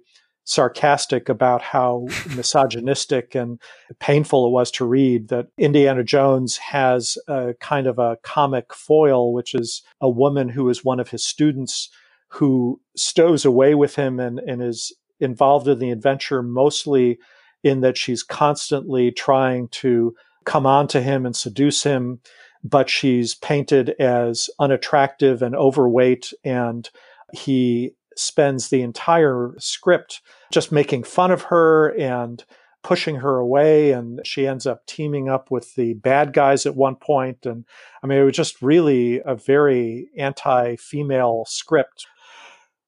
sarcastic 0.48 1.28
about 1.28 1.60
how 1.60 2.06
misogynistic 2.34 3.34
and 3.34 3.60
painful 4.00 4.46
it 4.46 4.50
was 4.50 4.70
to 4.70 4.86
read 4.86 5.28
that 5.28 5.46
Indiana 5.58 6.02
Jones 6.02 6.56
has 6.56 7.18
a 7.28 7.52
kind 7.60 7.86
of 7.86 7.98
a 7.98 8.16
comic 8.22 8.72
foil, 8.72 9.34
which 9.34 9.54
is 9.54 9.82
a 10.00 10.08
woman 10.08 10.48
who 10.48 10.70
is 10.70 10.82
one 10.82 11.00
of 11.00 11.10
his 11.10 11.22
students 11.22 11.90
who 12.28 12.80
stows 12.96 13.44
away 13.44 13.74
with 13.74 13.96
him 13.96 14.18
and, 14.18 14.38
and 14.38 14.62
is 14.62 14.90
involved 15.20 15.68
in 15.68 15.80
the 15.80 15.90
adventure 15.90 16.42
mostly 16.42 17.18
in 17.62 17.82
that 17.82 17.98
she's 17.98 18.22
constantly 18.22 19.10
trying 19.12 19.68
to 19.68 20.14
come 20.46 20.64
on 20.64 20.88
to 20.88 21.02
him 21.02 21.26
and 21.26 21.36
seduce 21.36 21.82
him, 21.82 22.20
but 22.64 22.88
she's 22.88 23.34
painted 23.34 23.90
as 24.00 24.48
unattractive 24.58 25.42
and 25.42 25.54
overweight 25.54 26.32
and 26.42 26.88
he 27.34 27.90
spends 28.16 28.70
the 28.70 28.80
entire 28.80 29.54
script 29.58 30.22
just 30.52 30.72
making 30.72 31.04
fun 31.04 31.30
of 31.30 31.42
her 31.42 31.88
and 31.98 32.44
pushing 32.82 33.16
her 33.16 33.38
away 33.38 33.90
and 33.90 34.20
she 34.24 34.46
ends 34.46 34.66
up 34.66 34.86
teaming 34.86 35.28
up 35.28 35.50
with 35.50 35.74
the 35.74 35.94
bad 35.94 36.32
guys 36.32 36.64
at 36.64 36.76
one 36.76 36.94
point. 36.94 37.44
and 37.44 37.64
i 38.02 38.06
mean 38.06 38.18
it 38.18 38.24
was 38.24 38.36
just 38.36 38.62
really 38.62 39.20
a 39.24 39.34
very 39.34 40.08
anti-female 40.16 41.44
script 41.46 42.06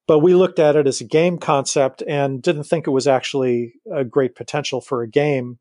but 0.06 0.20
we 0.20 0.34
looked 0.34 0.58
at 0.58 0.76
it 0.76 0.86
as 0.86 1.00
a 1.00 1.04
game 1.04 1.38
concept 1.38 2.02
and 2.08 2.42
didn't 2.42 2.64
think 2.64 2.86
it 2.86 2.90
was 2.90 3.06
actually 3.06 3.74
a 3.92 4.04
great 4.04 4.34
potential 4.34 4.80
for 4.80 5.02
a 5.02 5.08
game 5.08 5.58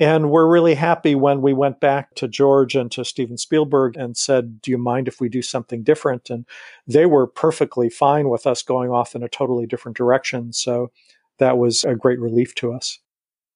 and 0.00 0.30
we're 0.30 0.46
really 0.46 0.74
happy 0.74 1.16
when 1.16 1.42
we 1.42 1.52
went 1.52 1.80
back 1.80 2.14
to 2.16 2.28
George 2.28 2.76
and 2.76 2.90
to 2.92 3.04
Steven 3.04 3.36
Spielberg 3.36 3.96
and 3.96 4.16
said, 4.16 4.62
Do 4.62 4.70
you 4.70 4.78
mind 4.78 5.08
if 5.08 5.20
we 5.20 5.28
do 5.28 5.42
something 5.42 5.82
different? 5.82 6.30
And 6.30 6.46
they 6.86 7.04
were 7.04 7.26
perfectly 7.26 7.90
fine 7.90 8.28
with 8.28 8.46
us 8.46 8.62
going 8.62 8.90
off 8.90 9.16
in 9.16 9.24
a 9.24 9.28
totally 9.28 9.66
different 9.66 9.96
direction. 9.96 10.52
So 10.52 10.92
that 11.38 11.58
was 11.58 11.84
a 11.84 11.94
great 11.94 12.20
relief 12.20 12.54
to 12.56 12.72
us. 12.72 12.98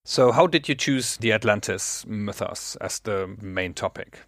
So, 0.04 0.32
how 0.32 0.46
did 0.46 0.68
you 0.68 0.74
choose 0.74 1.16
the 1.16 1.32
Atlantis 1.32 2.04
mythos 2.06 2.76
as 2.76 2.98
the 3.00 3.36
main 3.40 3.72
topic? 3.72 4.20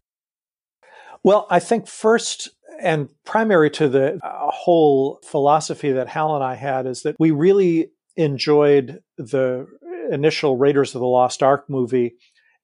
Well, 1.25 1.47
I 1.51 1.59
think 1.59 1.89
first 1.89 2.51
and 2.81 3.09
primary 3.25 3.71
to 3.71 3.89
the 3.89 4.19
uh, 4.23 4.51
whole 4.51 5.21
philosophy 5.25 5.93
that 5.93 6.09
Hal 6.09 6.35
and 6.35 6.45
I 6.45 6.55
had 6.55 6.87
is 6.87 7.03
that 7.03 7.17
we 7.19 7.31
really 7.31 7.91
enjoyed 8.17 9.01
the 9.17 9.67
initial 10.11 10.57
Raiders 10.57 10.95
of 10.95 11.01
the 11.01 11.07
Lost 11.07 11.43
Ark 11.43 11.65
movie 11.69 12.15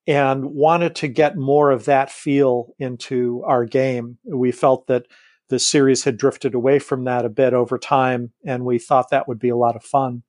and 0.06 0.44
wanted 0.44 0.94
to 0.96 1.08
get 1.08 1.36
more 1.36 1.70
of 1.70 1.84
that 1.84 2.10
feel 2.10 2.74
into 2.78 3.42
our 3.46 3.64
game. 3.64 4.18
We 4.24 4.52
felt 4.52 4.86
that 4.86 5.06
the 5.48 5.58
series 5.58 6.04
had 6.04 6.16
drifted 6.16 6.54
away 6.54 6.78
from 6.78 7.04
that 7.04 7.24
a 7.24 7.28
bit 7.28 7.54
over 7.54 7.78
time, 7.78 8.32
and 8.46 8.64
we 8.64 8.78
thought 8.78 9.10
that 9.10 9.26
would 9.28 9.38
be 9.38 9.48
a 9.48 9.56
lot 9.56 9.76
of 9.76 9.82
fun. 9.82 10.22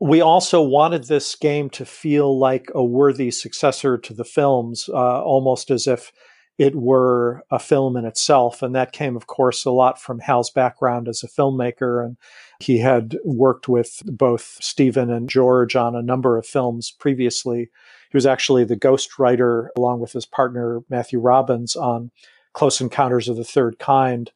We 0.00 0.22
also 0.22 0.62
wanted 0.62 1.04
this 1.04 1.34
game 1.34 1.68
to 1.70 1.84
feel 1.84 2.38
like 2.38 2.70
a 2.74 2.82
worthy 2.82 3.30
successor 3.30 3.98
to 3.98 4.14
the 4.14 4.24
films, 4.24 4.88
uh, 4.88 5.22
almost 5.22 5.70
as 5.70 5.86
if 5.86 6.10
it 6.56 6.74
were 6.74 7.42
a 7.50 7.58
film 7.58 7.96
in 7.96 8.04
itself. 8.04 8.62
And 8.62 8.74
that 8.74 8.92
came, 8.92 9.14
of 9.14 9.26
course, 9.26 9.64
a 9.64 9.70
lot 9.70 10.00
from 10.00 10.18
Hal's 10.18 10.50
background 10.50 11.06
as 11.06 11.22
a 11.22 11.28
filmmaker. 11.28 12.04
And 12.04 12.16
he 12.60 12.78
had 12.78 13.16
worked 13.24 13.68
with 13.68 14.02
both 14.06 14.56
Steven 14.60 15.10
and 15.10 15.28
George 15.28 15.76
on 15.76 15.94
a 15.94 16.02
number 16.02 16.38
of 16.38 16.46
films 16.46 16.90
previously. 16.98 17.70
He 18.10 18.16
was 18.16 18.26
actually 18.26 18.64
the 18.64 18.76
ghost 18.76 19.18
writer, 19.18 19.70
along 19.76 20.00
with 20.00 20.12
his 20.12 20.26
partner, 20.26 20.80
Matthew 20.88 21.18
Robbins, 21.18 21.76
on 21.76 22.10
Close 22.52 22.80
Encounters 22.80 23.28
of 23.28 23.36
the 23.36 23.44
Third 23.44 23.78
Kind, 23.78 24.32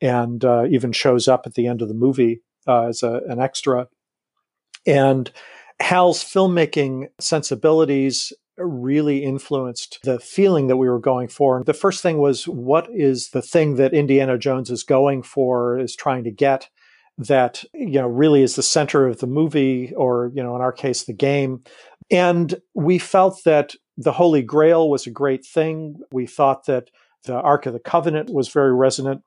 and 0.00 0.44
uh, 0.44 0.64
even 0.70 0.92
shows 0.92 1.26
up 1.26 1.46
at 1.46 1.54
the 1.54 1.66
end 1.66 1.82
of 1.82 1.88
the 1.88 1.94
movie 1.94 2.42
uh, 2.66 2.84
as 2.84 3.02
a, 3.02 3.22
an 3.28 3.40
extra. 3.40 3.88
And 4.86 5.30
Hal's 5.80 6.22
filmmaking 6.22 7.08
sensibilities 7.20 8.32
really 8.58 9.22
influenced 9.22 9.98
the 10.02 10.18
feeling 10.18 10.66
that 10.68 10.76
we 10.76 10.88
were 10.88 10.98
going 10.98 11.28
for. 11.28 11.62
The 11.64 11.74
first 11.74 12.02
thing 12.02 12.18
was 12.18 12.48
what 12.48 12.88
is 12.90 13.30
the 13.30 13.42
thing 13.42 13.76
that 13.76 13.92
Indiana 13.92 14.38
Jones 14.38 14.70
is 14.70 14.82
going 14.82 15.22
for, 15.22 15.78
is 15.78 15.94
trying 15.94 16.24
to 16.24 16.30
get 16.30 16.68
that, 17.18 17.64
you 17.74 18.00
know, 18.00 18.06
really 18.06 18.42
is 18.42 18.56
the 18.56 18.62
center 18.62 19.06
of 19.06 19.18
the 19.18 19.26
movie 19.26 19.92
or, 19.94 20.30
you 20.34 20.42
know, 20.42 20.54
in 20.54 20.62
our 20.62 20.72
case, 20.72 21.04
the 21.04 21.12
game. 21.12 21.62
And 22.10 22.54
we 22.74 22.98
felt 22.98 23.42
that 23.44 23.74
the 23.96 24.12
Holy 24.12 24.42
Grail 24.42 24.88
was 24.88 25.06
a 25.06 25.10
great 25.10 25.44
thing. 25.44 25.96
We 26.10 26.26
thought 26.26 26.66
that 26.66 26.90
the 27.24 27.34
Ark 27.34 27.66
of 27.66 27.72
the 27.72 27.80
Covenant 27.80 28.30
was 28.30 28.48
very 28.48 28.74
resonant. 28.74 29.22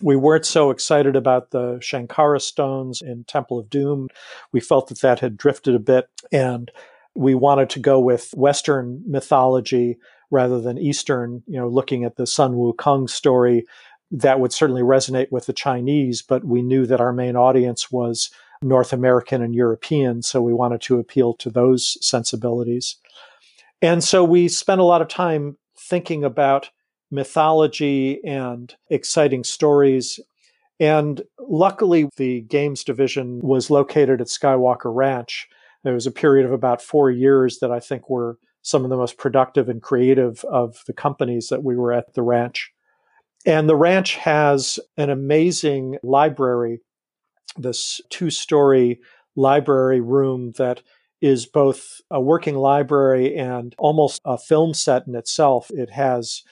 We 0.00 0.16
weren't 0.16 0.46
so 0.46 0.70
excited 0.70 1.16
about 1.16 1.50
the 1.50 1.78
Shankara 1.80 2.40
stones 2.40 3.02
in 3.02 3.24
Temple 3.24 3.58
of 3.58 3.68
Doom. 3.68 4.08
We 4.52 4.60
felt 4.60 4.88
that 4.88 5.00
that 5.00 5.20
had 5.20 5.36
drifted 5.36 5.74
a 5.74 5.80
bit. 5.80 6.08
And 6.30 6.70
we 7.14 7.34
wanted 7.34 7.68
to 7.70 7.80
go 7.80 7.98
with 7.98 8.30
Western 8.36 9.02
mythology 9.06 9.98
rather 10.30 10.60
than 10.60 10.78
Eastern, 10.78 11.42
you 11.46 11.58
know, 11.58 11.68
looking 11.68 12.04
at 12.04 12.16
the 12.16 12.26
Sun 12.26 12.54
Wukong 12.54 13.10
story. 13.10 13.64
That 14.10 14.40
would 14.40 14.52
certainly 14.52 14.82
resonate 14.82 15.32
with 15.32 15.46
the 15.46 15.52
Chinese, 15.52 16.22
but 16.22 16.44
we 16.44 16.62
knew 16.62 16.86
that 16.86 17.00
our 17.00 17.12
main 17.12 17.36
audience 17.36 17.90
was 17.90 18.30
North 18.62 18.92
American 18.92 19.42
and 19.42 19.54
European, 19.54 20.22
so 20.22 20.40
we 20.40 20.52
wanted 20.52 20.80
to 20.82 20.98
appeal 20.98 21.34
to 21.34 21.50
those 21.50 21.98
sensibilities. 22.00 22.96
And 23.82 24.02
so 24.02 24.24
we 24.24 24.48
spent 24.48 24.80
a 24.80 24.84
lot 24.84 25.02
of 25.02 25.08
time 25.08 25.56
thinking 25.76 26.24
about 26.24 26.70
mythology 27.10 28.22
and 28.24 28.74
exciting 28.90 29.44
stories. 29.44 30.20
And 30.80 31.22
luckily, 31.40 32.08
the 32.16 32.42
games 32.42 32.84
division 32.84 33.40
was 33.40 33.70
located 33.70 34.20
at 34.20 34.28
Skywalker 34.28 34.94
Ranch, 34.94 35.48
there 35.84 35.94
was 35.94 36.06
a 36.06 36.12
period 36.12 36.44
of 36.44 36.52
about 36.52 36.82
four 36.82 37.10
years 37.10 37.58
that 37.60 37.70
I 37.70 37.80
think 37.80 38.10
were 38.10 38.38
some 38.62 38.84
of 38.84 38.90
the 38.90 38.96
most 38.96 39.16
productive 39.16 39.68
and 39.68 39.80
creative 39.80 40.44
of 40.44 40.82
the 40.86 40.92
companies 40.92 41.48
that 41.48 41.62
we 41.62 41.76
were 41.76 41.92
at 41.92 42.14
the 42.14 42.22
ranch. 42.22 42.72
And 43.46 43.68
the 43.68 43.76
ranch 43.76 44.16
has 44.16 44.78
an 44.96 45.10
amazing 45.10 45.96
library, 46.02 46.80
this 47.56 48.00
two 48.10 48.30
story 48.30 49.00
library 49.36 50.00
room 50.00 50.52
that 50.58 50.82
is 51.20 51.46
both 51.46 52.00
a 52.10 52.20
working 52.20 52.56
library 52.56 53.36
and 53.36 53.74
almost 53.78 54.20
a 54.24 54.36
film 54.36 54.74
set 54.74 55.06
in 55.06 55.14
itself. 55.14 55.70
It 55.70 55.90
has 55.90 56.42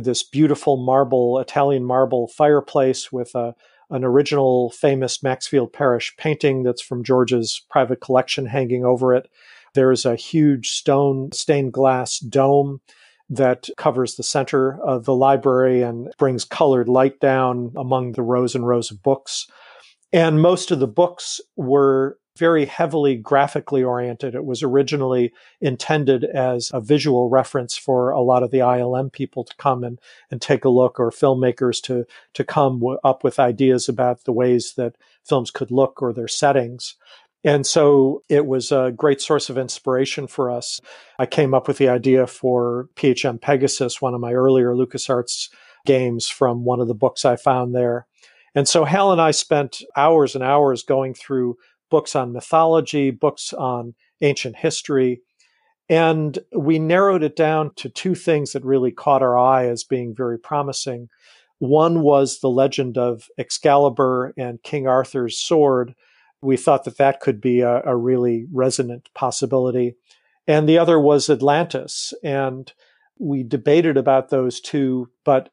this 0.00 0.22
beautiful 0.22 0.76
marble, 0.76 1.38
Italian 1.38 1.84
marble 1.84 2.28
fireplace 2.28 3.12
with 3.12 3.34
a 3.34 3.54
an 3.90 4.04
original 4.04 4.70
famous 4.70 5.22
Maxfield 5.22 5.72
Parrish 5.72 6.16
painting 6.16 6.62
that's 6.62 6.82
from 6.82 7.04
George's 7.04 7.62
private 7.70 8.00
collection 8.00 8.46
hanging 8.46 8.84
over 8.84 9.14
it. 9.14 9.28
There 9.74 9.92
is 9.92 10.04
a 10.04 10.16
huge 10.16 10.70
stone 10.70 11.30
stained 11.32 11.72
glass 11.72 12.18
dome 12.18 12.80
that 13.28 13.68
covers 13.76 14.16
the 14.16 14.22
center 14.22 14.80
of 14.82 15.04
the 15.04 15.14
library 15.14 15.82
and 15.82 16.12
brings 16.18 16.44
colored 16.44 16.88
light 16.88 17.20
down 17.20 17.72
among 17.76 18.12
the 18.12 18.22
rows 18.22 18.54
and 18.54 18.66
rows 18.66 18.90
of 18.90 19.02
books. 19.02 19.46
And 20.12 20.40
most 20.40 20.70
of 20.70 20.80
the 20.80 20.86
books 20.86 21.40
were 21.56 22.18
very 22.36 22.64
heavily 22.64 23.16
graphically 23.16 23.82
oriented. 23.82 24.34
It 24.34 24.44
was 24.44 24.62
originally 24.62 25.32
intended 25.60 26.24
as 26.24 26.70
a 26.74 26.80
visual 26.80 27.28
reference 27.28 27.76
for 27.76 28.10
a 28.10 28.20
lot 28.20 28.42
of 28.42 28.50
the 28.50 28.58
ILM 28.58 29.12
people 29.12 29.44
to 29.44 29.54
come 29.56 29.84
and, 29.84 30.00
and 30.30 30.42
take 30.42 30.64
a 30.64 30.68
look 30.68 30.98
or 30.98 31.10
filmmakers 31.10 31.80
to, 31.82 32.04
to 32.34 32.44
come 32.44 32.80
w- 32.80 32.98
up 33.04 33.22
with 33.22 33.38
ideas 33.38 33.88
about 33.88 34.24
the 34.24 34.32
ways 34.32 34.74
that 34.76 34.96
films 35.22 35.52
could 35.52 35.70
look 35.70 36.02
or 36.02 36.12
their 36.12 36.28
settings. 36.28 36.96
And 37.44 37.66
so 37.66 38.22
it 38.28 38.46
was 38.46 38.72
a 38.72 38.92
great 38.96 39.20
source 39.20 39.48
of 39.48 39.58
inspiration 39.58 40.26
for 40.26 40.50
us. 40.50 40.80
I 41.18 41.26
came 41.26 41.54
up 41.54 41.68
with 41.68 41.78
the 41.78 41.88
idea 41.88 42.26
for 42.26 42.88
PHM 42.96 43.40
Pegasus, 43.40 44.02
one 44.02 44.14
of 44.14 44.20
my 44.20 44.32
earlier 44.32 44.74
LucasArts 44.74 45.50
games 45.86 46.26
from 46.28 46.64
one 46.64 46.80
of 46.80 46.88
the 46.88 46.94
books 46.94 47.24
I 47.24 47.36
found 47.36 47.74
there. 47.74 48.06
And 48.54 48.68
so 48.68 48.84
Hal 48.84 49.12
and 49.12 49.20
I 49.20 49.32
spent 49.32 49.82
hours 49.96 50.34
and 50.34 50.42
hours 50.42 50.82
going 50.82 51.12
through 51.12 51.58
books 51.94 52.16
on 52.16 52.32
mythology, 52.32 53.12
books 53.12 53.52
on 53.52 53.94
ancient 54.20 54.56
history. 54.56 55.20
And 55.88 56.36
we 56.50 56.80
narrowed 56.80 57.22
it 57.22 57.36
down 57.36 57.72
to 57.76 57.88
two 57.88 58.16
things 58.16 58.50
that 58.50 58.64
really 58.64 58.90
caught 58.90 59.22
our 59.22 59.38
eye 59.38 59.68
as 59.68 59.84
being 59.84 60.12
very 60.12 60.36
promising. 60.36 61.08
One 61.60 62.02
was 62.02 62.40
the 62.40 62.50
legend 62.50 62.98
of 62.98 63.28
Excalibur 63.38 64.34
and 64.36 64.60
King 64.64 64.88
Arthur's 64.88 65.38
sword. 65.38 65.94
We 66.42 66.56
thought 66.56 66.82
that 66.82 66.98
that 66.98 67.20
could 67.20 67.40
be 67.40 67.60
a, 67.60 67.80
a 67.84 67.94
really 67.94 68.46
resonant 68.52 69.08
possibility. 69.14 69.94
And 70.48 70.68
the 70.68 70.78
other 70.78 70.98
was 70.98 71.30
Atlantis. 71.30 72.12
And 72.24 72.72
we 73.20 73.44
debated 73.44 73.96
about 73.96 74.30
those 74.30 74.58
two, 74.60 75.10
but 75.24 75.48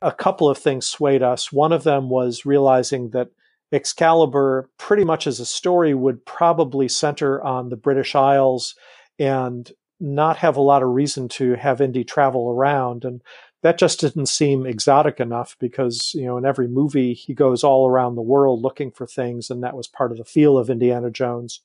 a 0.00 0.12
couple 0.12 0.48
of 0.48 0.56
things 0.56 0.86
swayed 0.86 1.24
us. 1.24 1.50
One 1.50 1.72
of 1.72 1.82
them 1.82 2.08
was 2.08 2.46
realizing 2.46 3.10
that 3.10 3.30
Excalibur, 3.72 4.68
pretty 4.78 5.04
much 5.04 5.26
as 5.26 5.40
a 5.40 5.46
story, 5.46 5.94
would 5.94 6.24
probably 6.26 6.88
center 6.88 7.42
on 7.42 7.68
the 7.68 7.76
British 7.76 8.14
Isles 8.14 8.74
and 9.18 9.70
not 10.00 10.38
have 10.38 10.56
a 10.56 10.62
lot 10.62 10.82
of 10.82 10.88
reason 10.88 11.28
to 11.28 11.54
have 11.54 11.80
Indy 11.80 12.04
travel 12.04 12.50
around. 12.50 13.04
And 13.04 13.22
that 13.62 13.78
just 13.78 14.00
didn't 14.00 14.26
seem 14.26 14.66
exotic 14.66 15.20
enough 15.20 15.56
because, 15.60 16.12
you 16.14 16.24
know, 16.24 16.38
in 16.38 16.46
every 16.46 16.66
movie, 16.66 17.12
he 17.12 17.34
goes 17.34 17.62
all 17.62 17.86
around 17.86 18.14
the 18.14 18.22
world 18.22 18.62
looking 18.62 18.90
for 18.90 19.06
things. 19.06 19.50
And 19.50 19.62
that 19.62 19.76
was 19.76 19.86
part 19.86 20.10
of 20.10 20.18
the 20.18 20.24
feel 20.24 20.56
of 20.56 20.70
Indiana 20.70 21.10
Jones. 21.10 21.60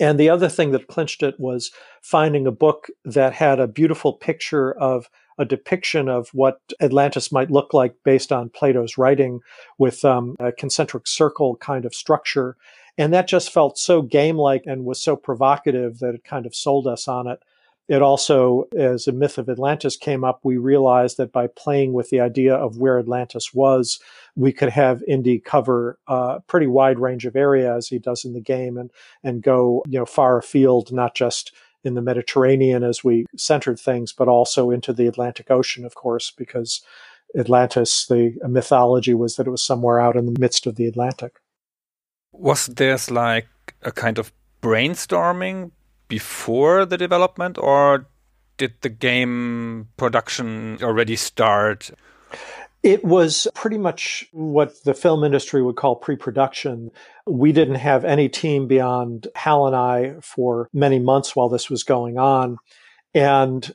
And 0.00 0.18
the 0.18 0.28
other 0.28 0.48
thing 0.48 0.72
that 0.72 0.88
clinched 0.88 1.22
it 1.22 1.38
was 1.38 1.70
finding 2.02 2.46
a 2.46 2.52
book 2.52 2.88
that 3.04 3.34
had 3.34 3.60
a 3.60 3.68
beautiful 3.68 4.12
picture 4.12 4.72
of 4.72 5.08
a 5.38 5.44
depiction 5.44 6.08
of 6.08 6.28
what 6.30 6.60
Atlantis 6.80 7.32
might 7.32 7.50
look 7.50 7.74
like 7.74 7.94
based 8.04 8.32
on 8.32 8.50
Plato's 8.50 8.98
writing 8.98 9.40
with 9.78 10.04
um, 10.04 10.36
a 10.38 10.52
concentric 10.52 11.06
circle 11.06 11.56
kind 11.56 11.84
of 11.84 11.94
structure. 11.94 12.56
And 12.96 13.12
that 13.12 13.26
just 13.26 13.52
felt 13.52 13.78
so 13.78 14.02
game 14.02 14.36
like 14.36 14.64
and 14.66 14.84
was 14.84 15.00
so 15.00 15.16
provocative 15.16 15.98
that 15.98 16.14
it 16.14 16.24
kind 16.24 16.46
of 16.46 16.54
sold 16.54 16.86
us 16.86 17.08
on 17.08 17.26
it. 17.26 17.42
It 17.86 18.00
also, 18.00 18.66
as 18.74 19.04
the 19.04 19.12
myth 19.12 19.36
of 19.36 19.50
Atlantis 19.50 19.96
came 19.96 20.24
up, 20.24 20.40
we 20.42 20.56
realized 20.56 21.18
that 21.18 21.32
by 21.32 21.48
playing 21.48 21.92
with 21.92 22.08
the 22.08 22.20
idea 22.20 22.54
of 22.54 22.78
where 22.78 22.98
Atlantis 22.98 23.52
was, 23.52 24.00
we 24.36 24.52
could 24.52 24.70
have 24.70 25.02
Indy 25.06 25.38
cover 25.38 25.98
a 26.06 26.40
pretty 26.46 26.66
wide 26.66 26.98
range 26.98 27.26
of 27.26 27.36
area 27.36 27.76
as 27.76 27.88
he 27.88 27.98
does 27.98 28.24
in 28.24 28.32
the 28.32 28.40
game 28.40 28.78
and, 28.78 28.90
and 29.22 29.42
go, 29.42 29.82
you 29.86 29.98
know, 29.98 30.06
far 30.06 30.38
afield, 30.38 30.92
not 30.92 31.14
just 31.14 31.52
in 31.84 31.94
the 31.94 32.02
Mediterranean 32.02 32.82
as 32.82 33.04
we 33.04 33.26
centered 33.36 33.78
things, 33.78 34.12
but 34.12 34.28
also 34.28 34.70
into 34.70 34.92
the 34.92 35.06
Atlantic 35.06 35.50
Ocean, 35.50 35.84
of 35.84 35.94
course, 35.94 36.30
because 36.30 36.82
Atlantis, 37.38 38.06
the 38.06 38.36
mythology 38.48 39.14
was 39.14 39.36
that 39.36 39.46
it 39.46 39.50
was 39.50 39.62
somewhere 39.62 40.00
out 40.00 40.16
in 40.16 40.26
the 40.26 40.38
midst 40.40 40.66
of 40.66 40.76
the 40.76 40.86
Atlantic. 40.86 41.40
Was 42.32 42.66
there 42.66 42.98
like 43.10 43.48
a 43.82 43.92
kind 43.92 44.18
of 44.18 44.32
brainstorming 44.62 45.70
before 46.08 46.86
the 46.86 46.96
development, 46.96 47.58
or 47.58 48.06
did 48.56 48.72
the 48.80 48.88
game 48.88 49.88
production 49.96 50.78
already 50.82 51.16
start? 51.16 51.90
It 52.82 53.04
was 53.04 53.48
pretty 53.54 53.78
much 53.78 54.28
what 54.32 54.84
the 54.84 54.94
film 54.94 55.24
industry 55.24 55.62
would 55.62 55.76
call 55.76 55.96
pre 55.96 56.16
production. 56.16 56.90
We 57.26 57.52
didn't 57.52 57.76
have 57.76 58.04
any 58.04 58.28
team 58.28 58.66
beyond 58.66 59.28
Hal 59.34 59.66
and 59.66 59.76
I 59.76 60.14
for 60.20 60.68
many 60.72 60.98
months 60.98 61.34
while 61.34 61.48
this 61.48 61.70
was 61.70 61.82
going 61.82 62.18
on. 62.18 62.58
And 63.14 63.74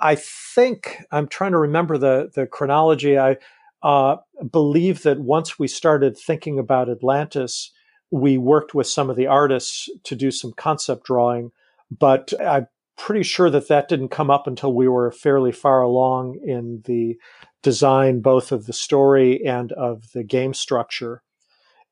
I 0.00 0.14
think 0.14 1.02
I'm 1.10 1.28
trying 1.28 1.52
to 1.52 1.58
remember 1.58 1.98
the, 1.98 2.30
the 2.34 2.46
chronology. 2.46 3.18
I 3.18 3.36
uh, 3.82 4.16
believe 4.50 5.02
that 5.02 5.20
once 5.20 5.58
we 5.58 5.68
started 5.68 6.16
thinking 6.16 6.58
about 6.58 6.88
Atlantis, 6.88 7.70
we 8.10 8.38
worked 8.38 8.74
with 8.74 8.86
some 8.86 9.10
of 9.10 9.16
the 9.16 9.26
artists 9.26 9.88
to 10.04 10.14
do 10.14 10.30
some 10.30 10.52
concept 10.52 11.04
drawing. 11.04 11.50
But 11.96 12.32
I'm 12.40 12.68
pretty 12.96 13.22
sure 13.22 13.50
that 13.50 13.68
that 13.68 13.88
didn't 13.88 14.08
come 14.08 14.30
up 14.30 14.46
until 14.46 14.72
we 14.72 14.88
were 14.88 15.10
fairly 15.10 15.52
far 15.52 15.82
along 15.82 16.38
in 16.44 16.82
the 16.84 17.16
design 17.62 18.20
both 18.20 18.52
of 18.52 18.66
the 18.66 18.72
story 18.72 19.44
and 19.44 19.72
of 19.72 20.12
the 20.12 20.24
game 20.24 20.54
structure. 20.54 21.22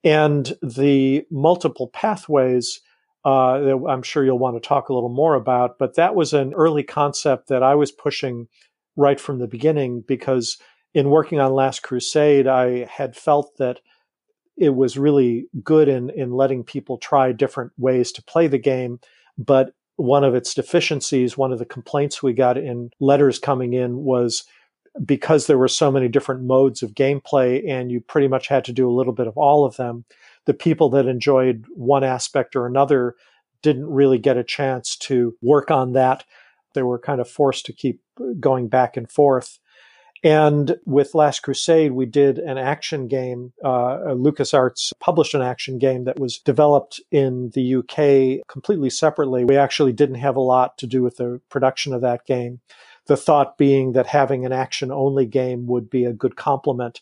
And 0.04 0.52
the 0.62 1.24
multiple 1.30 1.88
pathways 1.88 2.80
uh, 3.24 3.58
that 3.60 3.86
I'm 3.88 4.02
sure 4.02 4.24
you'll 4.24 4.38
want 4.38 4.62
to 4.62 4.66
talk 4.66 4.88
a 4.88 4.94
little 4.94 5.08
more 5.08 5.34
about. 5.34 5.78
But 5.78 5.96
that 5.96 6.14
was 6.14 6.34
an 6.34 6.52
early 6.52 6.82
concept 6.82 7.48
that 7.48 7.62
I 7.62 7.74
was 7.74 7.90
pushing 7.90 8.48
right 8.96 9.18
from 9.18 9.38
the 9.38 9.48
beginning 9.48 10.04
because 10.06 10.58
in 10.92 11.10
working 11.10 11.40
on 11.40 11.52
Last 11.52 11.82
Crusade, 11.82 12.46
I 12.46 12.84
had 12.84 13.16
felt 13.16 13.56
that 13.56 13.80
it 14.56 14.70
was 14.74 14.98
really 14.98 15.46
good 15.62 15.88
in, 15.88 16.10
in 16.10 16.32
letting 16.32 16.62
people 16.62 16.98
try 16.98 17.32
different 17.32 17.72
ways 17.76 18.12
to 18.12 18.22
play 18.22 18.46
the 18.46 18.58
game. 18.58 19.00
But 19.36 19.72
one 19.96 20.22
of 20.22 20.34
its 20.34 20.54
deficiencies, 20.54 21.36
one 21.36 21.52
of 21.52 21.58
the 21.58 21.64
complaints 21.64 22.22
we 22.22 22.34
got 22.34 22.58
in 22.58 22.90
letters 23.00 23.38
coming 23.38 23.72
in 23.72 23.96
was 23.96 24.44
because 25.04 25.46
there 25.46 25.58
were 25.58 25.68
so 25.68 25.90
many 25.90 26.08
different 26.08 26.42
modes 26.42 26.82
of 26.82 26.94
gameplay 26.94 27.68
and 27.68 27.90
you 27.90 28.00
pretty 28.00 28.28
much 28.28 28.48
had 28.48 28.64
to 28.64 28.72
do 28.72 28.88
a 28.88 28.92
little 28.92 29.12
bit 29.12 29.26
of 29.26 29.36
all 29.36 29.64
of 29.64 29.76
them, 29.76 30.04
the 30.46 30.54
people 30.54 30.88
that 30.90 31.06
enjoyed 31.06 31.64
one 31.74 32.04
aspect 32.04 32.54
or 32.54 32.66
another 32.66 33.16
didn't 33.62 33.86
really 33.86 34.18
get 34.18 34.36
a 34.36 34.44
chance 34.44 34.96
to 34.96 35.34
work 35.42 35.70
on 35.70 35.92
that. 35.92 36.24
They 36.74 36.82
were 36.82 36.98
kind 36.98 37.20
of 37.20 37.28
forced 37.28 37.66
to 37.66 37.72
keep 37.72 38.00
going 38.38 38.68
back 38.68 38.96
and 38.96 39.10
forth. 39.10 39.58
And 40.22 40.76
with 40.86 41.14
Last 41.14 41.42
Crusade, 41.42 41.92
we 41.92 42.06
did 42.06 42.38
an 42.38 42.56
action 42.56 43.08
game. 43.08 43.52
Uh, 43.62 44.14
LucasArts 44.14 44.94
published 44.98 45.34
an 45.34 45.42
action 45.42 45.78
game 45.78 46.04
that 46.04 46.18
was 46.18 46.38
developed 46.38 46.98
in 47.10 47.50
the 47.50 47.74
UK 47.76 48.46
completely 48.48 48.88
separately. 48.88 49.44
We 49.44 49.58
actually 49.58 49.92
didn't 49.92 50.14
have 50.16 50.36
a 50.36 50.40
lot 50.40 50.78
to 50.78 50.86
do 50.86 51.02
with 51.02 51.18
the 51.18 51.42
production 51.50 51.92
of 51.92 52.00
that 52.00 52.24
game. 52.24 52.60
The 53.06 53.16
thought 53.16 53.58
being 53.58 53.92
that 53.92 54.06
having 54.06 54.46
an 54.46 54.52
action 54.52 54.90
only 54.90 55.26
game 55.26 55.66
would 55.66 55.90
be 55.90 56.04
a 56.04 56.12
good 56.12 56.36
complement 56.36 57.00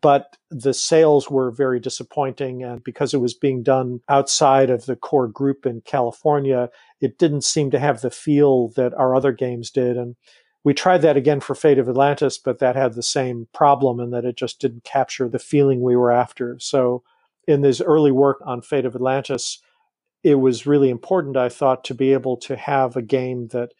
but 0.00 0.38
the 0.50 0.72
sales 0.72 1.28
were 1.30 1.50
very 1.50 1.78
disappointing. 1.78 2.62
And 2.62 2.82
because 2.82 3.12
it 3.12 3.20
was 3.20 3.34
being 3.34 3.62
done 3.62 4.00
outside 4.08 4.70
of 4.70 4.86
the 4.86 4.96
core 4.96 5.28
group 5.28 5.66
in 5.66 5.82
California, 5.82 6.70
it 7.00 7.18
didn't 7.18 7.44
seem 7.44 7.70
to 7.72 7.78
have 7.78 8.00
the 8.00 8.10
feel 8.10 8.68
that 8.68 8.94
our 8.94 9.14
other 9.14 9.32
games 9.32 9.70
did. 9.70 9.98
And 9.98 10.16
we 10.64 10.72
tried 10.72 11.02
that 11.02 11.18
again 11.18 11.40
for 11.40 11.54
Fate 11.54 11.78
of 11.78 11.88
Atlantis, 11.88 12.38
but 12.38 12.58
that 12.60 12.74
had 12.74 12.94
the 12.94 13.02
same 13.02 13.48
problem 13.52 14.00
in 14.00 14.10
that 14.12 14.24
it 14.24 14.36
just 14.36 14.60
didn't 14.60 14.84
capture 14.84 15.28
the 15.28 15.38
feeling 15.38 15.82
we 15.82 15.96
were 15.96 16.12
after. 16.12 16.56
So 16.58 17.02
in 17.46 17.60
this 17.60 17.82
early 17.82 18.12
work 18.12 18.40
on 18.46 18.62
Fate 18.62 18.86
of 18.86 18.94
Atlantis, 18.94 19.58
it 20.22 20.36
was 20.36 20.66
really 20.66 20.88
important, 20.88 21.36
I 21.36 21.50
thought, 21.50 21.84
to 21.84 21.94
be 21.94 22.14
able 22.14 22.38
to 22.38 22.56
have 22.56 22.96
a 22.96 23.02
game 23.02 23.48
that 23.48 23.72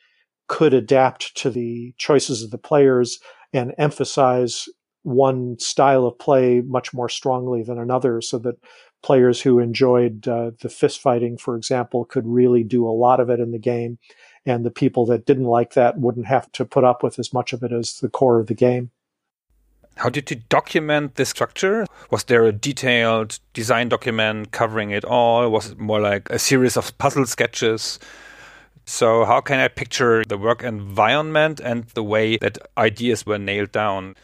could 0.49 0.75
adapt 0.75 1.35
to 1.37 1.51
the 1.51 1.95
choices 1.97 2.43
of 2.43 2.51
the 2.51 2.59
players 2.59 3.21
and 3.53 3.75
emphasize 3.79 4.69
one 5.03 5.59
style 5.59 6.07
of 6.07 6.19
play 6.19 6.61
much 6.61 6.95
more 6.95 7.09
strongly 7.09 7.63
than 7.63 7.79
another 7.79 8.21
so 8.21 8.39
that 8.39 8.57
players 9.03 9.41
who 9.41 9.59
enjoyed 9.59 10.29
uh, 10.29 10.53
the 10.61 10.69
fist 10.69 11.01
fighting, 11.01 11.37
for 11.37 11.57
example, 11.57 12.05
could 12.05 12.27
really 12.27 12.63
do 12.63 12.87
a 12.87 12.91
lot 12.91 13.21
of 13.21 13.29
it 13.29 13.41
in 13.41 13.51
the 13.51 13.59
game. 13.59 13.99
And 14.47 14.65
the 14.65 14.71
people 14.71 15.07
that 15.07 15.27
didn't 15.27 15.45
like 15.45 15.75
that 15.75 15.99
wouldn't 15.99 16.27
have 16.27 16.51
to 16.53 16.65
put 16.65 16.85
up 16.85 17.03
with 17.03 17.19
as 17.19 17.33
much 17.33 17.53
of 17.53 17.63
it 17.63 17.73
as 17.73 17.99
the 18.01 18.09
core 18.09 18.41
of 18.41 18.47
the 18.47 18.55
game. 18.55 18.91
How 19.97 20.09
did 20.09 20.31
you 20.31 20.41
document 20.49 21.17
this 21.17 21.29
structure? 21.29 21.87
Was 22.11 22.25
there 22.25 22.45
a 22.45 22.53
detailed 22.53 23.39
design 23.53 23.89
document 23.89 24.51
covering 24.51 24.91
it 24.91 25.05
all? 25.05 25.51
Was 25.51 25.73
it 25.73 25.79
more 25.79 26.01
like 26.01 26.31
a 26.31 26.39
series 26.39 26.77
of 26.77 26.97
puzzle 26.99 27.27
sketches? 27.27 27.99
So, 28.85 29.25
how 29.25 29.41
can 29.41 29.61
I 29.61 29.69
picture 29.69 30.25
the 30.29 30.37
work 30.37 30.63
environment 30.63 31.61
and 31.61 31.85
the 31.95 32.03
way 32.03 32.37
that 32.39 32.59
ideas 32.77 33.25
were 33.25 33.39
nailed 33.39 33.73
down? 33.73 34.17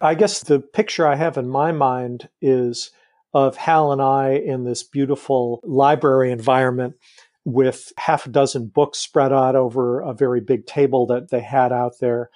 I 0.00 0.14
guess 0.14 0.40
the 0.40 0.58
picture 0.60 1.06
I 1.06 1.16
have 1.16 1.36
in 1.36 1.48
my 1.48 1.72
mind 1.72 2.28
is 2.40 2.90
of 3.32 3.56
Hal 3.56 3.92
and 3.92 4.02
I 4.02 4.32
in 4.32 4.64
this 4.64 4.82
beautiful 4.82 5.60
library 5.62 6.32
environment 6.32 6.96
with 7.44 7.92
half 7.96 8.26
a 8.26 8.30
dozen 8.30 8.66
books 8.66 8.98
spread 8.98 9.32
out 9.32 9.56
over 9.56 10.00
a 10.00 10.12
very 10.12 10.40
big 10.40 10.66
table 10.66 11.06
that 11.06 11.30
they 11.30 11.40
had 11.40 11.72
out 11.72 11.94
there 12.00 12.30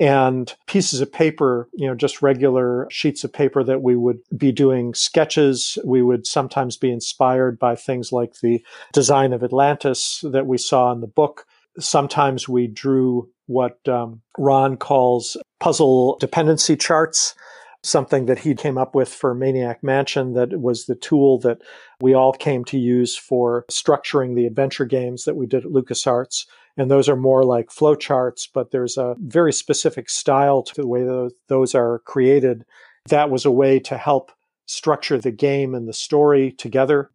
and 0.00 0.54
pieces 0.66 1.02
of 1.02 1.12
paper, 1.12 1.68
you 1.74 1.86
know, 1.86 1.94
just 1.94 2.22
regular 2.22 2.88
sheets 2.90 3.22
of 3.22 3.32
paper 3.32 3.62
that 3.62 3.82
we 3.82 3.94
would 3.94 4.18
be 4.34 4.50
doing 4.50 4.94
sketches. 4.94 5.76
We 5.84 6.00
would 6.00 6.26
sometimes 6.26 6.78
be 6.78 6.90
inspired 6.90 7.58
by 7.58 7.76
things 7.76 8.10
like 8.10 8.40
the 8.40 8.64
design 8.94 9.34
of 9.34 9.44
Atlantis 9.44 10.24
that 10.24 10.46
we 10.46 10.56
saw 10.56 10.90
in 10.92 11.02
the 11.02 11.06
book. 11.06 11.44
Sometimes 11.78 12.48
we 12.48 12.66
drew 12.66 13.28
what 13.46 13.86
um, 13.88 14.22
Ron 14.38 14.78
calls 14.78 15.36
puzzle 15.60 16.16
dependency 16.18 16.76
charts, 16.76 17.34
something 17.82 18.24
that 18.24 18.38
he 18.38 18.54
came 18.54 18.78
up 18.78 18.94
with 18.94 19.08
for 19.08 19.34
Maniac 19.34 19.82
Mansion 19.82 20.32
that 20.32 20.60
was 20.60 20.86
the 20.86 20.94
tool 20.94 21.38
that 21.40 21.58
we 22.00 22.14
all 22.14 22.32
came 22.32 22.64
to 22.66 22.78
use 22.78 23.16
for 23.16 23.66
structuring 23.70 24.34
the 24.34 24.46
adventure 24.46 24.86
games 24.86 25.24
that 25.24 25.36
we 25.36 25.46
did 25.46 25.66
at 25.66 25.72
LucasArts. 25.72 26.46
And 26.80 26.90
those 26.90 27.10
are 27.10 27.16
more 27.16 27.44
like 27.44 27.68
flowcharts, 27.68 28.48
but 28.50 28.70
there's 28.70 28.96
a 28.96 29.14
very 29.18 29.52
specific 29.52 30.08
style 30.08 30.62
to 30.62 30.74
the 30.74 30.86
way 30.86 31.04
those, 31.04 31.34
those 31.48 31.74
are 31.74 31.98
created. 32.06 32.64
That 33.10 33.28
was 33.28 33.44
a 33.44 33.50
way 33.50 33.80
to 33.80 33.98
help 33.98 34.32
structure 34.64 35.18
the 35.18 35.30
game 35.30 35.74
and 35.74 35.86
the 35.86 35.92
story 35.92 36.52
together. 36.52 37.10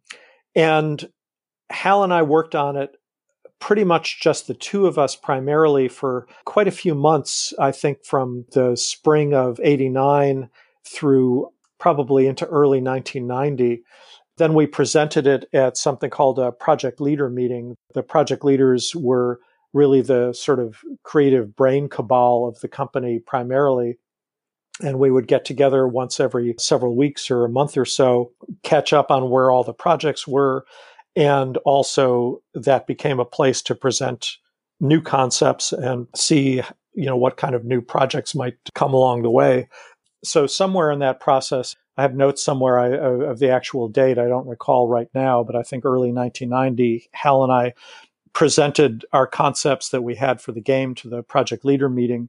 And 0.54 1.08
Hal 1.70 2.04
and 2.04 2.14
I 2.14 2.22
worked 2.22 2.54
on 2.54 2.76
it 2.76 2.94
pretty 3.58 3.82
much 3.82 4.20
just 4.22 4.46
the 4.46 4.54
two 4.54 4.86
of 4.86 5.00
us 5.00 5.16
primarily 5.16 5.88
for 5.88 6.28
quite 6.44 6.68
a 6.68 6.70
few 6.70 6.94
months, 6.94 7.52
I 7.58 7.72
think 7.72 8.04
from 8.04 8.44
the 8.52 8.76
spring 8.76 9.34
of 9.34 9.58
89 9.60 10.48
through 10.86 11.50
probably 11.80 12.28
into 12.28 12.46
early 12.46 12.80
1990. 12.80 13.82
Then 14.36 14.54
we 14.54 14.68
presented 14.68 15.26
it 15.26 15.48
at 15.52 15.76
something 15.76 16.10
called 16.10 16.38
a 16.38 16.52
project 16.52 17.00
leader 17.00 17.28
meeting. 17.28 17.74
The 17.94 18.04
project 18.04 18.44
leaders 18.44 18.94
were 18.94 19.40
really 19.72 20.00
the 20.00 20.32
sort 20.32 20.58
of 20.58 20.80
creative 21.02 21.54
brain 21.54 21.88
cabal 21.88 22.46
of 22.46 22.60
the 22.60 22.68
company 22.68 23.18
primarily. 23.18 23.98
And 24.82 24.98
we 24.98 25.10
would 25.10 25.26
get 25.26 25.44
together 25.44 25.88
once 25.88 26.20
every 26.20 26.54
several 26.58 26.96
weeks 26.96 27.30
or 27.30 27.44
a 27.44 27.50
month 27.50 27.76
or 27.76 27.84
so, 27.84 28.32
catch 28.62 28.92
up 28.92 29.10
on 29.10 29.30
where 29.30 29.50
all 29.50 29.64
the 29.64 29.72
projects 29.72 30.26
were, 30.26 30.66
and 31.14 31.56
also 31.58 32.42
that 32.54 32.86
became 32.86 33.18
a 33.18 33.24
place 33.24 33.62
to 33.62 33.74
present 33.74 34.36
new 34.78 35.00
concepts 35.00 35.72
and 35.72 36.06
see 36.14 36.62
you 36.92 37.06
know 37.06 37.16
what 37.16 37.38
kind 37.38 37.54
of 37.54 37.64
new 37.64 37.80
projects 37.80 38.34
might 38.34 38.56
come 38.74 38.92
along 38.92 39.22
the 39.22 39.30
way. 39.30 39.68
So 40.24 40.46
somewhere 40.46 40.90
in 40.90 40.98
that 40.98 41.20
process 41.20 41.74
i 41.96 42.02
have 42.02 42.14
notes 42.14 42.44
somewhere 42.44 42.78
I, 42.78 42.88
of 43.30 43.38
the 43.38 43.50
actual 43.50 43.88
date. 43.88 44.18
I 44.18 44.28
don't 44.28 44.46
recall 44.46 44.88
right 44.88 45.08
now 45.14 45.42
but 45.42 45.56
i 45.56 45.62
think 45.62 45.84
early 45.84 46.12
1990 46.12 47.08
hal 47.12 47.44
and 47.44 47.52
i 47.52 47.72
presented 48.36 49.02
our 49.14 49.26
concepts 49.26 49.88
that 49.88 50.02
we 50.02 50.14
had 50.14 50.42
for 50.42 50.52
the 50.52 50.60
game 50.60 50.94
to 50.94 51.08
the 51.08 51.22
project 51.22 51.64
leader 51.64 51.88
meeting 51.88 52.28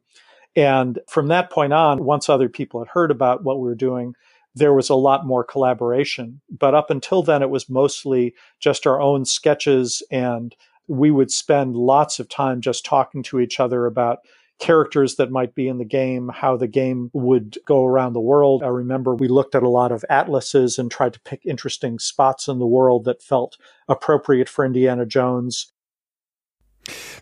and 0.55 0.99
from 1.09 1.27
that 1.27 1.51
point 1.51 1.73
on 1.73 2.01
once 2.01 2.29
other 2.29 2.47
people 2.47 2.79
had 2.79 2.87
heard 2.87 3.11
about 3.11 3.43
what 3.43 3.59
we 3.59 3.67
were 3.67 3.75
doing 3.75 4.15
there 4.57 4.73
was 4.73 4.89
a 4.89 4.95
lot 4.95 5.25
more 5.25 5.43
collaboration. 5.43 6.41
But 6.49 6.73
up 6.73 6.89
until 6.89 7.21
then, 7.21 7.41
it 7.41 7.49
was 7.49 7.69
mostly 7.69 8.33
just 8.59 8.87
our 8.87 8.99
own 8.99 9.25
sketches, 9.25 10.01
and 10.11 10.55
we 10.87 11.11
would 11.11 11.31
spend 11.31 11.75
lots 11.75 12.19
of 12.19 12.29
time 12.29 12.61
just 12.61 12.85
talking 12.85 13.23
to 13.23 13.39
each 13.39 13.59
other 13.59 13.85
about 13.85 14.19
characters 14.59 15.17
that 15.17 15.29
might 15.29 15.53
be 15.53 15.67
in 15.67 15.77
the 15.77 15.85
game, 15.85 16.31
how 16.33 16.57
the 16.57 16.67
game 16.67 17.11
would 17.13 17.59
go 17.65 17.85
around 17.85 18.13
the 18.13 18.19
world. 18.19 18.63
I 18.63 18.69
remember 18.69 19.13
we 19.13 19.27
looked 19.27 19.53
at 19.53 19.61
a 19.61 19.69
lot 19.69 19.91
of 19.91 20.03
atlases 20.09 20.79
and 20.79 20.89
tried 20.89 21.13
to 21.13 21.19
pick 21.19 21.45
interesting 21.45 21.99
spots 21.99 22.47
in 22.47 22.57
the 22.57 22.65
world 22.65 23.05
that 23.05 23.21
felt 23.21 23.57
appropriate 23.87 24.49
for 24.49 24.65
Indiana 24.65 25.05
Jones 25.05 25.71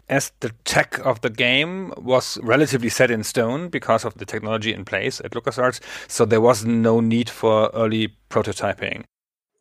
as 0.09 0.31
the 0.39 0.51
tech 0.63 0.99
of 0.99 1.21
the 1.21 1.29
game 1.29 1.93
was 1.97 2.37
relatively 2.43 2.89
set 2.89 3.11
in 3.11 3.23
stone 3.23 3.69
because 3.69 4.05
of 4.05 4.15
the 4.15 4.25
technology 4.25 4.73
in 4.73 4.85
place 4.85 5.19
at 5.21 5.31
LucasArts, 5.31 5.79
so 6.07 6.25
there 6.25 6.41
was 6.41 6.65
no 6.65 6.99
need 6.99 7.29
for 7.29 7.69
early 7.73 8.15
prototyping. 8.29 9.03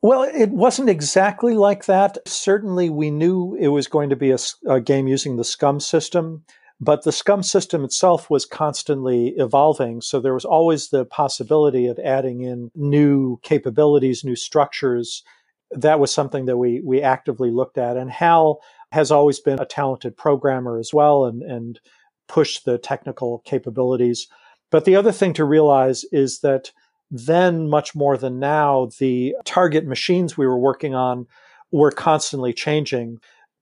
Well, 0.04 0.22
it 0.22 0.50
wasn't 0.50 0.90
exactly 0.90 1.54
like 1.54 1.86
that. 1.86 2.18
Certainly, 2.26 2.90
we 2.90 3.10
knew 3.10 3.56
it 3.58 3.68
was 3.68 3.86
going 3.86 4.10
to 4.10 4.16
be 4.16 4.32
a, 4.32 4.38
a 4.68 4.78
game 4.78 5.08
using 5.08 5.36
the 5.36 5.44
SCUMM 5.44 5.80
system, 5.80 6.44
but 6.78 7.04
the 7.04 7.10
SCUMM 7.10 7.42
system 7.42 7.84
itself 7.84 8.28
was 8.28 8.44
constantly 8.44 9.28
evolving. 9.38 10.02
So 10.02 10.20
there 10.20 10.34
was 10.34 10.44
always 10.44 10.90
the 10.90 11.06
possibility 11.06 11.86
of 11.86 11.98
adding 11.98 12.42
in 12.42 12.70
new 12.74 13.38
capabilities, 13.42 14.24
new 14.24 14.36
structures. 14.36 15.22
That 15.70 16.00
was 16.00 16.12
something 16.12 16.44
that 16.44 16.58
we 16.58 16.82
we 16.84 17.00
actively 17.00 17.50
looked 17.50 17.78
at. 17.78 17.96
And 17.96 18.10
Hal 18.10 18.60
has 18.94 19.10
always 19.10 19.40
been 19.40 19.60
a 19.60 19.66
talented 19.66 20.16
programmer 20.16 20.78
as 20.78 20.94
well 20.94 21.26
and, 21.26 21.42
and 21.42 21.80
pushed 22.28 22.64
the 22.64 22.78
technical 22.78 23.42
capabilities. 23.44 24.28
But 24.70 24.86
the 24.86 24.96
other 24.96 25.12
thing 25.12 25.34
to 25.34 25.44
realize 25.44 26.04
is 26.12 26.40
that 26.40 26.72
then, 27.10 27.68
much 27.68 27.94
more 27.94 28.16
than 28.16 28.40
now, 28.40 28.88
the 28.98 29.36
target 29.44 29.86
machines 29.86 30.36
we 30.36 30.46
were 30.46 30.58
working 30.58 30.94
on 30.94 31.26
were 31.70 31.90
constantly 31.90 32.52
changing. 32.52 33.18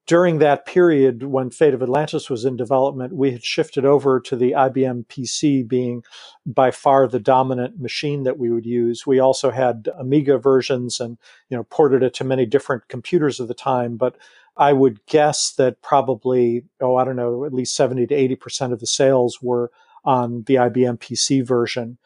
during 0.06 0.38
that 0.38 0.66
period 0.66 1.22
when 1.22 1.50
Fate 1.50 1.74
of 1.74 1.82
Atlantis 1.82 2.28
was 2.28 2.44
in 2.44 2.56
development, 2.56 3.14
we 3.14 3.30
had 3.30 3.44
shifted 3.44 3.84
over 3.84 4.18
to 4.20 4.34
the 4.34 4.52
IBM 4.52 5.06
PC 5.06 5.66
being 5.66 6.02
by 6.44 6.70
far 6.70 7.06
the 7.06 7.20
dominant 7.20 7.80
machine 7.80 8.24
that 8.24 8.38
we 8.38 8.50
would 8.50 8.66
use. 8.66 9.06
We 9.06 9.20
also 9.20 9.50
had 9.50 9.88
Amiga 9.96 10.38
versions 10.38 10.98
and, 10.98 11.18
you 11.48 11.56
know, 11.56 11.64
ported 11.64 12.02
it 12.02 12.14
to 12.14 12.24
many 12.24 12.46
different 12.46 12.88
computers 12.88 13.38
of 13.38 13.46
the 13.46 13.54
time. 13.54 13.96
But 13.96 14.16
I 14.56 14.72
would 14.72 15.04
guess 15.06 15.52
that 15.54 15.80
probably, 15.82 16.64
oh, 16.80 16.96
I 16.96 17.04
don't 17.04 17.16
know, 17.16 17.44
at 17.44 17.54
least 17.54 17.74
70 17.74 18.06
to 18.08 18.14
80% 18.14 18.72
of 18.72 18.80
the 18.80 18.86
sales 18.86 19.40
were 19.40 19.70
on 20.04 20.44
the 20.46 20.56
IBM 20.56 20.98
PC 20.98 21.46
version. 21.46 21.98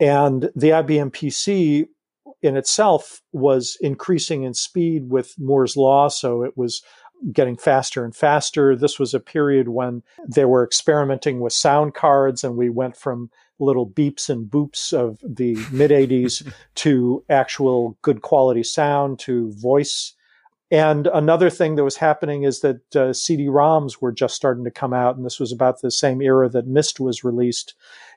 And 0.00 0.50
the 0.56 0.70
IBM 0.70 1.12
PC 1.12 1.86
in 2.40 2.56
itself 2.56 3.22
was 3.32 3.76
increasing 3.80 4.42
in 4.42 4.54
speed 4.54 5.10
with 5.10 5.34
Moore's 5.38 5.76
law. 5.76 6.08
So 6.08 6.42
it 6.42 6.56
was 6.56 6.82
getting 7.30 7.56
faster 7.56 8.04
and 8.04 8.14
faster. 8.14 8.74
This 8.74 8.98
was 8.98 9.14
a 9.14 9.20
period 9.20 9.68
when 9.68 10.02
they 10.26 10.44
were 10.44 10.64
experimenting 10.64 11.40
with 11.40 11.52
sound 11.52 11.94
cards, 11.94 12.42
and 12.42 12.56
we 12.56 12.68
went 12.68 12.96
from 12.96 13.30
little 13.60 13.88
beeps 13.88 14.28
and 14.28 14.50
boops 14.50 14.92
of 14.92 15.18
the 15.22 15.54
mid 15.70 15.90
80s 15.90 16.50
to 16.76 17.24
actual 17.28 17.96
good 18.02 18.22
quality 18.22 18.62
sound 18.62 19.18
to 19.20 19.52
voice. 19.52 20.14
And 20.72 21.06
another 21.08 21.50
thing 21.50 21.74
that 21.74 21.84
was 21.84 21.96
happening 21.96 22.44
is 22.44 22.60
that 22.60 22.96
uh, 22.96 23.12
CD 23.12 23.48
ROMs 23.48 24.00
were 24.00 24.10
just 24.10 24.34
starting 24.34 24.64
to 24.64 24.70
come 24.70 24.94
out, 24.94 25.16
and 25.16 25.24
this 25.26 25.38
was 25.38 25.52
about 25.52 25.82
the 25.82 25.90
same 25.90 26.22
era 26.22 26.48
that 26.48 26.66
Myst 26.66 26.98
was 26.98 27.22
released. 27.22 27.74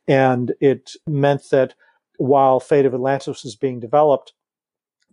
And 0.07 0.53
it 0.61 0.93
meant 1.05 1.49
that 1.51 1.75
while 2.17 2.61
Fate 2.61 2.85
of 2.85 2.93
Atlantis 2.93 3.43
was 3.43 3.57
being 3.57 3.81
developed, 3.81 4.31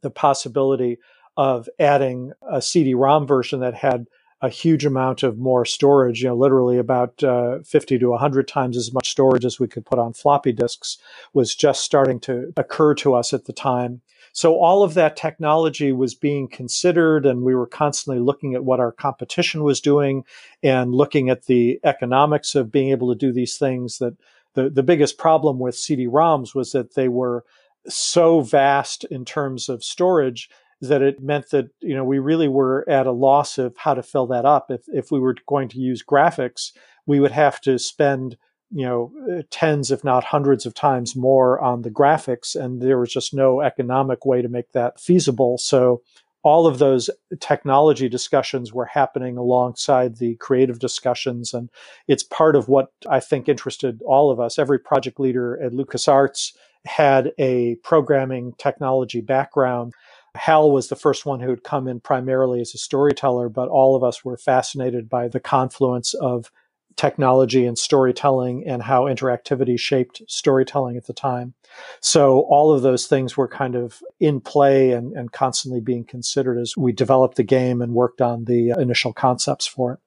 the 0.03 0.11
possibility 0.11 0.99
of 1.37 1.69
adding 1.81 2.31
a 2.49 2.63
CD-ROM 2.63 3.27
version 3.27 3.59
that 3.59 3.75
had 3.75 4.07
a 4.41 4.49
huge 4.49 4.85
amount 4.85 5.25
of 5.25 5.37
more 5.37 5.65
storage, 5.65 6.23
you 6.23 6.29
know, 6.29 6.37
literally 6.37 6.79
about 6.79 7.25
uh, 7.25 7.59
50 7.65 7.99
to 7.99 8.11
100 8.11 8.47
times 8.47 8.77
as 8.77 8.93
much 8.93 9.11
storage 9.11 9.45
as 9.45 9.59
we 9.59 9.67
could 9.67 9.87
put 9.87 9.99
on 9.99 10.13
floppy 10.13 10.53
disks 10.53 10.99
was 11.33 11.55
just 11.57 11.83
starting 11.83 12.21
to 12.21 12.53
occur 12.57 12.95
to 12.95 13.15
us 13.15 13.33
at 13.33 13.47
the 13.47 13.53
time. 13.53 14.01
So 14.33 14.57
all 14.57 14.83
of 14.83 14.95
that 14.95 15.17
technology 15.17 15.93
was 15.93 16.15
being 16.15 16.49
considered 16.49 17.27
and 17.27 17.43
we 17.43 17.55
were 17.55 17.67
constantly 17.67 18.21
looking 18.21 18.55
at 18.55 18.65
what 18.65 18.81
our 18.81 18.93
competition 18.93 19.63
was 19.63 19.81
doing 19.81 20.25
and 20.63 20.95
looking 20.95 21.29
at 21.29 21.45
the 21.47 21.79
economics 21.85 22.55
of 22.55 22.73
being 22.73 22.91
able 22.91 23.13
to 23.13 23.19
do 23.19 23.33
these 23.33 23.59
things 23.59 23.99
that 23.99 24.17
the, 24.55 24.71
the 24.71 24.83
biggest 24.83 25.19
problem 25.19 25.59
with 25.59 25.77
CD-ROMs 25.77 26.55
was 26.55 26.73
that 26.73 26.95
they 26.95 27.09
were 27.09 27.45
so 27.89 28.41
vast 28.41 29.05
in 29.05 29.25
terms 29.25 29.69
of 29.69 29.85
storage 29.85 30.49
that 30.81 31.01
it 31.01 31.23
meant 31.23 31.51
that 31.51 31.71
you 31.81 31.95
know 31.95 32.05
we 32.05 32.19
really 32.19 32.49
were 32.49 32.85
at 32.89 33.07
a 33.07 33.13
loss 33.13 33.57
of 33.57 33.77
how 33.77 33.95
to 33.95 34.03
fill 34.03 34.27
that 34.27 34.45
up. 34.45 34.71
If 34.71 34.83
if 34.89 35.11
we 35.11 35.21
were 35.21 35.37
going 35.47 35.69
to 35.69 35.79
use 35.79 36.03
graphics, 36.03 36.73
we 37.07 37.21
would 37.21 37.31
have 37.31 37.61
to 37.63 37.79
spend 37.79 38.37
you 38.73 38.85
know 38.85 39.13
uh, 39.31 39.43
tens 39.51 39.91
if 39.91 40.03
not 40.03 40.25
hundreds 40.25 40.67
of 40.67 40.75
times 40.75 41.15
more 41.15 41.61
on 41.61 41.83
the 41.83 41.91
graphics 41.91 42.57
and 42.57 42.81
there 42.81 42.99
was 42.99 43.13
just 43.13 43.35
no 43.35 43.61
economic 43.61 44.25
way 44.25 44.43
to 44.43 44.49
make 44.49 44.73
that 44.73 44.99
feasible. 44.99 45.59
So 45.59 46.03
all 46.45 46.67
of 46.67 46.79
those 46.79 47.09
technology 47.39 48.09
discussions 48.09 48.73
were 48.73 48.87
happening 48.87 49.37
alongside 49.37 50.17
the 50.17 50.35
creative 50.37 50.81
discussions 50.81 51.55
and 51.55 51.71
it's 52.09 52.25
part 52.25 52.57
of 52.57 52.69
what 52.69 52.91
i 53.09 53.21
think 53.21 53.49
interested 53.49 54.01
all 54.07 54.31
of 54.31 54.41
us. 54.41 54.59
Every 54.59 54.79
project 54.79 55.21
leader 55.21 55.61
at 55.63 55.73
lucasarts 55.73 56.53
had 56.85 57.33
a 57.39 57.77
programming 57.77 58.55
technology 58.59 59.21
background. 59.21 59.95
Hal 60.35 60.71
was 60.71 60.89
the 60.89 60.97
first 60.97 61.27
one 61.27 61.41
who 61.41 61.51
had 61.51 61.63
come 61.63 61.87
in 61.87 62.01
primarily 62.01 62.61
as 62.61 62.75
a 62.75 62.79
storyteller, 62.79 63.49
but 63.49 63.69
all 63.69 63.95
of 63.95 64.03
us 64.03 64.25
were 64.25 64.37
fascinated 64.37 65.09
by 65.09 65.29
the 65.29 65.41
confluence 65.41 66.15
of 66.15 66.51
technology 66.97 67.67
and 67.67 67.79
storytelling 67.79 68.65
and 68.67 68.83
how 68.83 69.05
interactivity 69.05 69.79
shaped 69.79 70.23
storytelling 70.29 70.97
at 70.97 71.07
the 71.07 71.13
time. 71.13 71.55
So 72.01 72.41
all 72.51 72.73
of 72.73 72.83
those 72.83 73.07
things 73.07 73.37
were 73.37 73.49
kind 73.49 73.75
of 73.75 74.03
in 74.21 74.41
play 74.41 74.93
and, 74.93 75.13
and 75.13 75.33
constantly 75.33 75.81
being 75.81 76.05
considered 76.05 76.59
as 76.59 76.77
we 76.77 76.93
developed 76.93 77.37
the 77.37 77.43
game 77.43 77.81
and 77.81 77.93
worked 77.93 78.21
on 78.21 78.45
the 78.45 78.73
uh, 78.73 78.79
initial 78.79 79.13
concepts 79.13 79.67
for 79.67 79.95
it. 79.95 79.99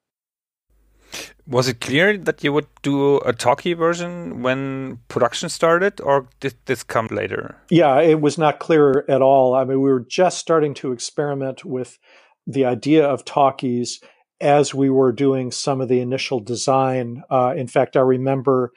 Was 1.48 1.68
it 1.68 1.80
clear 1.80 2.18
that 2.18 2.44
you 2.44 2.52
would 2.52 2.68
do 2.82 3.20
a 3.20 3.32
talkie 3.32 3.74
version 3.74 4.42
when 4.42 5.00
production 5.08 5.48
started, 5.48 6.02
or 6.02 6.28
did 6.40 6.56
this 6.66 6.84
come 6.84 7.08
later? 7.08 7.56
Yeah, 7.70 8.02
it 8.02 8.20
was 8.20 8.38
not 8.38 8.60
clear 8.60 9.06
at 9.08 9.22
all. 9.22 9.54
I 9.54 9.64
mean, 9.64 9.80
we 9.80 9.92
were 9.92 10.06
just 10.08 10.40
starting 10.40 10.74
to 10.76 10.92
experiment 10.92 11.64
with 11.64 12.00
the 12.48 12.66
idea 12.66 13.06
of 13.08 13.26
talkies 13.26 14.02
as 14.42 14.74
we 14.74 14.90
were 14.90 15.12
doing 15.12 15.52
some 15.52 15.82
of 15.82 15.88
the 15.88 16.02
initial 16.02 16.40
design. 16.40 17.24
Uh, 17.30 17.54
in 17.56 17.68
fact, 17.68 17.96
I 17.96 18.02
remember 18.02 18.72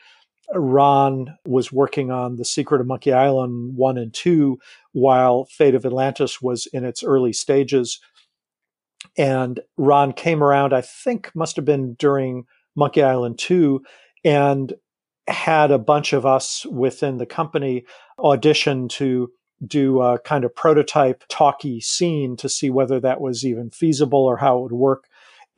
Ron 0.54 1.36
was 1.44 1.72
working 1.72 2.10
on 2.10 2.36
The 2.36 2.44
Secret 2.44 2.80
of 2.80 2.86
Monkey 2.86 3.12
Island 3.12 3.76
1 3.76 3.98
and 3.98 4.14
2 4.14 4.58
while 4.92 5.44
Fate 5.46 5.74
of 5.74 5.84
Atlantis 5.84 6.40
was 6.40 6.66
in 6.66 6.84
its 6.84 7.02
early 7.02 7.32
stages. 7.32 8.00
And 9.16 9.60
Ron 9.76 10.12
came 10.12 10.42
around, 10.42 10.72
I 10.72 10.80
think 10.80 11.30
must 11.34 11.56
have 11.56 11.64
been 11.64 11.94
during 11.94 12.44
Monkey 12.76 13.02
Island 13.02 13.38
2 13.38 13.82
and 14.24 14.72
had 15.26 15.70
a 15.70 15.78
bunch 15.78 16.12
of 16.12 16.24
us 16.24 16.64
within 16.66 17.18
the 17.18 17.26
company 17.26 17.84
audition 18.18 18.88
to 18.88 19.30
do 19.66 20.00
a 20.00 20.18
kind 20.20 20.44
of 20.44 20.54
prototype 20.54 21.24
talkie 21.28 21.80
scene 21.80 22.36
to 22.36 22.48
see 22.48 22.70
whether 22.70 23.00
that 23.00 23.20
was 23.20 23.44
even 23.44 23.70
feasible 23.70 24.24
or 24.24 24.36
how 24.36 24.58
it 24.58 24.62
would 24.62 24.72
work. 24.72 25.04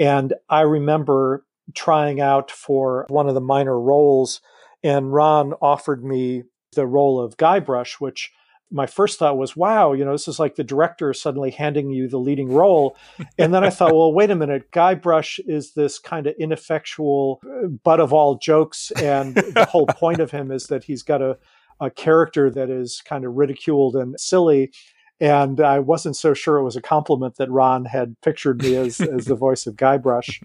And 0.01 0.35
I 0.49 0.63
remember 0.63 1.45
trying 1.75 2.21
out 2.21 2.51
for 2.51 3.07
one 3.09 3.29
of 3.29 3.35
the 3.35 3.41
minor 3.41 3.79
roles, 3.79 4.41
and 4.83 5.13
Ron 5.13 5.53
offered 5.61 6.03
me 6.03 6.43
the 6.75 6.87
role 6.87 7.21
of 7.21 7.37
Guybrush, 7.37 8.01
which 8.01 8.33
my 8.73 8.87
first 8.87 9.19
thought 9.19 9.37
was, 9.37 9.57
wow, 9.57 9.93
you 9.93 10.05
know, 10.05 10.13
this 10.13 10.29
is 10.29 10.39
like 10.39 10.55
the 10.55 10.65
director 10.65 11.13
suddenly 11.13 11.51
handing 11.51 11.91
you 11.91 12.09
the 12.09 12.19
leading 12.19 12.53
role. 12.53 12.97
And 13.37 13.53
then 13.53 13.65
I 13.65 13.71
thought, 13.71 13.95
well, 13.95 14.13
wait 14.13 14.31
a 14.31 14.37
minute. 14.37 14.71
Guybrush 14.71 15.41
is 15.47 15.75
this 15.75 15.99
kind 15.99 16.29
of 16.29 16.35
ineffectual 16.39 17.41
uh, 17.45 17.67
butt 17.67 17.99
of 17.99 18.13
all 18.13 18.37
jokes. 18.37 18.93
And 18.93 19.35
the 19.35 19.67
whole 19.69 19.87
point 19.87 20.21
of 20.21 20.31
him 20.31 20.53
is 20.53 20.69
that 20.69 20.85
he's 20.85 21.03
got 21.03 21.21
a, 21.21 21.37
a 21.81 21.91
character 21.91 22.49
that 22.51 22.71
is 22.71 23.03
kind 23.05 23.25
of 23.25 23.35
ridiculed 23.35 23.97
and 23.97 24.19
silly. 24.21 24.73
And 25.21 25.61
I 25.61 25.79
wasn't 25.81 26.17
so 26.17 26.33
sure 26.33 26.57
it 26.57 26.65
was 26.65 26.77
a 26.77 26.83
compliment 26.83 27.37
that 27.37 27.51
Ron 27.51 27.85
had 27.85 28.17
pictured 28.23 28.63
me 28.63 28.77
as, 28.77 29.01
as 29.01 29.27
the 29.27 29.35
voice 29.35 29.67
of 29.67 29.77
Guybrush. 29.77 30.43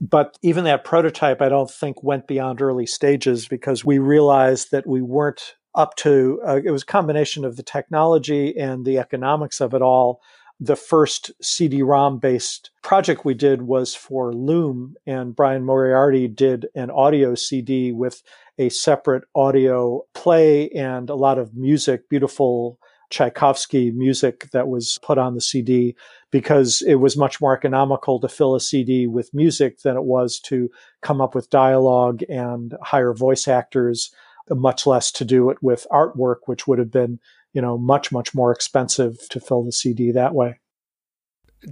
But 0.00 0.36
even 0.42 0.64
that 0.64 0.84
prototype, 0.84 1.40
I 1.40 1.48
don't 1.48 1.70
think 1.70 2.02
went 2.02 2.26
beyond 2.26 2.60
early 2.60 2.86
stages 2.86 3.46
because 3.46 3.84
we 3.84 3.98
realized 3.98 4.70
that 4.72 4.86
we 4.86 5.02
weren't 5.02 5.54
up 5.74 5.96
to 5.96 6.40
uh, 6.46 6.60
it 6.62 6.70
was 6.70 6.82
a 6.82 6.86
combination 6.86 7.44
of 7.44 7.56
the 7.56 7.62
technology 7.62 8.56
and 8.58 8.84
the 8.84 8.98
economics 8.98 9.60
of 9.60 9.74
it 9.74 9.82
all. 9.82 10.20
The 10.60 10.76
first 10.76 11.32
CD-ROM 11.42 12.18
based 12.18 12.70
project 12.82 13.24
we 13.24 13.34
did 13.34 13.62
was 13.62 13.94
for 13.94 14.32
Loom, 14.32 14.94
and 15.06 15.34
Brian 15.34 15.64
Moriarty 15.64 16.28
did 16.28 16.66
an 16.74 16.90
audio 16.90 17.34
CD 17.34 17.90
with 17.90 18.22
a 18.58 18.68
separate 18.68 19.24
audio 19.34 20.02
play 20.14 20.68
and 20.70 21.10
a 21.10 21.14
lot 21.14 21.38
of 21.38 21.56
music, 21.56 22.08
beautiful 22.08 22.78
Tchaikovsky 23.12 23.90
music 23.90 24.50
that 24.50 24.68
was 24.68 24.98
put 25.02 25.18
on 25.18 25.34
the 25.34 25.40
CD 25.40 25.94
because 26.30 26.82
it 26.82 26.96
was 26.96 27.16
much 27.16 27.40
more 27.40 27.54
economical 27.56 28.18
to 28.18 28.28
fill 28.28 28.54
a 28.54 28.60
CD 28.60 29.06
with 29.06 29.34
music 29.34 29.80
than 29.82 29.96
it 29.96 30.04
was 30.04 30.40
to 30.40 30.70
come 31.02 31.20
up 31.20 31.34
with 31.34 31.50
dialogue 31.50 32.22
and 32.28 32.74
hire 32.82 33.12
voice 33.12 33.46
actors 33.46 34.12
much 34.50 34.86
less 34.86 35.12
to 35.12 35.24
do 35.24 35.50
it 35.50 35.62
with 35.62 35.86
artwork, 35.90 36.36
which 36.46 36.66
would 36.66 36.78
have 36.78 36.90
been, 36.90 37.20
you 37.52 37.62
know, 37.62 37.78
much, 37.78 38.10
much 38.10 38.34
more 38.34 38.50
expensive 38.50 39.28
to 39.28 39.40
fill 39.40 39.62
the 39.62 39.72
CD 39.72 40.10
that 40.10 40.34
way. 40.34 40.58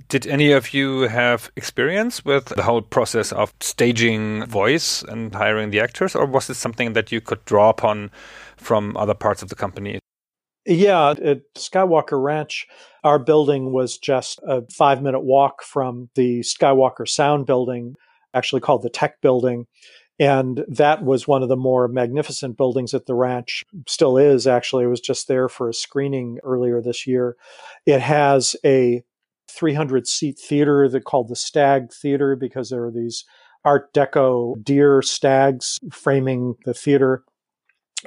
Did 0.09 0.26
any 0.26 0.53
of 0.53 0.72
you 0.72 1.09
have 1.09 1.50
experience 1.57 2.24
with 2.24 2.44
the 2.44 2.62
whole 2.62 2.83
process 2.83 3.33
of 3.33 3.53
staging 3.61 4.46
voice 4.46 5.03
and 5.03 5.35
hiring 5.35 5.70
the 5.70 5.81
actors, 5.81 6.14
or 6.14 6.26
was 6.26 6.48
it 6.48 6.55
something 6.55 6.92
that 6.92 7.11
you 7.11 7.20
could 7.20 7.44
draw 7.44 7.70
upon 7.70 8.12
from 8.57 8.96
other 8.96 9.14
parts 9.14 9.42
of 9.42 9.48
the 9.48 9.57
company? 9.57 9.98
Yeah, 10.66 11.10
at 11.10 11.54
Skywalker 11.54 12.22
Ranch, 12.22 12.66
our 13.02 13.18
building 13.18 13.72
was 13.72 13.96
just 13.98 14.40
a 14.46 14.62
five 14.70 15.02
minute 15.02 15.20
walk 15.20 15.62
from 15.62 16.10
the 16.14 16.40
Skywalker 16.40 17.08
Sound 17.08 17.46
building, 17.46 17.94
actually 18.34 18.61
called 18.61 18.82
the 18.82 18.90
Tech 18.90 19.20
Building. 19.20 19.66
And 20.18 20.64
that 20.68 21.02
was 21.02 21.26
one 21.26 21.42
of 21.42 21.48
the 21.48 21.56
more 21.56 21.88
magnificent 21.88 22.58
buildings 22.58 22.92
at 22.92 23.06
the 23.06 23.14
ranch. 23.14 23.64
Still 23.88 24.18
is, 24.18 24.46
actually. 24.46 24.84
I 24.84 24.88
was 24.88 25.00
just 25.00 25.28
there 25.28 25.48
for 25.48 25.70
a 25.70 25.74
screening 25.74 26.38
earlier 26.44 26.82
this 26.82 27.06
year. 27.06 27.36
It 27.86 28.02
has 28.02 28.54
a 28.62 29.02
300 29.50 30.06
seat 30.06 30.38
theater 30.38 30.90
that 30.90 31.04
called 31.04 31.28
the 31.28 31.36
Stag 31.36 31.90
Theater 31.90 32.36
because 32.36 32.68
there 32.68 32.84
are 32.84 32.90
these 32.90 33.24
Art 33.64 33.92
Deco 33.94 34.62
deer 34.62 35.00
stags 35.00 35.78
framing 35.90 36.56
the 36.66 36.74
theater. 36.74 37.24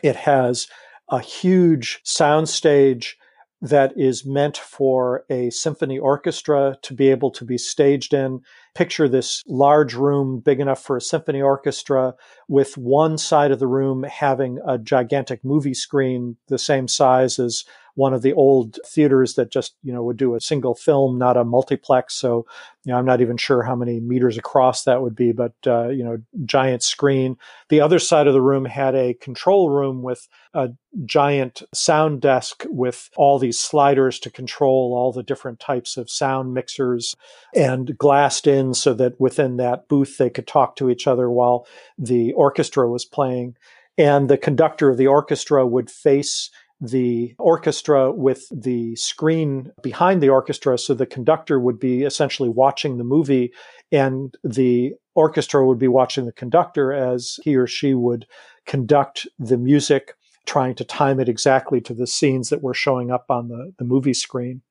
It 0.03 0.15
has 0.15 0.67
a 1.09 1.19
huge 1.19 2.01
soundstage 2.05 3.13
that 3.61 3.93
is 3.95 4.25
meant 4.25 4.57
for 4.57 5.23
a 5.29 5.49
symphony 5.49 5.97
orchestra 5.97 6.77
to 6.81 6.93
be 6.93 7.09
able 7.09 7.31
to 7.31 7.45
be 7.45 7.57
staged 7.57 8.13
in. 8.13 8.41
Picture 8.75 9.07
this 9.07 9.43
large 9.47 9.93
room 9.93 10.39
big 10.39 10.59
enough 10.59 10.81
for 10.81 10.97
a 10.97 11.01
symphony 11.01 11.41
orchestra 11.41 12.13
with 12.47 12.77
one 12.77 13.17
side 13.17 13.51
of 13.51 13.59
the 13.59 13.67
room 13.67 14.03
having 14.03 14.59
a 14.67 14.77
gigantic 14.77 15.43
movie 15.43 15.73
screen 15.73 16.37
the 16.47 16.57
same 16.57 16.87
size 16.87 17.39
as 17.39 17.63
one 17.95 18.13
of 18.13 18.23
the 18.23 18.33
old 18.33 18.79
theaters 18.87 19.35
that 19.35 19.51
just, 19.51 19.75
you 19.83 19.93
know, 19.93 20.03
would 20.03 20.17
do 20.17 20.33
a 20.33 20.41
single 20.41 20.73
film, 20.73 21.17
not 21.17 21.37
a 21.37 21.43
multiplex. 21.43 22.15
So, 22.15 22.45
you 22.83 22.91
know, 22.91 22.97
I'm 22.97 23.05
not 23.05 23.21
even 23.21 23.37
sure 23.37 23.61
how 23.61 23.75
many 23.75 23.99
meters 23.99 24.37
across 24.37 24.83
that 24.83 25.01
would 25.01 25.15
be, 25.15 25.31
but, 25.31 25.53
uh, 25.67 25.89
you 25.89 26.03
know, 26.03 26.17
giant 26.45 26.81
screen. 26.81 27.37
The 27.69 27.81
other 27.81 27.99
side 27.99 28.25
of 28.25 28.33
the 28.33 28.41
room 28.41 28.65
had 28.65 28.95
a 28.95 29.13
control 29.13 29.69
room 29.69 30.01
with 30.01 30.27
a 30.55 30.69
giant 31.05 31.61
sound 31.73 32.21
desk 32.21 32.65
with 32.67 33.09
all 33.15 33.37
these 33.37 33.59
sliders 33.59 34.19
to 34.19 34.31
control 34.31 34.93
all 34.95 35.11
the 35.11 35.23
different 35.23 35.59
types 35.59 35.97
of 35.97 36.09
sound 36.09 36.53
mixers 36.53 37.15
and 37.55 37.97
glassed 37.97 38.47
in 38.47 38.62
so 38.71 38.93
that 38.93 39.19
within 39.19 39.57
that 39.57 39.87
booth 39.87 40.17
they 40.17 40.29
could 40.29 40.47
talk 40.47 40.75
to 40.75 40.89
each 40.89 41.07
other 41.07 41.29
while 41.29 41.65
the 41.97 42.31
orchestra 42.33 42.89
was 42.89 43.03
playing. 43.03 43.55
And 43.97 44.29
the 44.29 44.37
conductor 44.37 44.89
of 44.89 44.97
the 44.97 45.07
orchestra 45.07 45.65
would 45.67 45.89
face 45.89 46.49
the 46.83 47.33
orchestra 47.39 48.11
with 48.11 48.47
the 48.51 48.95
screen 48.95 49.71
behind 49.81 50.21
the 50.21 50.29
orchestra. 50.29 50.77
So 50.77 50.93
the 50.93 51.05
conductor 51.05 51.59
would 51.59 51.79
be 51.79 52.03
essentially 52.03 52.49
watching 52.49 52.97
the 52.97 53.03
movie 53.03 53.53
and 53.91 54.35
the 54.43 54.93
orchestra 55.15 55.65
would 55.65 55.79
be 55.79 55.87
watching 55.87 56.25
the 56.25 56.33
conductor 56.33 56.91
as 56.91 57.39
he 57.43 57.55
or 57.55 57.67
she 57.67 57.93
would 57.93 58.25
conduct 58.65 59.27
the 59.39 59.57
music, 59.57 60.15
trying 60.45 60.75
to 60.75 60.83
time 60.83 61.19
it 61.19 61.29
exactly 61.29 61.79
to 61.81 61.93
the 61.93 62.07
scenes 62.07 62.49
that 62.49 62.63
were 62.63 62.73
showing 62.73 63.11
up 63.11 63.25
on 63.29 63.47
the, 63.47 63.73
the 63.77 63.85
movie 63.85 64.13
screen. 64.13 64.61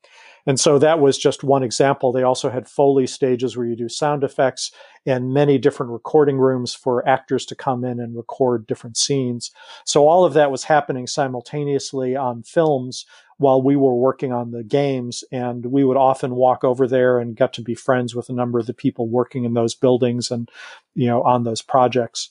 And 0.46 0.58
so 0.58 0.78
that 0.78 1.00
was 1.00 1.18
just 1.18 1.44
one 1.44 1.62
example. 1.62 2.12
They 2.12 2.22
also 2.22 2.50
had 2.50 2.68
Foley 2.68 3.06
stages 3.06 3.56
where 3.56 3.66
you 3.66 3.76
do 3.76 3.88
sound 3.88 4.24
effects 4.24 4.72
and 5.06 5.32
many 5.32 5.58
different 5.58 5.92
recording 5.92 6.38
rooms 6.38 6.74
for 6.74 7.06
actors 7.08 7.46
to 7.46 7.54
come 7.54 7.84
in 7.84 8.00
and 8.00 8.16
record 8.16 8.66
different 8.66 8.96
scenes. 8.96 9.52
So 9.84 10.08
all 10.08 10.24
of 10.24 10.34
that 10.34 10.50
was 10.50 10.64
happening 10.64 11.06
simultaneously 11.06 12.16
on 12.16 12.42
films 12.42 13.06
while 13.38 13.62
we 13.62 13.76
were 13.76 13.94
working 13.94 14.32
on 14.32 14.50
the 14.50 14.64
games. 14.64 15.24
And 15.32 15.66
we 15.66 15.84
would 15.84 15.96
often 15.96 16.34
walk 16.34 16.64
over 16.64 16.86
there 16.86 17.18
and 17.18 17.36
get 17.36 17.52
to 17.54 17.62
be 17.62 17.74
friends 17.74 18.14
with 18.14 18.28
a 18.28 18.34
number 18.34 18.58
of 18.58 18.66
the 18.66 18.74
people 18.74 19.08
working 19.08 19.44
in 19.44 19.54
those 19.54 19.74
buildings 19.74 20.30
and, 20.30 20.50
you 20.94 21.06
know, 21.06 21.22
on 21.22 21.44
those 21.44 21.62
projects 21.62 22.30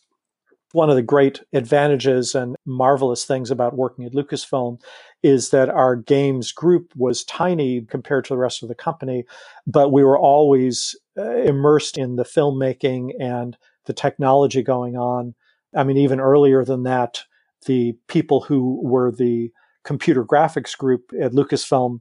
one 0.73 0.89
of 0.89 0.95
the 0.95 1.01
great 1.01 1.41
advantages 1.53 2.35
and 2.35 2.55
marvelous 2.65 3.25
things 3.25 3.51
about 3.51 3.75
working 3.75 4.05
at 4.05 4.13
Lucasfilm 4.13 4.81
is 5.23 5.49
that 5.49 5.69
our 5.69 5.95
games 5.95 6.51
group 6.51 6.93
was 6.95 7.23
tiny 7.23 7.81
compared 7.81 8.25
to 8.25 8.33
the 8.33 8.37
rest 8.37 8.63
of 8.63 8.69
the 8.69 8.75
company, 8.75 9.25
but 9.67 9.91
we 9.91 10.03
were 10.03 10.17
always 10.17 10.95
uh, 11.17 11.37
immersed 11.37 11.97
in 11.97 12.15
the 12.15 12.23
filmmaking 12.23 13.11
and 13.19 13.57
the 13.85 13.93
technology 13.93 14.63
going 14.63 14.95
on. 14.95 15.35
I 15.75 15.83
mean, 15.83 15.97
even 15.97 16.19
earlier 16.19 16.63
than 16.63 16.83
that, 16.83 17.23
the 17.65 17.95
people 18.07 18.41
who 18.41 18.79
were 18.83 19.11
the 19.11 19.51
computer 19.83 20.23
graphics 20.23 20.77
group 20.77 21.11
at 21.19 21.33
Lucasfilm 21.33 21.99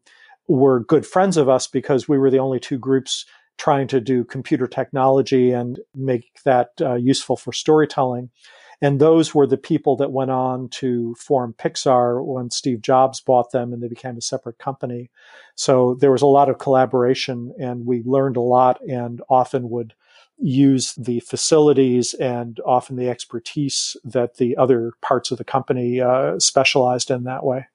were 0.49 0.81
good 0.81 1.07
friends 1.07 1.37
of 1.37 1.49
us 1.49 1.67
because 1.67 2.09
we 2.09 2.19
were 2.19 2.31
the 2.31 2.39
only 2.39 2.59
two 2.59 2.79
groups 2.79 3.25
trying 3.61 3.87
to 3.87 4.01
do 4.01 4.25
computer 4.25 4.67
technology 4.67 5.53
and 5.53 5.79
make 5.95 6.41
that 6.47 6.71
uh, 6.81 6.95
useful 6.95 7.37
for 7.37 7.53
storytelling. 7.53 8.31
And 8.81 8.99
those 8.99 9.35
were 9.35 9.47
the 9.47 9.59
people 9.59 9.97
that 9.97 10.13
went 10.13 10.31
on 10.31 10.71
to 10.71 11.15
form 11.17 11.55
Pixar 11.59 12.25
when 12.25 12.51
Steve 12.51 12.81
Jobs 12.81 13.21
bought 13.21 13.53
them 13.53 13.75
and 13.75 13.83
they 13.83 13.89
became 13.89 14.17
a 14.17 14.23
separate 14.23 14.57
company. 14.57 15.11
So 15.57 15.99
there 16.01 16.11
was 16.11 16.23
a 16.23 16.27
lot 16.27 16.49
of 16.49 16.57
collaboration 16.57 17.53
and 17.61 17.85
we 17.85 18.03
learned 18.07 18.39
a 18.39 18.41
lot 18.41 18.81
and 18.89 19.21
often 19.29 19.69
would 19.69 19.93
use 20.39 20.95
the 20.95 21.21
facilities 21.21 22.15
and 22.15 22.59
often 22.65 22.97
the 22.97 23.11
expertise 23.11 23.95
that 24.05 24.39
the 24.39 24.57
other 24.57 24.93
parts 25.03 25.31
of 25.31 25.37
the 25.37 25.45
company 25.45 26.01
uh, 26.01 26.39
specialized 26.39 27.11
in 27.11 27.25
that 27.25 27.45
way. 27.45 27.67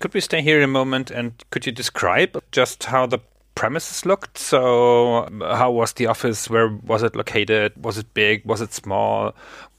Could 0.00 0.14
we 0.14 0.20
stay 0.20 0.40
here 0.40 0.62
a 0.62 0.66
moment 0.66 1.10
and 1.10 1.44
could 1.50 1.66
you 1.66 1.72
describe 1.72 2.42
just 2.50 2.84
how 2.84 3.04
the 3.04 3.20
premises 3.64 4.04
looked? 4.04 4.36
So, 4.36 5.26
how 5.40 5.70
was 5.70 5.94
the 5.94 6.06
office? 6.06 6.50
Where 6.50 6.68
was 6.68 7.02
it 7.02 7.16
located? 7.16 7.72
Was 7.82 7.96
it 7.96 8.12
big? 8.12 8.44
Was 8.44 8.60
it 8.60 8.74
small? 8.74 9.34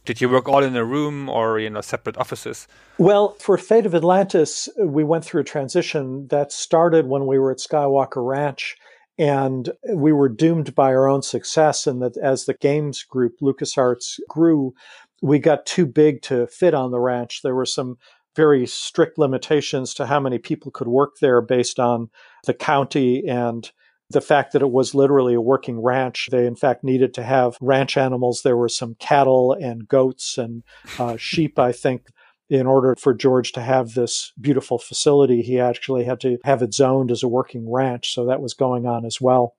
Did 0.06 0.22
you 0.22 0.28
work 0.28 0.50
all 0.50 0.64
in 0.64 0.76
a 0.76 0.84
room 0.84 1.30
or 1.30 1.60
you 1.60 1.70
know 1.70 1.82
separate 1.82 2.18
offices? 2.18 2.68
Well, 2.98 3.36
for 3.40 3.60
Fate 3.60 3.86
of 3.86 3.94
Atlantis, 3.94 4.70
we 4.80 5.04
went 5.04 5.24
through 5.24 5.42
a 5.42 5.52
transition 5.56 6.28
that 6.30 6.52
started 6.52 7.06
when 7.06 7.28
we 7.28 7.38
were 7.38 7.52
at 7.52 7.60
Skywalker 7.60 8.28
Ranch, 8.28 8.76
and 9.20 9.70
we 9.94 10.12
were 10.12 10.30
doomed 10.30 10.74
by 10.74 10.88
our 10.88 11.08
own 11.08 11.22
success. 11.22 11.86
And 11.86 12.02
that 12.02 12.18
as 12.18 12.46
the 12.46 12.56
games 12.56 13.04
group, 13.04 13.34
LucasArts, 13.40 14.20
grew, 14.28 14.74
we 15.22 15.38
got 15.38 15.68
too 15.68 15.86
big 15.86 16.24
to 16.24 16.48
fit 16.48 16.74
on 16.74 16.90
the 16.90 17.00
ranch. 17.00 17.42
There 17.44 17.56
were 17.56 17.68
some 17.68 17.98
very 18.36 18.68
strict 18.68 19.18
limitations 19.18 19.94
to 19.94 20.06
how 20.06 20.20
many 20.20 20.38
people 20.38 20.72
could 20.72 20.88
work 20.88 21.16
there 21.22 21.42
based 21.42 21.80
on 21.80 22.10
the 22.46 22.54
county 22.54 23.28
and 23.28 23.72
the 24.10 24.22
fact 24.22 24.54
that 24.54 24.62
it 24.62 24.72
was 24.72 24.94
literally 24.94 25.34
a 25.34 25.42
working 25.42 25.82
ranch. 25.82 26.30
They, 26.32 26.46
in 26.46 26.56
fact, 26.56 26.84
needed 26.84 27.14
to 27.16 27.24
have 27.24 27.58
ranch 27.60 27.98
animals. 27.98 28.42
There 28.42 28.58
were 28.58 28.70
some 28.70 28.96
cattle 29.00 29.54
and 29.54 29.88
goats 29.88 30.38
and 30.38 30.64
uh, 31.00 31.18
sheep, 31.20 31.58
I 31.58 31.72
think. 31.72 32.08
In 32.48 32.68
order 32.68 32.96
for 33.00 33.16
George 33.16 33.54
to 33.54 33.62
have 33.62 33.96
this 33.96 34.32
beautiful 34.40 34.78
facility, 34.78 35.42
he 35.42 35.60
actually 35.60 36.04
had 36.04 36.20
to 36.20 36.38
have 36.44 36.62
it 36.62 36.76
zoned 36.76 37.10
as 37.10 37.24
a 37.24 37.28
working 37.28 37.72
ranch. 37.72 38.14
So 38.14 38.24
that 38.26 38.40
was 38.40 38.54
going 38.54 38.86
on 38.86 39.04
as 39.04 39.20
well. 39.20 39.56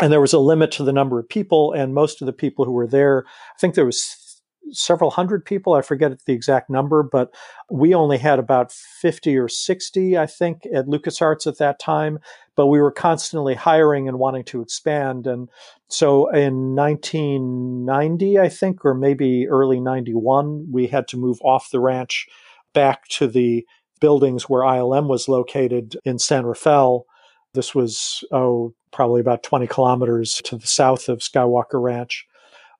And 0.00 0.10
there 0.10 0.20
was 0.20 0.32
a 0.32 0.38
limit 0.38 0.70
to 0.72 0.84
the 0.84 0.92
number 0.92 1.18
of 1.18 1.28
people, 1.28 1.72
and 1.72 1.92
most 1.92 2.22
of 2.22 2.26
the 2.26 2.32
people 2.32 2.64
who 2.64 2.72
were 2.72 2.86
there, 2.86 3.24
I 3.26 3.58
think 3.60 3.74
there 3.74 3.84
was 3.84 4.27
several 4.72 5.10
hundred 5.10 5.44
people. 5.44 5.74
I 5.74 5.82
forget 5.82 6.12
the 6.24 6.32
exact 6.32 6.70
number, 6.70 7.02
but 7.02 7.34
we 7.70 7.94
only 7.94 8.18
had 8.18 8.38
about 8.38 8.72
50 8.72 9.36
or 9.36 9.48
60, 9.48 10.18
I 10.18 10.26
think, 10.26 10.66
at 10.74 10.86
LucasArts 10.86 11.46
at 11.46 11.58
that 11.58 11.78
time. 11.78 12.18
But 12.56 12.66
we 12.66 12.80
were 12.80 12.90
constantly 12.90 13.54
hiring 13.54 14.08
and 14.08 14.18
wanting 14.18 14.44
to 14.44 14.62
expand. 14.62 15.26
And 15.26 15.48
so 15.88 16.28
in 16.30 16.74
1990, 16.74 18.38
I 18.38 18.48
think, 18.48 18.84
or 18.84 18.94
maybe 18.94 19.46
early 19.48 19.80
91, 19.80 20.68
we 20.70 20.86
had 20.86 21.06
to 21.08 21.16
move 21.16 21.40
off 21.42 21.70
the 21.70 21.80
ranch 21.80 22.26
back 22.74 23.06
to 23.08 23.26
the 23.26 23.66
buildings 24.00 24.44
where 24.44 24.62
ILM 24.62 25.08
was 25.08 25.28
located 25.28 25.96
in 26.04 26.18
San 26.18 26.46
Rafael. 26.46 27.06
This 27.54 27.74
was, 27.74 28.24
oh, 28.32 28.74
probably 28.92 29.20
about 29.20 29.42
20 29.42 29.66
kilometers 29.66 30.40
to 30.44 30.56
the 30.56 30.66
south 30.66 31.08
of 31.08 31.18
Skywalker 31.18 31.82
Ranch. 31.82 32.26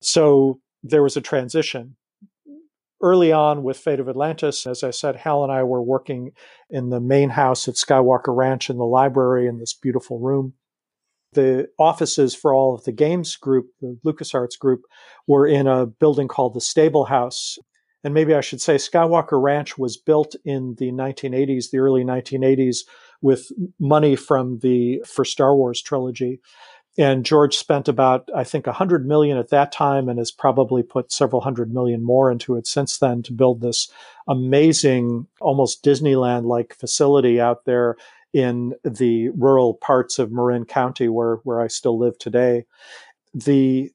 So 0.01 0.61
there 0.83 1.03
was 1.03 1.17
a 1.17 1.21
transition. 1.21 1.97
Early 3.01 3.31
on 3.31 3.63
with 3.63 3.77
Fate 3.77 4.01
of 4.01 4.09
Atlantis, 4.09 4.67
as 4.67 4.83
I 4.83 4.91
said, 4.91 5.17
Hal 5.17 5.45
and 5.45 5.53
I 5.53 5.63
were 5.63 5.83
working 5.83 6.33
in 6.69 6.91
the 6.91 7.01
main 7.01 7.31
house 7.31 7.69
at 7.69 7.75
Skywalker 7.75 8.35
Ranch 8.35 8.71
in 8.71 8.77
the 8.77 8.85
library 8.85 9.47
in 9.47 9.59
this 9.59 9.73
beautiful 9.73 10.19
room. 10.19 10.55
The 11.35 11.69
offices 11.79 12.35
for 12.35 12.53
all 12.53 12.75
of 12.75 12.85
the 12.85 12.93
games 12.93 13.37
group, 13.37 13.67
the 13.81 13.99
LucasArts 14.05 14.59
group, 14.59 14.83
were 15.29 15.47
in 15.47 15.67
a 15.67 15.87
building 15.87 16.27
called 16.27 16.55
the 16.55 16.61
Stable 16.61 17.05
House. 17.05 17.59
And 18.03 18.15
maybe 18.15 18.35
I 18.35 18.41
should 18.41 18.61
say 18.61 18.77
Skywalker 18.77 19.41
Ranch 19.41 19.79
was 19.79 19.97
built 19.97 20.35
in 20.45 20.75
the 20.79 20.91
1980s, 20.91 21.71
the 21.71 21.79
early 21.79 22.03
1980s, 22.03 22.79
with 23.21 23.49
money 23.79 24.17
from 24.17 24.61
the 24.61 25.03
for 25.07 25.25
Star 25.25 25.55
Wars 25.55 25.83
trilogy. 25.83 26.41
And 26.99 27.25
George 27.25 27.57
spent 27.57 27.87
about, 27.87 28.29
I 28.35 28.43
think, 28.43 28.67
a 28.67 28.73
hundred 28.73 29.07
million 29.07 29.39
at 29.39 29.51
that 29.51 29.71
time 29.71 30.09
and 30.09 30.19
has 30.19 30.33
probably 30.33 30.83
put 30.83 31.13
several 31.13 31.43
hundred 31.43 31.73
million 31.73 32.03
more 32.03 32.31
into 32.31 32.57
it 32.57 32.67
since 32.67 32.99
then 32.99 33.23
to 33.23 33.33
build 33.33 33.61
this 33.61 33.89
amazing, 34.27 35.29
almost 35.41 35.85
Disneyland 35.85 36.45
like 36.45 36.75
facility 36.75 37.41
out 37.41 37.65
there 37.67 37.97
in 38.33 38.75
the 38.85 39.29
rural 39.31 39.75
parts 39.75 40.19
of 40.19 40.33
Marin 40.33 40.65
County 40.65 41.09
where, 41.09 41.37
where 41.45 41.61
I 41.61 41.69
still 41.69 41.97
live 41.97 42.19
today. 42.19 42.67
The 43.33 43.93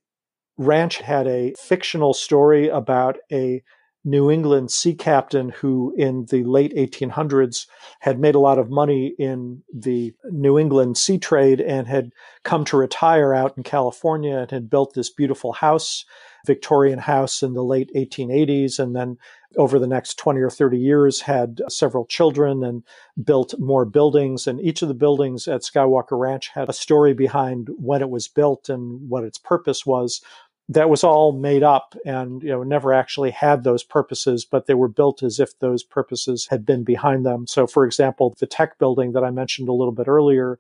ranch 0.58 1.00
had 1.00 1.28
a 1.28 1.54
fictional 1.60 2.14
story 2.14 2.70
about 2.70 3.18
a 3.32 3.64
New 4.06 4.30
England 4.30 4.70
sea 4.70 4.94
captain 4.94 5.50
who, 5.50 5.94
in 5.98 6.26
the 6.26 6.44
late 6.44 6.74
1800s, 6.76 7.68
had 8.02 8.20
made 8.20 8.36
a 8.36 8.40
lot 8.40 8.60
of 8.60 8.70
money 8.70 9.14
in 9.18 9.64
the 9.74 10.14
New 10.30 10.60
England 10.60 10.98
sea 10.98 11.18
trade 11.18 11.62
and 11.62 11.88
had 11.88 12.12
come 12.44 12.66
to 12.66 12.78
retire 12.78 13.34
out 13.34 13.56
in 13.56 13.64
California 13.64 14.40
and 14.40 14.52
had 14.52 14.70
built 14.70 14.94
this 14.94 15.10
beautiful 15.10 15.54
house, 15.54 16.04
Victorian 16.46 17.00
house, 17.00 17.42
in 17.42 17.54
the 17.54 17.64
late 17.64 17.90
1880s. 17.96 18.78
And 18.78 18.94
then 18.94 19.18
over 19.56 19.80
the 19.80 19.88
next 19.88 20.18
20 20.18 20.42
or 20.42 20.50
30 20.50 20.78
years, 20.78 21.22
had 21.22 21.62
several 21.70 22.06
children 22.06 22.64
and 22.64 22.84
built 23.24 23.54
more 23.60 23.86
buildings. 23.86 24.48
And 24.48 24.60
each 24.60 24.82
of 24.82 24.90
the 24.90 24.94
buildings 24.94 25.48
at 25.48 25.62
Skywalker 25.62 26.20
Ranch 26.20 26.50
had 26.54 26.68
a 26.68 26.74
story 26.74 27.14
behind 27.14 27.70
when 27.78 28.02
it 28.02 28.10
was 28.10 28.28
built 28.28 28.68
and 28.68 29.10
what 29.10 29.24
its 29.24 29.38
purpose 29.38 29.86
was 29.86 30.22
that 30.70 30.90
was 30.90 31.04
all 31.04 31.34
made 31.34 31.64
up 31.64 31.96
and 32.06 32.42
you 32.42 32.50
know 32.50 32.64
never 32.64 32.94
actually 32.94 33.32
had 33.32 33.64
those 33.64 33.84
purposes 33.84 34.46
but 34.46 34.66
they 34.66 34.74
were 34.74 34.88
built 34.88 35.22
as 35.22 35.40
if 35.40 35.58
those 35.60 35.84
purposes 35.84 36.48
had 36.50 36.66
been 36.66 36.84
behind 36.84 37.26
them 37.26 37.46
so 37.46 37.68
for 37.68 37.86
example 37.86 38.34
the 38.40 38.48
tech 38.48 38.78
building 38.78 39.12
that 39.12 39.24
i 39.24 39.30
mentioned 39.30 39.68
a 39.68 39.74
little 39.74 39.94
bit 39.94 40.08
earlier 40.08 40.58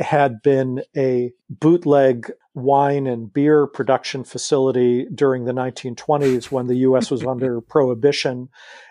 had 0.00 0.42
been 0.42 0.82
a 0.96 1.32
bootleg 1.48 2.30
wine 2.54 3.06
and 3.06 3.32
beer 3.32 3.66
production 3.66 4.24
facility 4.24 5.06
during 5.14 5.44
the 5.44 5.52
1920s 5.52 6.50
when 6.50 6.66
the 6.66 6.76
US 6.76 7.10
was 7.10 7.24
under 7.26 7.60
prohibition. 7.60 8.48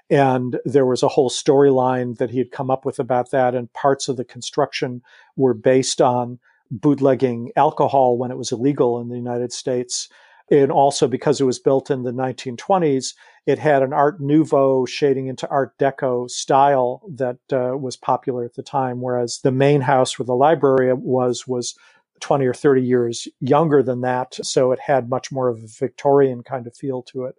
And 0.10 0.60
there 0.66 0.86
was 0.86 1.04
a 1.04 1.08
whole 1.08 1.30
storyline 1.30 2.18
that 2.18 2.32
he 2.32 2.38
had 2.38 2.52
come 2.52 2.70
up 2.70 2.86
with 2.86 3.00
about 3.00 3.32
that. 3.32 3.56
And 3.56 3.72
parts 3.74 4.08
of 4.08 4.18
the 4.18 4.26
construction 4.26 5.02
were 5.36 5.54
based 5.54 6.02
on 6.02 6.40
bootlegging 6.72 7.52
alcohol 7.56 8.18
when 8.18 8.32
it 8.32 8.38
was 8.38 8.52
illegal 8.52 9.00
in 9.02 9.10
the 9.10 9.18
United 9.18 9.52
States. 9.52 10.10
And 10.52 10.72
also 10.72 11.08
because 11.08 11.40
it 11.40 11.46
was 11.46 11.60
built 11.60 11.92
in 11.92 12.04
the 12.04 12.12
1920s, 12.12 13.14
it 13.46 13.60
had 13.60 13.84
an 13.84 13.94
Art 13.94 14.20
Nouveau 14.20 14.86
shading 14.86 15.28
into 15.28 15.48
Art 15.50 15.78
Deco 15.78 16.30
style 16.30 17.02
that 17.16 17.38
uh, 17.52 17.78
was 17.78 17.96
popular 17.96 18.46
at 18.46 18.56
the 18.56 18.64
time. 18.64 19.02
Whereas 19.02 19.40
the 19.44 19.52
main 19.52 19.82
house 19.82 20.18
where 20.18 20.26
the 20.26 20.34
library 20.34 20.92
was 20.94 21.48
was 21.48 21.76
20 22.20 22.46
or 22.46 22.54
30 22.54 22.82
years 22.82 23.28
younger 23.40 23.82
than 23.84 24.02
that. 24.02 24.36
So 24.42 24.72
it 24.72 24.80
had 24.80 25.10
much 25.10 25.32
more 25.32 25.50
of 25.50 25.64
a 25.64 25.68
Victorian 25.68 26.44
kind 26.44 26.68
of 26.68 26.76
feel 26.76 27.02
to 27.04 27.26
it. 27.26 27.36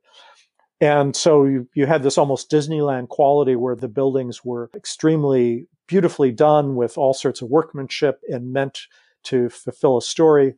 And 0.80 1.14
so 1.14 1.44
you, 1.44 1.68
you 1.74 1.86
had 1.86 2.02
this 2.02 2.16
almost 2.16 2.50
Disneyland 2.50 3.08
quality 3.08 3.54
where 3.54 3.76
the 3.76 3.88
buildings 3.88 4.44
were 4.44 4.70
extremely 4.74 5.66
beautifully 5.86 6.32
done 6.32 6.74
with 6.74 6.96
all 6.96 7.12
sorts 7.12 7.42
of 7.42 7.50
workmanship 7.50 8.20
and 8.30 8.52
meant 8.52 8.86
to 9.24 9.50
fulfill 9.50 9.98
a 9.98 10.02
story. 10.02 10.54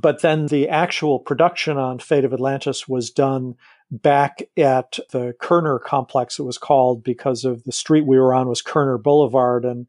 But 0.00 0.22
then 0.22 0.46
the 0.46 0.68
actual 0.68 1.18
production 1.18 1.78
on 1.78 1.98
Fate 1.98 2.24
of 2.24 2.32
Atlantis 2.32 2.88
was 2.88 3.10
done 3.10 3.54
back 3.90 4.42
at 4.56 4.98
the 5.12 5.34
Kerner 5.40 5.78
complex, 5.78 6.38
it 6.38 6.42
was 6.42 6.58
called 6.58 7.04
because 7.04 7.44
of 7.44 7.64
the 7.64 7.72
street 7.72 8.06
we 8.06 8.18
were 8.18 8.34
on 8.34 8.48
was 8.48 8.62
Kerner 8.62 8.98
Boulevard. 8.98 9.64
And 9.64 9.86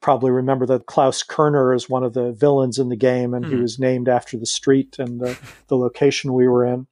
probably 0.00 0.30
remember 0.30 0.66
that 0.66 0.86
Klaus 0.86 1.22
Kerner 1.22 1.72
is 1.72 1.88
one 1.88 2.04
of 2.04 2.14
the 2.14 2.32
villains 2.32 2.78
in 2.78 2.88
the 2.88 2.96
game, 2.96 3.32
and 3.32 3.44
mm. 3.44 3.48
he 3.48 3.54
hmm. 3.54 3.62
was 3.62 3.78
named 3.78 4.08
after 4.08 4.36
the 4.36 4.46
street 4.46 4.96
and 4.98 5.20
the, 5.20 5.38
the 5.68 5.76
location 5.76 6.32
we 6.32 6.48
were 6.48 6.64
in. 6.64 6.86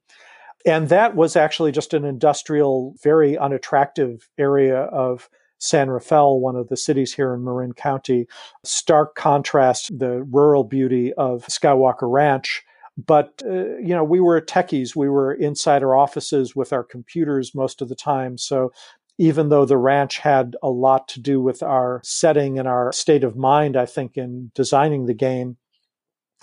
And 0.66 0.88
that 0.88 1.14
was 1.14 1.36
actually 1.36 1.72
just 1.72 1.92
an 1.92 2.04
industrial, 2.04 2.94
very 3.02 3.36
unattractive 3.36 4.30
area 4.38 4.78
of 4.78 5.28
San 5.64 5.88
Rafael, 5.88 6.38
one 6.38 6.56
of 6.56 6.68
the 6.68 6.76
cities 6.76 7.14
here 7.14 7.32
in 7.32 7.42
Marin 7.42 7.72
County. 7.72 8.26
Stark 8.64 9.14
contrast, 9.14 9.98
the 9.98 10.22
rural 10.24 10.64
beauty 10.64 11.12
of 11.14 11.46
Skywalker 11.46 12.10
Ranch. 12.10 12.62
But, 12.96 13.42
uh, 13.44 13.78
you 13.78 13.94
know, 13.94 14.04
we 14.04 14.20
were 14.20 14.40
techies. 14.40 14.94
We 14.94 15.08
were 15.08 15.32
inside 15.32 15.82
our 15.82 15.96
offices 15.96 16.54
with 16.54 16.72
our 16.72 16.84
computers 16.84 17.54
most 17.54 17.82
of 17.82 17.88
the 17.88 17.96
time. 17.96 18.38
So 18.38 18.72
even 19.18 19.48
though 19.48 19.64
the 19.64 19.78
ranch 19.78 20.18
had 20.18 20.54
a 20.62 20.68
lot 20.68 21.08
to 21.08 21.20
do 21.20 21.40
with 21.40 21.62
our 21.62 22.00
setting 22.04 22.58
and 22.58 22.68
our 22.68 22.92
state 22.92 23.24
of 23.24 23.36
mind, 23.36 23.76
I 23.76 23.86
think, 23.86 24.16
in 24.16 24.50
designing 24.54 25.06
the 25.06 25.14
game, 25.14 25.56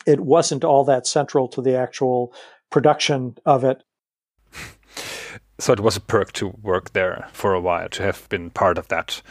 it 0.05 0.19
wasn't 0.19 0.63
all 0.63 0.83
that 0.85 1.05
central 1.07 1.47
to 1.49 1.61
the 1.61 1.75
actual 1.75 2.33
production 2.69 3.37
of 3.45 3.63
it. 3.63 3.83
So 5.61 5.73
it 5.73 5.79
was 5.79 5.95
a 5.95 6.01
perk 6.01 6.31
to 6.33 6.47
work 6.63 6.93
there 6.93 7.29
for 7.33 7.53
a 7.53 7.61
while, 7.61 7.87
to 7.89 8.01
have 8.01 8.27
been 8.29 8.49
part 8.49 8.79
of 8.79 8.87
that. 8.87 9.21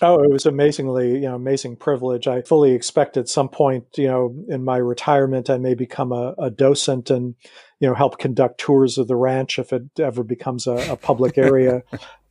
Oh, 0.00 0.22
it 0.22 0.30
was 0.30 0.46
amazingly, 0.46 1.14
you 1.14 1.22
know, 1.22 1.34
amazing 1.34 1.74
privilege. 1.74 2.28
I 2.28 2.42
fully 2.42 2.70
expect 2.70 3.16
at 3.16 3.28
some 3.28 3.48
point, 3.48 3.84
you 3.96 4.06
know, 4.06 4.32
in 4.48 4.62
my 4.64 4.76
retirement, 4.76 5.50
I 5.50 5.58
may 5.58 5.74
become 5.74 6.12
a, 6.12 6.36
a 6.38 6.50
docent 6.50 7.10
and, 7.10 7.34
you 7.80 7.88
know, 7.88 7.94
help 7.94 8.20
conduct 8.20 8.60
tours 8.60 8.96
of 8.96 9.08
the 9.08 9.16
ranch 9.16 9.58
if 9.58 9.72
it 9.72 9.82
ever 9.98 10.22
becomes 10.22 10.68
a, 10.68 10.92
a 10.92 10.96
public 10.96 11.36
area. 11.48 11.82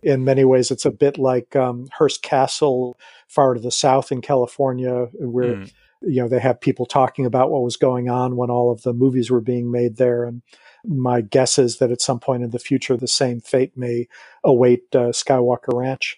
in 0.02 0.24
many 0.24 0.46
ways, 0.46 0.72
it's 0.72 0.86
a 0.86 0.90
bit 0.90 1.18
like 1.18 1.58
um, 1.58 1.90
Hearst 1.98 2.22
Castle, 2.22 2.98
far 3.28 3.54
to 3.54 3.60
the 3.60 3.70
south 3.70 4.14
in 4.14 4.22
California, 4.22 5.10
where 5.16 5.56
mm. 5.56 5.72
you 6.02 6.22
know 6.22 6.30
they 6.30 6.40
have 6.40 6.62
people 6.62 6.86
talking 6.86 7.26
about 7.26 7.52
what 7.52 7.64
was 7.64 7.76
going 7.76 8.10
on 8.10 8.38
when 8.38 8.50
all 8.50 8.72
of 8.72 8.84
the 8.84 8.94
movies 8.94 9.30
were 9.30 9.42
being 9.42 9.70
made 9.70 9.98
there. 9.98 10.24
And 10.24 10.42
my 10.86 11.22
guess 11.22 11.60
is 11.60 11.78
that 11.78 11.92
at 11.92 12.02
some 12.02 12.20
point 12.20 12.44
in 12.44 12.52
the 12.52 12.60
future, 12.60 12.98
the 12.98 13.08
same 13.08 13.42
fate 13.42 13.76
may 13.76 14.08
await 14.44 14.84
uh, 14.94 15.10
Skywalker 15.10 15.74
Ranch. 15.74 16.18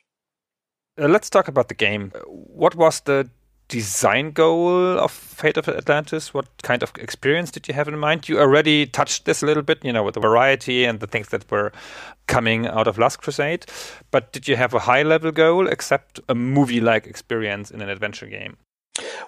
Uh, 0.99 1.07
let's 1.07 1.29
talk 1.29 1.47
about 1.47 1.67
the 1.67 1.73
game. 1.73 2.11
What 2.27 2.75
was 2.75 3.01
the 3.01 3.29
design 3.71 4.31
goal 4.31 4.99
of 4.99 5.11
Fate 5.11 5.55
of 5.55 5.69
Atlantis? 5.69 6.33
What 6.33 6.47
kind 6.61 6.83
of 6.83 6.91
experience 6.99 7.51
did 7.51 7.69
you 7.69 7.73
have 7.73 7.87
in 7.87 7.97
mind? 7.97 8.27
You 8.27 8.39
already 8.39 8.85
touched 8.85 9.23
this 9.23 9.41
a 9.41 9.45
little 9.45 9.63
bit, 9.63 9.83
you 9.83 9.93
know, 9.93 10.03
with 10.03 10.15
the 10.15 10.19
variety 10.19 10.83
and 10.83 10.99
the 10.99 11.07
things 11.07 11.29
that 11.29 11.49
were 11.49 11.71
coming 12.27 12.67
out 12.67 12.87
of 12.87 12.97
Last 12.97 13.21
Crusade. 13.21 13.65
But 14.11 14.33
did 14.33 14.47
you 14.47 14.57
have 14.57 14.73
a 14.73 14.79
high 14.79 15.03
level 15.03 15.31
goal 15.31 15.67
except 15.67 16.19
a 16.27 16.35
movie 16.35 16.81
like 16.81 17.07
experience 17.07 17.71
in 17.71 17.81
an 17.81 17.89
adventure 17.89 18.27
game? 18.27 18.57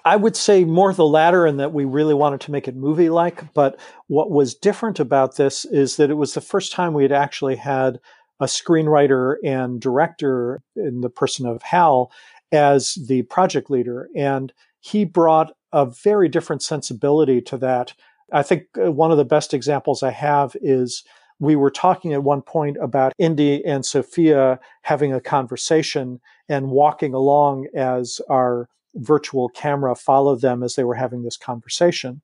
I 0.04 0.16
would 0.16 0.36
say 0.36 0.64
more 0.64 0.92
the 0.92 1.06
latter, 1.06 1.46
in 1.46 1.56
that 1.58 1.72
we 1.72 1.84
really 1.84 2.14
wanted 2.14 2.40
to 2.42 2.50
make 2.50 2.68
it 2.68 2.76
movie 2.76 3.10
like. 3.10 3.52
But 3.54 3.78
what 4.08 4.30
was 4.30 4.54
different 4.54 5.00
about 5.00 5.36
this 5.36 5.64
is 5.64 5.96
that 5.96 6.10
it 6.10 6.14
was 6.14 6.34
the 6.34 6.40
first 6.40 6.72
time 6.72 6.92
we 6.92 7.02
had 7.02 7.12
actually 7.12 7.56
had 7.56 8.00
a 8.40 8.46
screenwriter 8.46 9.36
and 9.44 9.80
director 9.80 10.62
in 10.76 11.00
the 11.00 11.10
person 11.10 11.46
of 11.46 11.62
Hal 11.62 12.10
as 12.52 12.94
the 13.08 13.22
project 13.22 13.70
leader. 13.70 14.08
And 14.14 14.52
he 14.80 15.04
brought 15.04 15.54
a 15.72 15.86
very 15.86 16.28
different 16.28 16.62
sensibility 16.62 17.40
to 17.42 17.56
that. 17.58 17.94
I 18.32 18.42
think 18.42 18.64
uh, 18.82 18.92
one 18.92 19.10
of 19.10 19.16
the 19.16 19.24
best 19.24 19.54
examples 19.54 20.02
I 20.02 20.10
have 20.10 20.56
is 20.60 21.04
we 21.40 21.56
were 21.56 21.70
talking 21.70 22.12
at 22.12 22.22
one 22.22 22.42
point 22.42 22.76
about 22.80 23.12
Indy 23.18 23.64
and 23.64 23.84
Sophia 23.84 24.60
having 24.82 25.12
a 25.12 25.20
conversation 25.20 26.20
and 26.48 26.70
walking 26.70 27.12
along 27.12 27.66
as 27.74 28.20
our 28.28 28.68
virtual 28.94 29.48
camera 29.48 29.94
followed 29.94 30.40
them 30.40 30.62
as 30.62 30.74
they 30.74 30.84
were 30.84 30.94
having 30.94 31.22
this 31.22 31.36
conversation. 31.36 32.20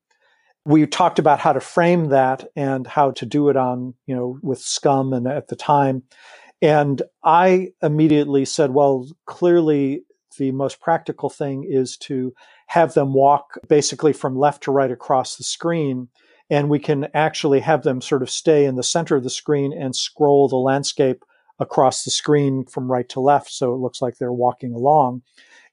We 0.65 0.87
talked 0.87 1.19
about 1.19 1.41
how 1.41 1.53
to 1.53 1.61
frame 1.61 2.07
that 2.11 2.49
and 2.55 2.87
how 2.87 3.13
to 3.13 3.27
do 3.27 3.49
it 3.49 3.57
on, 3.57 3.95
you 4.07 4.15
know, 4.15 4.39
with 4.43 4.61
SCUMM 4.61 5.17
and 5.17 5.27
at 5.27 5.49
the 5.49 5.57
time. 5.57 6.03
And 6.63 7.03
I 7.25 7.73
immediately 7.83 8.45
said, 8.45 8.73
well, 8.73 9.09
clearly 9.27 10.03
the 10.37 10.53
most 10.53 10.81
practical 10.81 11.31
thing 11.31 11.65
is 11.69 11.97
to 11.99 12.35
have 12.67 12.95
them 12.95 13.15
walk 13.15 13.59
basically 13.69 14.13
from 14.13 14.39
left 14.39 14.63
to 14.65 14.71
right 14.71 14.91
across 14.91 15.37
the 15.37 15.45
screen. 15.45 16.09
And 16.51 16.69
we 16.69 16.79
can 16.79 17.09
actually 17.15 17.61
have 17.61 17.83
them 17.83 18.01
sort 18.01 18.23
of 18.23 18.31
stay 18.31 18.65
in 18.67 18.77
the 18.77 18.83
center 18.83 19.17
of 19.17 19.25
the 19.25 19.31
screen 19.31 19.73
and 19.73 19.97
scroll 19.97 20.49
the 20.49 20.57
landscape 20.57 21.25
across 21.59 22.05
the 22.05 22.11
screen 22.11 22.65
from 22.65 22.91
right 22.91 23.09
to 23.11 23.21
left. 23.21 23.51
So 23.51 23.73
it 23.73 23.79
looks 23.79 24.03
like 24.03 24.19
they're 24.19 24.33
walking 24.33 24.75
along. 24.75 25.23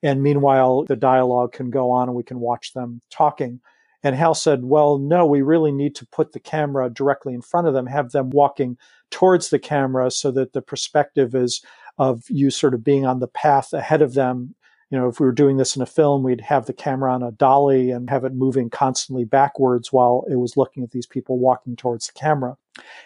And 0.04 0.22
meanwhile, 0.22 0.84
the 0.84 0.95
dialogue 0.95 1.54
can 1.54 1.70
go 1.70 1.91
on 1.91 2.08
and 2.08 2.16
we 2.16 2.24
can 2.24 2.39
watch 2.39 2.74
them 2.74 3.02
talking. 3.10 3.60
And 4.04 4.16
Hal 4.16 4.36
said, 4.36 4.64
well, 4.64 5.00
no, 5.00 5.26
we 5.26 5.41
really 5.41 5.72
need 5.72 5.95
to 5.95 6.08
put 6.08 6.32
the 6.32 6.39
camera 6.39 6.89
directly 6.89 7.34
in 7.34 7.41
front 7.41 7.68
of 7.68 7.74
them, 7.74 7.88
have 7.88 8.12
them 8.12 8.30
walking 8.30 8.78
towards 9.10 9.50
the 9.50 9.60
camera 9.60 10.12
so 10.12 10.32
that 10.32 10.54
the 10.54 10.62
perspective 10.62 11.34
is 11.34 11.64
of 11.98 12.24
you 12.30 12.52
sort 12.52 12.74
of 12.74 12.84
being 12.84 13.06
on 13.06 13.20
the 13.20 13.28
path 13.28 13.74
ahead 13.74 14.02
of 14.02 14.14
them. 14.14 14.54
You 14.91 14.98
know, 14.98 15.10
if 15.10 15.20
we 15.20 15.26
were 15.26 15.34
doing 15.34 15.58
this 15.58 15.76
in 15.76 15.82
a 15.82 15.88
film, 15.88 16.24
we'd 16.24 16.41
have 16.41 16.68
the 16.68 16.74
camera 16.74 17.14
on 17.14 17.24
a 17.24 17.32
dolly 17.32 17.89
and 17.89 18.10
have 18.10 18.24
it 18.24 18.34
moving 18.34 18.70
constantly 18.70 19.26
backwards 19.26 19.91
while 19.91 20.26
it 20.30 20.36
was 20.36 20.56
looking 20.56 20.84
at 20.84 20.91
these 20.91 21.08
people 21.08 21.39
walking 21.39 21.76
towards 21.76 22.08
the 22.08 22.14
camera. 22.14 22.56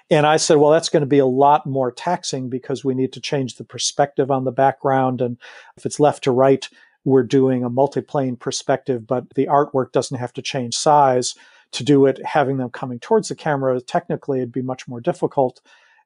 And 0.09 0.25
I 0.25 0.37
said, 0.37 0.57
well, 0.57 0.71
that's 0.71 0.89
going 0.89 1.01
to 1.01 1.07
be 1.07 1.19
a 1.19 1.25
lot 1.25 1.65
more 1.65 1.91
taxing 1.91 2.49
because 2.49 2.83
we 2.83 2.93
need 2.93 3.13
to 3.13 3.21
change 3.21 3.55
the 3.55 3.63
perspective 3.63 4.31
on 4.31 4.43
the 4.43 4.51
background. 4.51 5.21
And 5.21 5.37
if 5.77 5.85
it's 5.85 5.99
left 5.99 6.23
to 6.25 6.31
right, 6.31 6.67
we're 7.03 7.23
doing 7.23 7.63
a 7.63 7.69
multiplane 7.69 8.39
perspective, 8.39 9.07
but 9.07 9.33
the 9.35 9.47
artwork 9.47 9.91
doesn't 9.91 10.19
have 10.19 10.33
to 10.33 10.41
change 10.41 10.75
size 10.75 11.35
to 11.71 11.83
do 11.83 12.05
it, 12.05 12.23
having 12.25 12.57
them 12.57 12.69
coming 12.69 12.99
towards 12.99 13.29
the 13.29 13.35
camera. 13.35 13.79
Technically, 13.81 14.39
it'd 14.39 14.51
be 14.51 14.61
much 14.61 14.87
more 14.87 14.99
difficult 14.99 15.61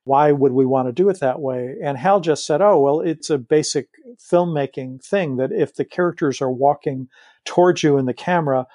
why 0.05 0.31
would 0.31 0.53
we 0.53 0.65
want 0.65 0.87
to 0.87 0.91
do 0.93 1.09
it 1.09 1.19
that 1.19 1.41
way? 1.41 1.75
And 1.83 1.97
Hal 1.97 2.21
just 2.21 2.45
said, 2.45 2.61
oh, 2.61 2.79
well, 2.79 3.01
it's 3.01 3.31
a 3.31 3.39
basic 3.39 3.89
filmmaking 4.17 5.03
thing 5.03 5.37
that 5.37 5.51
if 5.51 5.75
the 5.75 5.83
characters 5.83 6.41
are 6.41 6.51
walking 6.51 7.09
towards 7.43 7.81
you 7.81 7.97
in 7.97 8.05
the 8.05 8.13
camera, 8.13 8.67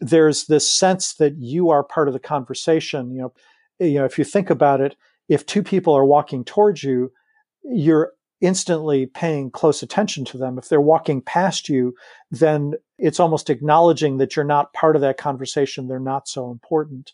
there's 0.00 0.46
this 0.46 0.68
sense 0.68 1.14
that 1.14 1.36
you 1.36 1.68
are 1.68 1.84
part 1.84 2.08
of 2.08 2.14
the 2.14 2.20
conversation. 2.20 3.12
You 3.12 3.20
know, 3.20 3.32
you 3.78 3.94
know, 3.94 4.04
if 4.04 4.18
you 4.18 4.24
think 4.24 4.50
about 4.50 4.80
it, 4.80 4.96
if 5.28 5.44
two 5.44 5.62
people 5.62 5.94
are 5.94 6.04
walking 6.04 6.44
towards 6.44 6.82
you, 6.82 7.12
you're 7.62 8.12
instantly 8.40 9.06
paying 9.06 9.50
close 9.50 9.82
attention 9.82 10.24
to 10.24 10.38
them. 10.38 10.58
If 10.58 10.68
they're 10.68 10.80
walking 10.80 11.20
past 11.20 11.68
you, 11.68 11.94
then 12.30 12.74
it's 12.98 13.20
almost 13.20 13.50
acknowledging 13.50 14.18
that 14.18 14.36
you're 14.36 14.44
not 14.44 14.72
part 14.72 14.96
of 14.96 15.02
that 15.02 15.16
conversation. 15.16 15.88
They're 15.88 16.00
not 16.00 16.28
so 16.28 16.50
important. 16.50 17.12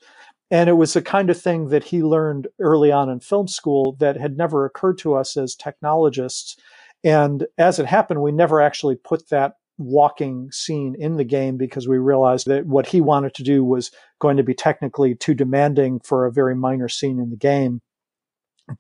And 0.51 0.69
it 0.69 0.75
was 0.75 0.93
the 0.93 1.03
kind 1.03 1.31
of 1.31 1.41
thing 1.41 1.69
that 1.69 1.85
he 1.85 2.03
learned 2.03 2.49
early 2.61 2.93
on 2.93 3.09
in 3.09 3.21
film 3.21 3.49
school 3.49 3.97
that 3.99 4.17
had 4.17 4.37
never 4.37 4.65
occurred 4.65 4.99
to 4.99 5.15
us 5.15 5.37
as 5.37 5.55
technologists. 5.55 6.57
And 7.03 7.47
as 7.59 7.79
it 7.79 7.87
happened, 7.87 8.23
we 8.23 8.33
never 8.33 8.61
actually 8.61 8.97
put 8.97 9.31
that 9.31 9.55
walking 9.79 10.51
scene 10.53 10.95
in 10.99 11.17
the 11.17 11.25
game 11.25 11.57
because 11.57 11.89
we 11.89 11.99
realized 11.99 12.47
that 12.47 12.67
what 12.67 12.87
he 12.87 13.01
wanted 13.01 13.35
to 13.35 13.43
do 13.43 13.65
was 13.65 13.91
going 14.21 14.37
to 14.37 14.43
be 14.43 14.55
technically 14.55 15.15
too 15.15 15.35
demanding 15.35 16.01
for 16.01 16.27
a 16.27 16.33
very 16.33 16.55
minor 16.55 16.89
scene 16.89 17.19
in 17.19 17.31
the 17.31 17.37
game. 17.37 17.81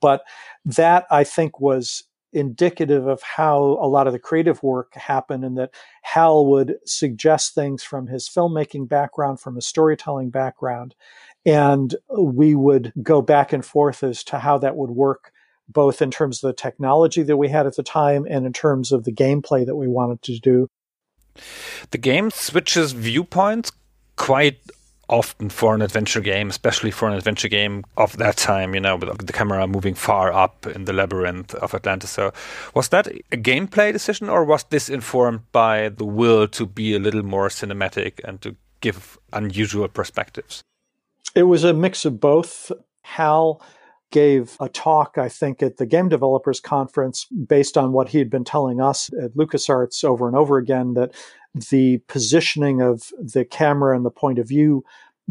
But 0.01 0.22
that 0.64 1.07
I 1.11 1.24
think 1.24 1.61
was 1.61 2.05
indicative 2.34 3.07
of 3.07 3.22
how 3.22 3.78
a 3.80 3.86
lot 3.86 4.07
of 4.07 4.12
the 4.12 4.18
creative 4.18 4.62
work 4.62 4.95
happened 4.95 5.45
and 5.45 5.57
that 5.57 5.72
Hal 6.03 6.47
would 6.47 6.76
suggest 6.84 7.55
things 7.55 7.82
from 7.82 8.09
his 8.09 8.28
filmmaking 8.28 8.88
background, 8.88 9.40
from 9.40 9.55
his 9.55 9.66
storytelling 9.66 10.30
background. 10.30 10.95
And 11.47 11.95
we 12.18 12.55
would 12.55 12.92
go 13.03 13.22
back 13.22 13.53
and 13.53 13.64
forth 13.64 14.03
as 14.03 14.24
to 14.24 14.38
how 14.38 14.59
that 14.59 14.76
would 14.76 14.90
work, 14.90 15.32
both 15.68 16.03
in 16.03 16.11
terms 16.11 16.42
of 16.42 16.49
the 16.49 16.61
technology 16.61 17.22
that 17.22 17.36
we 17.36 17.49
had 17.49 17.66
at 17.66 17.76
the 17.76 17.82
time 17.82 18.26
and 18.28 18.45
in 18.47 18.53
terms 18.53 18.90
of 18.90 19.05
the 19.05 19.12
gameplay 19.12 19.64
that 19.64 19.76
we 19.76 19.86
wanted 19.86 20.20
to 20.22 20.38
do. 20.40 20.68
The 21.91 21.99
game 21.99 22.30
switches 22.30 22.93
viewpoints 22.93 23.72
quite 24.16 24.59
often 25.09 25.51
for 25.51 25.74
an 25.74 25.82
adventure 25.82 26.20
game, 26.20 26.49
especially 26.51 26.91
for 26.91 27.09
an 27.09 27.14
adventure 27.14 27.49
game 27.49 27.85
of 27.97 28.16
that 28.16 28.37
time, 28.37 28.74
you 28.74 28.80
know, 28.80 28.97
with 28.97 29.26
the 29.26 29.32
camera 29.32 29.66
moving 29.66 29.95
far 29.95 30.32
up 30.32 30.66
in 30.66 30.85
the 30.85 30.93
labyrinth 30.93 31.55
of 31.57 31.74
Atlantis. 31.74 32.11
So, 32.11 32.32
was 32.74 32.89
that 32.89 33.07
a 33.07 33.37
gameplay 33.37 33.93
decision, 33.93 34.28
or 34.28 34.45
was 34.45 34.64
this 34.64 34.89
informed 34.89 35.41
by 35.53 35.91
the 35.91 36.05
will 36.05 36.49
to 36.49 36.66
be 36.66 36.95
a 36.95 36.99
little 36.99 37.22
more 37.22 37.49
cinematic 37.49 38.20
and 38.24 38.41
to 38.43 38.57
give 38.80 39.18
unusual 39.32 39.89
perspectives? 39.89 40.62
It 41.35 41.45
was 41.45 41.64
a 41.64 41.74
mix 41.74 42.05
of 42.05 42.20
both. 42.20 42.72
Hal 43.03 43.61
gave 44.11 44.57
a 44.61 44.69
talk, 44.69 45.19
I 45.19 45.29
think, 45.29 45.63
at 45.63 45.77
the 45.77 45.87
Game 45.87 46.09
Developers 46.09 46.61
Conference 46.61 47.27
based 47.27 47.77
on 47.77 47.93
what 47.93 48.09
he 48.09 48.19
had 48.19 48.31
been 48.31 48.45
telling 48.45 48.81
us 48.81 49.11
at 49.21 49.35
LucasArts 49.35 50.05
over 50.05 50.29
and 50.29 50.37
over 50.37 50.57
again 50.57 50.95
that 50.95 51.15
the 51.71 51.99
positioning 52.09 52.81
of 52.81 53.11
the 53.19 53.45
camera 53.45 53.97
and 53.97 54.05
the 54.05 54.11
point 54.11 54.39
of 54.39 54.49
view 54.49 54.85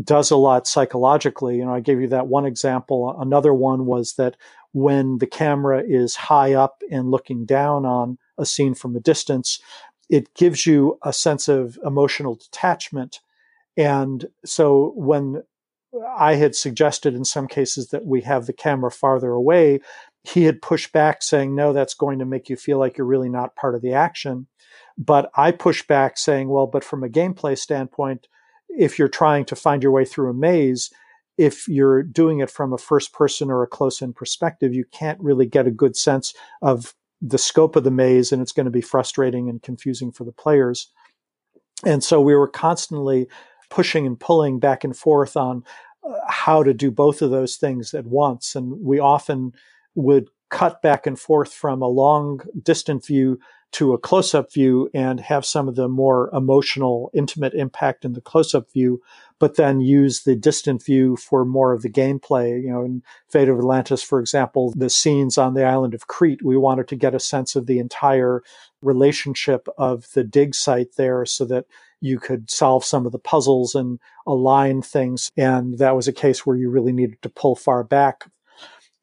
does 0.03 0.31
a 0.31 0.37
lot 0.37 0.67
psychologically. 0.67 1.57
You 1.57 1.65
know, 1.65 1.73
I 1.73 1.79
gave 1.79 2.01
you 2.01 2.07
that 2.07 2.27
one 2.27 2.45
example. 2.45 3.15
Another 3.19 3.53
one 3.53 3.85
was 3.85 4.13
that 4.13 4.35
when 4.71 5.19
the 5.19 5.27
camera 5.27 5.83
is 5.85 6.15
high 6.15 6.53
up 6.53 6.81
and 6.89 7.11
looking 7.11 7.45
down 7.45 7.85
on 7.85 8.17
a 8.37 8.45
scene 8.45 8.73
from 8.73 8.95
a 8.95 8.99
distance, 8.99 9.61
it 10.09 10.33
gives 10.33 10.65
you 10.65 10.97
a 11.03 11.13
sense 11.13 11.47
of 11.47 11.77
emotional 11.85 12.35
detachment. 12.35 13.19
And 13.77 14.25
so 14.45 14.93
when 14.95 15.43
I 16.17 16.35
had 16.35 16.55
suggested 16.55 17.13
in 17.13 17.25
some 17.25 17.47
cases 17.47 17.89
that 17.89 18.05
we 18.05 18.21
have 18.21 18.45
the 18.45 18.53
camera 18.53 18.91
farther 18.91 19.31
away, 19.31 19.79
he 20.23 20.45
had 20.45 20.61
pushed 20.61 20.91
back 20.91 21.21
saying, 21.21 21.53
no, 21.53 21.73
that's 21.73 21.93
going 21.93 22.19
to 22.19 22.25
make 22.25 22.49
you 22.49 22.55
feel 22.55 22.79
like 22.79 22.97
you're 22.97 23.07
really 23.07 23.29
not 23.29 23.55
part 23.55 23.75
of 23.75 23.81
the 23.81 23.93
action. 23.93 24.47
But 24.97 25.29
I 25.35 25.51
pushed 25.51 25.87
back 25.87 26.17
saying, 26.17 26.49
well, 26.49 26.67
but 26.67 26.83
from 26.83 27.03
a 27.03 27.09
gameplay 27.09 27.57
standpoint, 27.57 28.27
if 28.69 28.97
you're 28.97 29.09
trying 29.09 29.45
to 29.45 29.55
find 29.55 29.83
your 29.83 29.91
way 29.91 30.05
through 30.05 30.29
a 30.29 30.33
maze, 30.33 30.89
if 31.37 31.67
you're 31.67 32.03
doing 32.03 32.39
it 32.39 32.49
from 32.49 32.73
a 32.73 32.77
first 32.77 33.11
person 33.13 33.49
or 33.49 33.63
a 33.63 33.67
close 33.67 34.01
in 34.01 34.13
perspective, 34.13 34.73
you 34.73 34.85
can't 34.91 35.19
really 35.19 35.45
get 35.45 35.67
a 35.67 35.71
good 35.71 35.95
sense 35.95 36.33
of 36.61 36.93
the 37.21 37.37
scope 37.37 37.75
of 37.75 37.83
the 37.83 37.91
maze 37.91 38.31
and 38.31 38.41
it's 38.41 38.51
going 38.51 38.65
to 38.65 38.71
be 38.71 38.81
frustrating 38.81 39.49
and 39.49 39.61
confusing 39.61 40.11
for 40.11 40.23
the 40.23 40.31
players. 40.31 40.91
And 41.85 42.03
so 42.03 42.21
we 42.21 42.35
were 42.35 42.47
constantly 42.47 43.27
pushing 43.73 44.05
and 44.05 44.19
pulling 44.19 44.59
back 44.59 44.83
and 44.83 44.95
forth 44.95 45.35
on 45.35 45.63
uh, 46.07 46.13
how 46.27 46.61
to 46.61 46.75
do 46.75 46.91
both 46.91 47.23
of 47.23 47.31
those 47.31 47.55
things 47.55 47.91
at 47.95 48.05
once. 48.05 48.55
And 48.55 48.85
we 48.85 48.99
often 48.99 49.51
would 49.95 50.29
cut 50.51 50.79
back 50.83 51.07
and 51.07 51.19
forth 51.19 51.51
from 51.51 51.81
a 51.81 51.87
long 51.87 52.41
distant 52.61 53.03
view 53.03 53.39
to 53.71 53.93
a 53.93 53.97
close 53.97 54.35
up 54.35 54.53
view 54.53 54.87
and 54.93 55.19
have 55.19 55.43
some 55.43 55.67
of 55.67 55.73
the 55.75 55.87
more 55.87 56.29
emotional, 56.33 57.09
intimate 57.15 57.55
impact 57.55 58.05
in 58.05 58.13
the 58.13 58.21
close 58.21 58.53
up 58.53 58.71
view, 58.71 59.01
but 59.39 59.55
then 59.55 59.81
use 59.81 60.21
the 60.21 60.35
distant 60.35 60.85
view 60.85 61.17
for 61.17 61.43
more 61.43 61.73
of 61.73 61.81
the 61.81 61.89
gameplay. 61.89 62.61
You 62.61 62.69
know, 62.69 62.83
in 62.83 63.01
Fate 63.27 63.49
of 63.49 63.57
Atlantis, 63.57 64.03
for 64.03 64.19
example, 64.19 64.71
the 64.75 64.91
scenes 64.91 65.39
on 65.39 65.55
the 65.55 65.65
island 65.65 65.95
of 65.95 66.05
Crete, 66.05 66.43
we 66.43 66.55
wanted 66.55 66.87
to 66.89 66.95
get 66.95 67.15
a 67.15 67.19
sense 67.19 67.55
of 67.55 67.65
the 67.65 67.79
entire 67.79 68.43
relationship 68.83 69.67
of 69.79 70.05
the 70.13 70.23
dig 70.23 70.53
site 70.53 70.95
there 70.95 71.25
so 71.25 71.43
that 71.45 71.65
you 72.03 72.19
could 72.19 72.51
solve 72.51 72.83
some 72.83 73.05
of 73.05 73.13
the 73.13 73.17
puzzles 73.17 73.75
and 73.75 73.97
align 74.27 74.81
things. 74.81 75.31
And 75.37 75.77
that 75.77 75.95
was 75.95 76.05
a 76.05 76.13
case 76.13 76.45
where 76.45 76.57
you 76.57 76.69
really 76.69 76.91
needed 76.91 77.21
to 77.21 77.29
pull 77.29 77.55
far 77.55 77.81
back. 77.81 78.25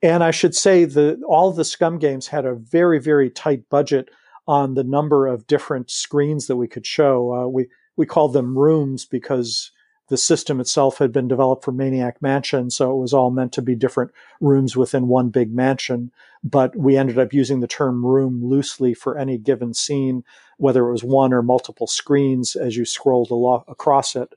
And 0.02 0.22
I 0.22 0.30
should 0.30 0.54
say 0.54 0.84
that 0.84 1.22
all 1.26 1.50
the 1.50 1.62
SCUMM 1.62 1.98
games 1.98 2.26
had 2.26 2.44
a 2.44 2.54
very, 2.54 2.98
very 2.98 3.30
tight 3.30 3.62
budget 3.70 4.10
on 4.46 4.74
the 4.74 4.84
number 4.84 5.26
of 5.26 5.46
different 5.46 5.90
screens 5.90 6.46
that 6.46 6.56
we 6.56 6.68
could 6.68 6.86
show. 6.86 7.32
Uh, 7.32 7.46
we 7.48 7.68
we 7.96 8.04
called 8.04 8.34
them 8.34 8.56
rooms 8.56 9.06
because 9.06 9.72
the 10.10 10.16
system 10.16 10.60
itself 10.60 10.98
had 10.98 11.12
been 11.12 11.28
developed 11.28 11.64
for 11.64 11.70
Maniac 11.70 12.20
Mansion, 12.20 12.68
so 12.68 12.90
it 12.90 13.00
was 13.00 13.14
all 13.14 13.30
meant 13.30 13.52
to 13.52 13.62
be 13.62 13.76
different 13.76 14.10
rooms 14.40 14.76
within 14.76 15.06
one 15.06 15.30
big 15.30 15.54
mansion. 15.54 16.10
But 16.42 16.74
we 16.74 16.96
ended 16.96 17.16
up 17.16 17.32
using 17.32 17.60
the 17.60 17.68
term 17.68 18.04
room 18.04 18.44
loosely 18.44 18.92
for 18.92 19.16
any 19.16 19.38
given 19.38 19.72
scene, 19.72 20.24
whether 20.58 20.88
it 20.88 20.92
was 20.92 21.04
one 21.04 21.32
or 21.32 21.42
multiple 21.42 21.86
screens 21.86 22.56
as 22.56 22.76
you 22.76 22.84
scrolled 22.84 23.30
across 23.68 24.16
it. 24.16 24.34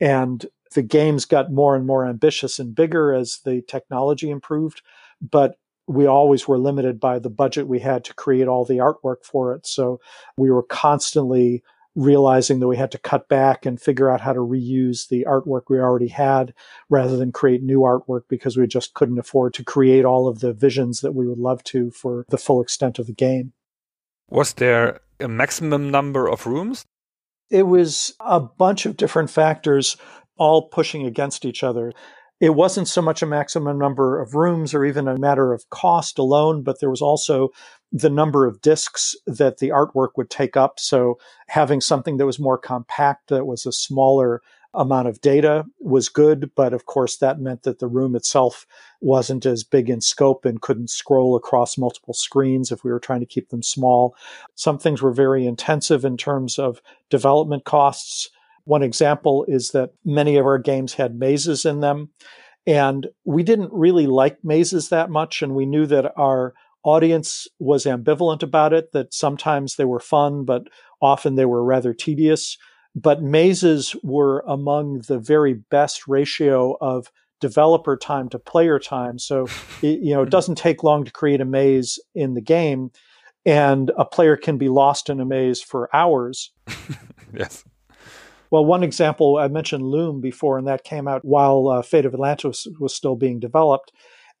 And 0.00 0.44
the 0.74 0.82
games 0.82 1.24
got 1.24 1.52
more 1.52 1.76
and 1.76 1.86
more 1.86 2.04
ambitious 2.04 2.58
and 2.58 2.74
bigger 2.74 3.14
as 3.14 3.38
the 3.44 3.62
technology 3.62 4.28
improved. 4.28 4.82
But 5.20 5.54
we 5.86 6.06
always 6.06 6.48
were 6.48 6.58
limited 6.58 6.98
by 6.98 7.20
the 7.20 7.30
budget 7.30 7.68
we 7.68 7.78
had 7.78 8.04
to 8.06 8.14
create 8.14 8.48
all 8.48 8.64
the 8.64 8.78
artwork 8.78 9.24
for 9.24 9.54
it. 9.54 9.66
So 9.66 10.00
we 10.36 10.50
were 10.50 10.64
constantly 10.64 11.62
realizing 11.94 12.60
that 12.60 12.68
we 12.68 12.76
had 12.76 12.90
to 12.90 12.98
cut 12.98 13.28
back 13.28 13.66
and 13.66 13.80
figure 13.80 14.10
out 14.10 14.20
how 14.20 14.32
to 14.32 14.40
reuse 14.40 15.08
the 15.08 15.26
artwork 15.28 15.62
we 15.68 15.78
already 15.78 16.08
had 16.08 16.54
rather 16.88 17.16
than 17.16 17.32
create 17.32 17.62
new 17.62 17.80
artwork 17.80 18.22
because 18.28 18.56
we 18.56 18.66
just 18.66 18.94
couldn't 18.94 19.18
afford 19.18 19.52
to 19.54 19.64
create 19.64 20.04
all 20.04 20.26
of 20.26 20.40
the 20.40 20.52
visions 20.52 21.00
that 21.00 21.12
we 21.12 21.26
would 21.26 21.38
love 21.38 21.62
to 21.64 21.90
for 21.90 22.24
the 22.28 22.38
full 22.38 22.62
extent 22.62 22.98
of 22.98 23.06
the 23.06 23.12
game. 23.12 23.52
Was 24.30 24.54
there 24.54 25.00
a 25.20 25.28
maximum 25.28 25.90
number 25.90 26.26
of 26.26 26.46
rooms? 26.46 26.84
It 27.50 27.64
was 27.64 28.14
a 28.20 28.40
bunch 28.40 28.86
of 28.86 28.96
different 28.96 29.28
factors 29.28 29.96
all 30.38 30.68
pushing 30.68 31.06
against 31.06 31.44
each 31.44 31.62
other 31.62 31.92
it 32.42 32.56
wasn't 32.56 32.88
so 32.88 33.00
much 33.00 33.22
a 33.22 33.26
maximum 33.26 33.78
number 33.78 34.20
of 34.20 34.34
rooms 34.34 34.74
or 34.74 34.84
even 34.84 35.06
a 35.06 35.16
matter 35.16 35.52
of 35.52 35.70
cost 35.70 36.18
alone, 36.18 36.64
but 36.64 36.80
there 36.80 36.90
was 36.90 37.00
also 37.00 37.50
the 37.92 38.10
number 38.10 38.46
of 38.46 38.62
discs 38.62 39.14
that 39.26 39.58
the 39.58 39.68
artwork 39.68 40.10
would 40.16 40.30
take 40.30 40.56
up. 40.56 40.80
So 40.80 41.18
having 41.48 41.80
something 41.80 42.16
that 42.16 42.26
was 42.26 42.38
more 42.38 42.58
compact, 42.58 43.28
that 43.28 43.46
was 43.46 43.66
a 43.66 43.72
smaller 43.72 44.40
amount 44.74 45.06
of 45.06 45.20
data 45.20 45.66
was 45.80 46.08
good. 46.08 46.50
But 46.54 46.72
of 46.72 46.86
course, 46.86 47.18
that 47.18 47.38
meant 47.38 47.64
that 47.64 47.78
the 47.78 47.86
room 47.86 48.16
itself 48.16 48.66
wasn't 49.02 49.44
as 49.44 49.64
big 49.64 49.90
in 49.90 50.00
scope 50.00 50.46
and 50.46 50.62
couldn't 50.62 50.88
scroll 50.88 51.36
across 51.36 51.76
multiple 51.76 52.14
screens 52.14 52.72
if 52.72 52.82
we 52.82 52.90
were 52.90 53.00
trying 53.00 53.20
to 53.20 53.26
keep 53.26 53.50
them 53.50 53.62
small. 53.62 54.16
Some 54.54 54.78
things 54.78 55.02
were 55.02 55.12
very 55.12 55.46
intensive 55.46 56.04
in 56.04 56.16
terms 56.16 56.58
of 56.58 56.80
development 57.10 57.64
costs. 57.64 58.30
One 58.64 58.82
example 58.82 59.44
is 59.46 59.72
that 59.72 59.92
many 60.04 60.36
of 60.36 60.46
our 60.46 60.58
games 60.58 60.94
had 60.94 61.18
mazes 61.18 61.66
in 61.66 61.80
them. 61.80 62.08
And 62.66 63.08
we 63.24 63.42
didn't 63.42 63.72
really 63.72 64.06
like 64.06 64.42
mazes 64.44 64.88
that 64.88 65.10
much. 65.10 65.42
And 65.42 65.54
we 65.54 65.66
knew 65.66 65.84
that 65.86 66.16
our 66.16 66.54
audience 66.84 67.46
was 67.58 67.84
ambivalent 67.84 68.42
about 68.42 68.72
it, 68.72 68.92
that 68.92 69.14
sometimes 69.14 69.76
they 69.76 69.84
were 69.84 70.00
fun, 70.00 70.44
but 70.44 70.64
often 71.00 71.34
they 71.34 71.46
were 71.46 71.64
rather 71.64 71.92
tedious. 71.94 72.58
But 72.94 73.22
mazes 73.22 73.96
were 74.02 74.44
among 74.46 75.00
the 75.08 75.18
very 75.18 75.54
best 75.54 76.06
ratio 76.06 76.76
of 76.80 77.10
developer 77.40 77.96
time 77.96 78.28
to 78.30 78.38
player 78.38 78.78
time. 78.78 79.18
So, 79.18 79.46
it, 79.82 80.00
you 80.00 80.14
know, 80.14 80.22
it 80.22 80.30
doesn't 80.30 80.56
take 80.56 80.82
long 80.82 81.04
to 81.04 81.10
create 81.10 81.40
a 81.40 81.46
maze 81.46 81.98
in 82.14 82.34
the 82.34 82.40
game 82.40 82.90
and 83.44 83.90
a 83.96 84.04
player 84.04 84.36
can 84.36 84.58
be 84.58 84.68
lost 84.68 85.10
in 85.10 85.20
a 85.20 85.24
maze 85.24 85.60
for 85.60 85.94
hours. 85.94 86.52
yes. 87.34 87.64
Well, 88.50 88.64
one 88.64 88.82
example 88.82 89.38
I 89.38 89.48
mentioned 89.48 89.82
Loom 89.82 90.20
before, 90.20 90.58
and 90.58 90.66
that 90.68 90.84
came 90.84 91.08
out 91.08 91.24
while 91.24 91.68
uh, 91.68 91.82
Fate 91.82 92.04
of 92.04 92.14
Atlantis 92.14 92.66
was 92.78 92.94
still 92.94 93.16
being 93.16 93.40
developed. 93.40 93.92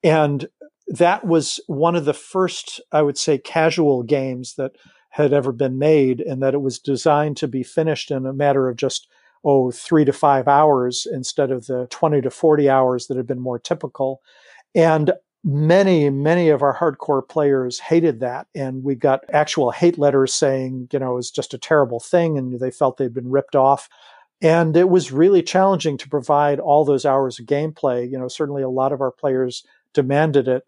And 0.04 0.46
that 0.88 1.26
was 1.26 1.60
one 1.66 1.96
of 1.96 2.04
the 2.04 2.14
first, 2.14 2.80
I 2.90 3.02
would 3.02 3.18
say, 3.18 3.38
casual 3.38 4.02
games 4.02 4.54
that 4.54 4.72
had 5.10 5.32
ever 5.32 5.52
been 5.52 5.78
made, 5.78 6.20
and 6.20 6.42
that 6.42 6.54
it 6.54 6.62
was 6.62 6.78
designed 6.78 7.36
to 7.38 7.48
be 7.48 7.62
finished 7.62 8.10
in 8.10 8.26
a 8.26 8.32
matter 8.32 8.68
of 8.68 8.76
just, 8.76 9.08
oh, 9.44 9.70
three 9.70 10.04
to 10.04 10.12
five 10.12 10.48
hours 10.48 11.06
instead 11.10 11.50
of 11.50 11.66
the 11.66 11.86
20 11.90 12.22
to 12.22 12.30
40 12.30 12.70
hours 12.70 13.06
that 13.06 13.16
had 13.16 13.26
been 13.26 13.40
more 13.40 13.58
typical. 13.58 14.22
And 14.74 15.12
many, 15.44 16.08
many 16.08 16.48
of 16.48 16.62
our 16.62 16.76
hardcore 16.76 17.26
players 17.26 17.80
hated 17.80 18.20
that. 18.20 18.46
And 18.54 18.84
we 18.84 18.94
got 18.94 19.24
actual 19.32 19.70
hate 19.70 19.98
letters 19.98 20.32
saying, 20.32 20.88
you 20.92 20.98
know, 20.98 21.12
it 21.12 21.16
was 21.16 21.30
just 21.30 21.54
a 21.54 21.58
terrible 21.58 22.00
thing 22.00 22.38
and 22.38 22.60
they 22.60 22.70
felt 22.70 22.96
they'd 22.96 23.14
been 23.14 23.30
ripped 23.30 23.56
off. 23.56 23.88
And 24.40 24.76
it 24.76 24.88
was 24.88 25.12
really 25.12 25.42
challenging 25.42 25.98
to 25.98 26.08
provide 26.08 26.58
all 26.58 26.84
those 26.84 27.04
hours 27.04 27.38
of 27.38 27.46
gameplay. 27.46 28.10
You 28.10 28.18
know, 28.18 28.28
certainly 28.28 28.62
a 28.62 28.68
lot 28.68 28.92
of 28.92 29.00
our 29.00 29.12
players 29.12 29.64
demanded 29.94 30.48
it. 30.48 30.64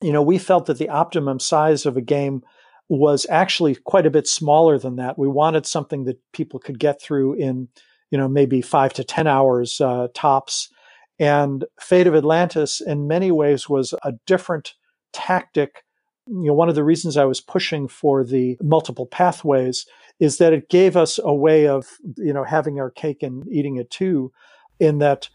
You 0.00 0.12
know, 0.12 0.22
we 0.22 0.38
felt 0.38 0.66
that 0.66 0.78
the 0.78 0.88
optimum 0.88 1.40
size 1.40 1.86
of 1.86 1.96
a 1.96 2.02
game 2.02 2.42
was 2.88 3.26
actually 3.28 3.74
quite 3.74 4.06
a 4.06 4.10
bit 4.10 4.26
smaller 4.26 4.78
than 4.78 4.96
that. 4.96 5.18
We 5.18 5.28
wanted 5.28 5.66
something 5.66 6.04
that 6.04 6.18
people 6.32 6.58
could 6.58 6.78
get 6.78 7.02
through 7.02 7.34
in, 7.34 7.68
you 8.10 8.16
know, 8.16 8.28
maybe 8.28 8.62
five 8.62 8.92
to 8.94 9.04
10 9.04 9.26
hours 9.26 9.80
uh, 9.80 10.08
tops 10.14 10.70
and 11.18 11.64
Fate 11.80 12.06
of 12.06 12.14
Atlantis, 12.14 12.80
in 12.80 13.08
many 13.08 13.30
ways, 13.30 13.68
was 13.68 13.94
a 14.04 14.12
different 14.26 14.74
tactic 15.12 15.84
you 16.30 16.48
know, 16.48 16.52
one 16.52 16.68
of 16.68 16.74
the 16.74 16.84
reasons 16.84 17.16
I 17.16 17.24
was 17.24 17.40
pushing 17.40 17.88
for 17.88 18.22
the 18.22 18.58
multiple 18.60 19.06
pathways 19.06 19.86
is 20.20 20.36
that 20.36 20.52
it 20.52 20.68
gave 20.68 20.94
us 20.94 21.18
a 21.24 21.32
way 21.32 21.66
of, 21.66 21.86
you 22.18 22.34
know, 22.34 22.44
having 22.44 22.78
our 22.78 22.90
cake 22.90 23.22
and 23.22 23.48
eating 23.50 23.76
it 23.76 23.90
too, 23.90 24.30
in 24.78 24.98
that 24.98 25.30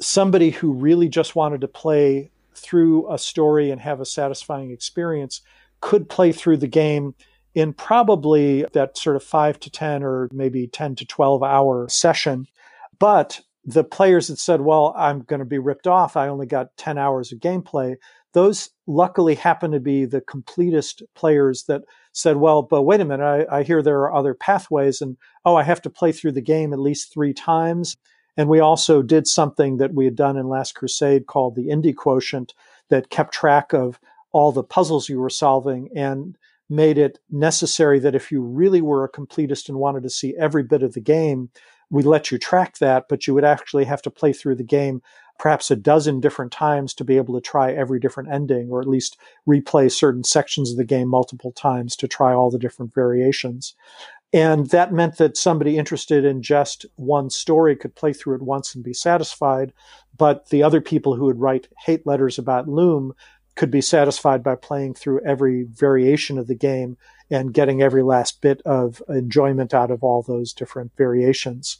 somebody 0.00 0.50
who 0.50 0.72
really 0.72 1.08
just 1.08 1.36
wanted 1.36 1.60
to 1.60 1.68
play 1.68 2.32
through 2.56 3.12
a 3.12 3.18
story 3.18 3.70
and 3.70 3.80
have 3.80 4.00
a 4.00 4.06
satisfying 4.06 4.70
experience 4.70 5.40
could 5.80 6.08
play 6.08 6.32
through 6.32 6.56
the 6.56 6.66
game 6.66 7.14
in 7.54 7.72
probably 7.72 8.64
that 8.72 8.98
sort 8.98 9.16
of 9.16 9.22
five 9.22 9.60
to 9.60 9.70
10 9.70 10.02
or 10.02 10.28
maybe 10.32 10.66
10 10.66 10.96
to 10.96 11.06
12 11.06 11.42
hour 11.42 11.88
session. 11.88 12.46
But 12.98 13.40
the 13.64 13.84
players 13.84 14.28
that 14.28 14.38
said, 14.38 14.60
well, 14.60 14.94
I'm 14.96 15.20
going 15.20 15.40
to 15.40 15.46
be 15.46 15.58
ripped 15.58 15.86
off. 15.86 16.16
I 16.16 16.28
only 16.28 16.46
got 16.46 16.76
10 16.76 16.98
hours 16.98 17.32
of 17.32 17.38
gameplay. 17.38 17.96
Those 18.32 18.70
luckily 18.86 19.36
happen 19.36 19.70
to 19.70 19.80
be 19.80 20.04
the 20.04 20.20
completest 20.20 21.02
players 21.14 21.64
that 21.64 21.82
said, 22.12 22.36
well, 22.36 22.62
but 22.62 22.82
wait 22.82 23.00
a 23.00 23.04
minute, 23.04 23.46
I, 23.50 23.58
I 23.58 23.62
hear 23.62 23.80
there 23.80 24.00
are 24.00 24.14
other 24.14 24.34
pathways 24.34 25.00
and, 25.00 25.16
oh, 25.44 25.54
I 25.54 25.62
have 25.62 25.80
to 25.82 25.90
play 25.90 26.12
through 26.12 26.32
the 26.32 26.40
game 26.40 26.72
at 26.72 26.78
least 26.80 27.12
three 27.12 27.32
times. 27.32 27.96
And 28.36 28.48
we 28.48 28.60
also 28.60 29.02
did 29.02 29.26
something 29.26 29.76
that 29.76 29.94
we 29.94 30.04
had 30.04 30.16
done 30.16 30.36
in 30.36 30.48
Last 30.48 30.74
Crusade 30.74 31.26
called 31.26 31.54
the 31.54 31.70
Indy 31.70 31.92
Quotient 31.92 32.54
that 32.90 33.10
kept 33.10 33.32
track 33.32 33.72
of 33.72 34.00
all 34.32 34.50
the 34.50 34.64
puzzles 34.64 35.08
you 35.08 35.20
were 35.20 35.30
solving 35.30 35.88
and 35.94 36.36
made 36.68 36.98
it 36.98 37.18
necessary 37.30 37.98
that 38.00 38.14
if 38.14 38.32
you 38.32 38.40
really 38.40 38.82
were 38.82 39.04
a 39.04 39.12
completist 39.12 39.68
and 39.68 39.78
wanted 39.78 40.02
to 40.02 40.10
see 40.10 40.34
every 40.36 40.62
bit 40.62 40.82
of 40.82 40.94
the 40.94 41.00
game, 41.00 41.50
we 41.90 42.02
let 42.02 42.30
you 42.32 42.38
track 42.38 42.78
that, 42.78 43.04
but 43.08 43.26
you 43.26 43.34
would 43.34 43.44
actually 43.44 43.84
have 43.84 44.02
to 44.02 44.10
play 44.10 44.32
through 44.32 44.56
the 44.56 44.64
game 44.64 45.00
perhaps 45.38 45.70
a 45.70 45.76
dozen 45.76 46.20
different 46.20 46.52
times 46.52 46.94
to 46.94 47.04
be 47.04 47.16
able 47.16 47.34
to 47.34 47.40
try 47.40 47.72
every 47.72 47.98
different 47.98 48.30
ending, 48.30 48.70
or 48.70 48.80
at 48.80 48.88
least 48.88 49.18
replay 49.48 49.90
certain 49.90 50.24
sections 50.24 50.70
of 50.70 50.76
the 50.76 50.84
game 50.84 51.08
multiple 51.08 51.52
times 51.52 51.96
to 51.96 52.08
try 52.08 52.32
all 52.32 52.50
the 52.50 52.58
different 52.58 52.94
variations. 52.94 53.74
And 54.32 54.68
that 54.70 54.92
meant 54.92 55.18
that 55.18 55.36
somebody 55.36 55.78
interested 55.78 56.24
in 56.24 56.42
just 56.42 56.86
one 56.96 57.30
story 57.30 57.76
could 57.76 57.94
play 57.94 58.12
through 58.12 58.36
it 58.36 58.42
once 58.42 58.74
and 58.74 58.82
be 58.82 58.94
satisfied. 58.94 59.72
But 60.16 60.48
the 60.48 60.62
other 60.62 60.80
people 60.80 61.14
who 61.14 61.26
would 61.26 61.40
write 61.40 61.68
hate 61.84 62.06
letters 62.06 62.38
about 62.38 62.68
Loom 62.68 63.14
could 63.54 63.70
be 63.70 63.80
satisfied 63.80 64.42
by 64.42 64.56
playing 64.56 64.94
through 64.94 65.24
every 65.24 65.62
variation 65.64 66.38
of 66.38 66.48
the 66.48 66.54
game 66.56 66.96
and 67.30 67.54
getting 67.54 67.82
every 67.82 68.02
last 68.02 68.40
bit 68.40 68.60
of 68.62 69.00
enjoyment 69.08 69.72
out 69.72 69.90
of 69.90 70.02
all 70.02 70.22
those 70.22 70.52
different 70.52 70.90
variations. 70.96 71.78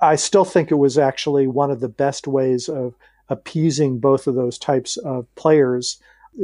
I 0.00 0.16
still 0.16 0.44
think 0.44 0.70
it 0.70 0.76
was 0.76 0.98
actually 0.98 1.46
one 1.46 1.70
of 1.70 1.80
the 1.80 1.88
best 1.88 2.26
ways 2.26 2.68
of 2.68 2.94
appeasing 3.28 3.98
both 4.00 4.26
of 4.26 4.34
those 4.34 4.58
types 4.58 4.96
of 4.96 5.32
players, 5.36 5.98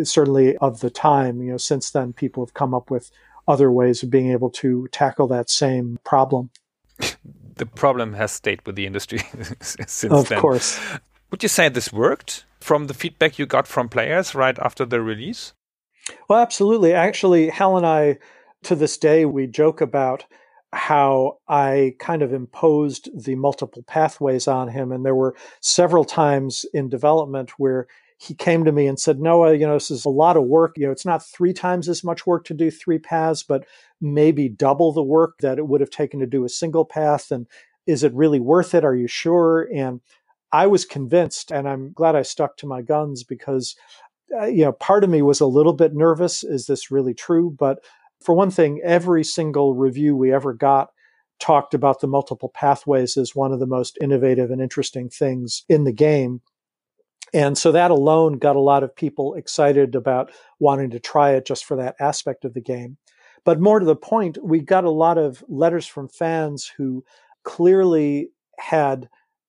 certainly 0.05 0.57
of 0.59 0.80
the 0.80 0.91
time. 0.91 1.43
You 1.43 1.53
know, 1.53 1.57
since 1.57 1.91
then, 1.91 2.12
people 2.12 2.45
have 2.45 2.55
come 2.55 2.74
up 2.74 2.91
with 2.91 3.11
other 3.49 3.73
ways 3.73 4.03
of 4.03 4.11
being 4.11 4.31
able 4.31 4.51
to 4.51 4.87
tackle 4.93 5.27
that 5.29 5.51
same 5.51 5.99
problem. 6.05 6.51
the 7.57 7.67
problem 7.67 8.13
has 8.13 8.31
stayed 8.31 8.65
with 8.67 8.77
the 8.77 8.87
industry 8.87 9.19
since 9.61 10.05
of 10.05 10.29
then. 10.29 10.39
Of 10.39 10.43
course. 10.43 10.79
Would 11.31 11.43
you 11.43 11.49
say 11.49 11.69
this 11.69 11.93
worked 11.93 12.45
from 12.61 12.87
the 12.87 12.95
feedback 12.95 13.39
you 13.39 13.47
got 13.47 13.67
from 13.67 13.89
players 13.89 14.35
right 14.35 14.59
after 14.59 14.85
the 14.85 15.01
release? 15.01 15.55
Well, 16.29 16.41
absolutely. 16.41 16.93
Actually, 16.93 17.49
Hal 17.49 17.77
and 17.77 17.87
I, 17.87 18.19
to 18.65 18.75
this 18.75 18.97
day, 18.97 19.25
we 19.25 19.47
joke 19.47 19.81
about 19.81 20.25
how 20.73 21.39
I 21.49 21.95
kind 21.99 22.23
of 22.23 22.33
imposed 22.33 23.09
the 23.15 23.35
multiple 23.35 23.83
pathways 23.87 24.47
on 24.47 24.69
him. 24.69 24.93
And 24.93 25.05
there 25.05 25.15
were 25.15 25.35
several 25.61 26.05
times 26.05 26.65
in 26.75 26.89
development 26.89 27.53
where 27.59 27.87
he 28.21 28.35
came 28.35 28.64
to 28.64 28.73
me 28.73 28.89
and 28.89 28.99
said, 28.99 29.21
Noah, 29.21 29.55
you 29.55 29.66
know, 29.66 29.75
this 29.75 29.93
is 29.93 30.05
a 30.05 30.11
lot 30.11 30.37
of 30.37 30.43
work. 30.43 30.77
You 30.77 30.87
know, 30.87 30.93
it's 30.93 31.07
not 31.07 31.25
three 31.25 31.53
times 31.53 31.89
as 31.89 32.03
much 32.03 32.27
work 32.27 32.45
to 32.47 32.55
do 32.55 32.69
three 32.71 32.99
paths, 32.99 33.45
but 33.45 33.64
maybe 34.01 34.49
double 34.49 34.93
the 34.93 35.03
work 35.03 35.39
that 35.39 35.57
it 35.59 35.69
would 35.69 35.81
have 35.81 35.91
taken 35.91 36.19
to 36.21 36.27
do 36.27 36.45
a 36.45 36.49
single 36.49 36.85
path. 36.85 37.31
And 37.31 37.47
is 37.87 38.03
it 38.03 38.12
really 38.12 38.41
worth 38.41 38.75
it? 38.75 38.85
Are 38.85 38.95
you 38.95 39.07
sure? 39.07 39.69
And 39.73 40.01
I 40.51 40.66
was 40.66 40.85
convinced, 40.85 41.53
and 41.53 41.69
I'm 41.69 41.93
glad 41.93 42.16
I 42.16 42.23
stuck 42.23 42.57
to 42.59 42.66
my 42.66 42.83
guns 42.83 43.23
because, 43.23 43.77
uh, 44.37 44.47
you 44.47 44.64
know, 44.64 44.73
part 44.73 45.05
of 45.05 45.11
me 45.11 45.23
was 45.23 45.41
a 45.41 45.47
little 45.47 45.73
bit 45.73 45.95
nervous. 45.95 46.43
Is 46.43 46.66
this 46.66 46.91
really 46.91 47.14
true? 47.14 47.55
But 47.57 47.85
for 48.21 48.35
one 48.35 48.51
thing, 48.51 48.81
every 48.83 49.23
single 49.23 49.75
review 49.75 50.16
we 50.16 50.33
ever 50.33 50.53
got 50.53 50.91
talked 51.39 51.73
about 51.73 52.01
the 52.01 52.09
multiple 52.09 52.49
pathways 52.49 53.16
as 53.16 53.37
one 53.37 53.53
of 53.53 53.61
the 53.61 53.66
most 53.66 53.97
innovative 54.01 54.51
and 54.51 54.61
interesting 54.61 55.09
things 55.09 55.64
in 55.69 55.85
the 55.85 55.93
game. 55.93 56.41
And 57.35 57.59
so 57.59 57.72
that 57.72 57.91
alone 57.91 58.39
got 58.39 58.57
a 58.57 58.61
lot 58.61 58.83
of 58.83 58.95
people 58.95 59.35
excited 59.35 59.95
about 59.95 60.31
wanting 60.59 60.91
to 60.91 61.01
try 61.01 61.33
it 61.33 61.47
just 61.47 61.64
for 61.64 61.76
that 61.76 61.97
aspect 62.01 62.45
of 62.45 62.55
the 62.55 62.61
game. 62.61 62.97
But 63.45 63.61
more 63.61 63.79
to 63.79 63.87
the 63.87 63.97
point, 63.97 64.39
we 64.43 64.61
got 64.61 64.85
a 64.85 64.91
lot 64.91 65.18
of 65.18 65.45
letters 65.49 65.87
from 65.87 66.09
fans 66.09 66.70
who 66.76 67.05
clearly 67.45 68.31
had 68.59 69.09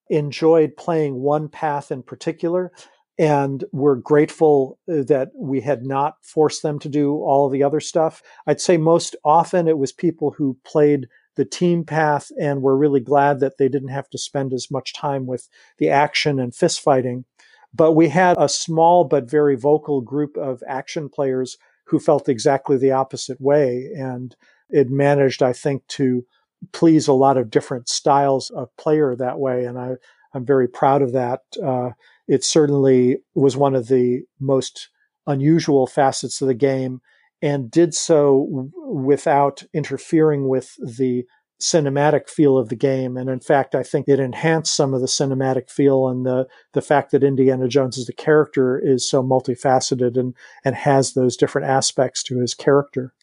enjoyed 0.09 0.75
playing 0.77 1.15
one 1.15 1.49
path 1.49 1.91
in 1.91 2.03
particular 2.03 2.71
and 3.17 3.65
were 3.73 3.97
grateful 3.97 4.79
that 4.87 5.29
we 5.35 5.59
had 5.59 5.85
not 5.85 6.15
forced 6.21 6.63
them 6.63 6.79
to 6.79 6.87
do 6.87 7.15
all 7.15 7.49
the 7.49 7.63
other 7.63 7.81
stuff. 7.81 8.23
I'd 8.47 8.61
say 8.61 8.77
most 8.77 9.15
often 9.25 9.67
it 9.67 9.77
was 9.77 9.91
people 9.91 10.31
who 10.31 10.57
played 10.63 11.07
the 11.35 11.43
team 11.43 11.83
path 11.83 12.31
and 12.39 12.61
were 12.61 12.77
really 12.77 13.01
glad 13.01 13.41
that 13.41 13.57
they 13.57 13.67
didn't 13.67 13.89
have 13.89 14.09
to 14.09 14.17
spend 14.17 14.53
as 14.53 14.71
much 14.71 14.93
time 14.93 15.25
with 15.25 15.49
the 15.77 15.89
action 15.89 16.39
and 16.39 16.55
fist 16.55 16.79
fighting. 16.79 17.25
But 17.73 17.93
we 17.93 18.09
had 18.09 18.37
a 18.39 18.49
small 18.49 19.03
but 19.03 19.29
very 19.29 19.55
vocal 19.55 20.01
group 20.01 20.37
of 20.37 20.63
action 20.67 21.09
players 21.09 21.57
who 21.85 21.99
felt 21.99 22.29
exactly 22.29 22.77
the 22.77 22.91
opposite 22.91 23.39
way. 23.39 23.89
And 23.95 24.35
it 24.69 24.89
managed, 24.89 25.41
I 25.41 25.53
think, 25.53 25.85
to 25.87 26.25
please 26.71 27.07
a 27.07 27.13
lot 27.13 27.37
of 27.37 27.49
different 27.49 27.89
styles 27.89 28.49
of 28.51 28.75
player 28.77 29.15
that 29.15 29.39
way. 29.39 29.65
And 29.65 29.77
I, 29.77 29.93
I'm 30.33 30.45
very 30.45 30.67
proud 30.67 31.01
of 31.01 31.13
that. 31.13 31.41
Uh, 31.63 31.91
it 32.27 32.43
certainly 32.43 33.17
was 33.33 33.57
one 33.57 33.75
of 33.75 33.87
the 33.87 34.21
most 34.39 34.89
unusual 35.25 35.87
facets 35.87 36.41
of 36.41 36.47
the 36.47 36.53
game 36.53 37.01
and 37.41 37.71
did 37.71 37.93
so 37.93 38.47
w- 38.49 38.71
without 39.03 39.63
interfering 39.73 40.47
with 40.47 40.75
the 40.77 41.25
cinematic 41.59 42.29
feel 42.29 42.57
of 42.57 42.69
the 42.69 42.75
game. 42.75 43.17
And 43.17 43.29
in 43.29 43.39
fact, 43.39 43.75
I 43.75 43.83
think 43.83 44.07
it 44.07 44.19
enhanced 44.19 44.75
some 44.75 44.93
of 44.93 45.01
the 45.01 45.07
cinematic 45.07 45.69
feel 45.69 46.07
and 46.07 46.25
the, 46.25 46.47
the 46.73 46.81
fact 46.81 47.11
that 47.11 47.23
Indiana 47.23 47.67
Jones 47.67 47.97
as 47.97 48.07
a 48.07 48.13
character 48.13 48.79
is 48.79 49.07
so 49.07 49.21
multifaceted 49.21 50.17
and, 50.17 50.33
and 50.63 50.75
has 50.75 51.13
those 51.13 51.35
different 51.35 51.67
aspects 51.67 52.23
to 52.23 52.39
his 52.39 52.53
character. 52.53 53.13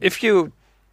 If 0.00 0.22
you 0.22 0.52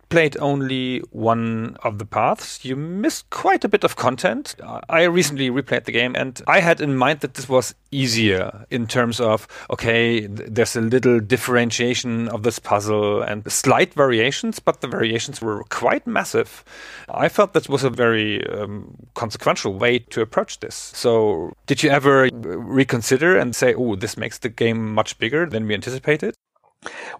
played 0.10 0.38
only 0.38 1.00
one 1.12 1.78
of 1.84 1.98
the 1.98 2.06
paths, 2.06 2.64
you 2.64 2.76
missed 2.76 3.30
quite 3.30 3.64
a 3.64 3.70
bit 3.70 3.84
of 3.84 3.96
content. 3.96 4.56
I 4.90 5.04
recently 5.04 5.50
replayed 5.50 5.86
the 5.86 5.92
game 5.92 6.16
and 6.16 6.42
I 6.48 6.60
had 6.60 6.82
in 6.82 6.96
mind 6.96 7.22
that 7.22 7.36
this 7.36 7.50
was 7.50 7.76
easier 7.92 8.66
in 8.70 8.88
terms 8.88 9.20
of, 9.20 9.48
okay, 9.70 10.28
there's 10.28 10.76
a 10.76 10.82
little 10.82 11.20
differentiation 11.20 12.28
of 12.30 12.44
this 12.44 12.60
puzzle 12.60 13.22
and 13.22 13.50
slight 13.52 13.94
variations, 13.94 14.60
but 14.60 14.82
the 14.82 14.88
variations 14.88 15.42
were 15.42 15.64
quite 15.66 16.06
massive. 16.06 16.64
I 17.10 17.30
felt 17.30 17.54
that 17.54 17.70
was 17.70 17.84
a 17.84 17.90
very 17.90 18.46
um, 18.48 18.96
consequential 19.14 19.74
way 19.74 20.00
to 20.00 20.22
approach 20.22 20.60
this. 20.60 20.76
So, 20.76 21.54
did 21.66 21.84
you 21.84 21.90
ever 21.90 22.30
reconsider 22.34 23.38
and 23.38 23.56
say, 23.56 23.74
oh, 23.74 23.96
this 23.96 24.18
makes 24.18 24.40
the 24.40 24.50
game 24.50 24.94
much 24.94 25.18
bigger 25.18 25.46
than 25.46 25.68
we 25.68 25.74
anticipated? 25.74 26.36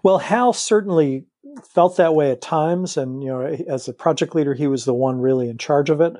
Well, 0.02 0.18
Hal 0.18 0.52
certainly 0.52 1.24
felt 1.64 1.96
that 1.96 2.14
way 2.14 2.30
at 2.30 2.40
times. 2.40 2.96
And, 2.96 3.22
you 3.22 3.28
know, 3.28 3.42
as 3.42 3.88
a 3.88 3.92
project 3.92 4.34
leader, 4.34 4.54
he 4.54 4.66
was 4.66 4.84
the 4.84 4.94
one 4.94 5.20
really 5.20 5.48
in 5.48 5.58
charge 5.58 5.90
of 5.90 6.00
it. 6.00 6.14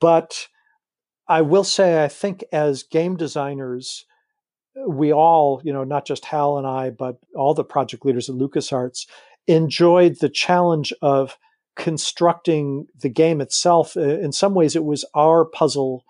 But 0.00 0.48
I 1.28 1.42
will 1.42 1.64
say, 1.64 2.02
I 2.02 2.08
think 2.08 2.44
as 2.52 2.82
game 2.82 3.16
designers, 3.16 4.04
we 4.86 5.12
all, 5.12 5.60
you 5.64 5.72
know, 5.72 5.84
not 5.84 6.06
just 6.06 6.24
Hal 6.24 6.58
and 6.58 6.66
I, 6.66 6.90
but 6.90 7.18
all 7.36 7.54
the 7.54 7.64
project 7.64 8.04
leaders 8.04 8.28
at 8.28 8.36
LucasArts 8.36 9.06
enjoyed 9.46 10.18
the 10.20 10.28
challenge 10.28 10.92
of 11.02 11.38
constructing 11.76 12.86
the 13.00 13.08
game 13.08 13.40
itself. 13.40 13.96
In 13.96 14.32
some 14.32 14.54
ways, 14.54 14.76
it 14.76 14.84
was 14.84 15.04
our 15.14 15.44
puzzle 15.44 16.04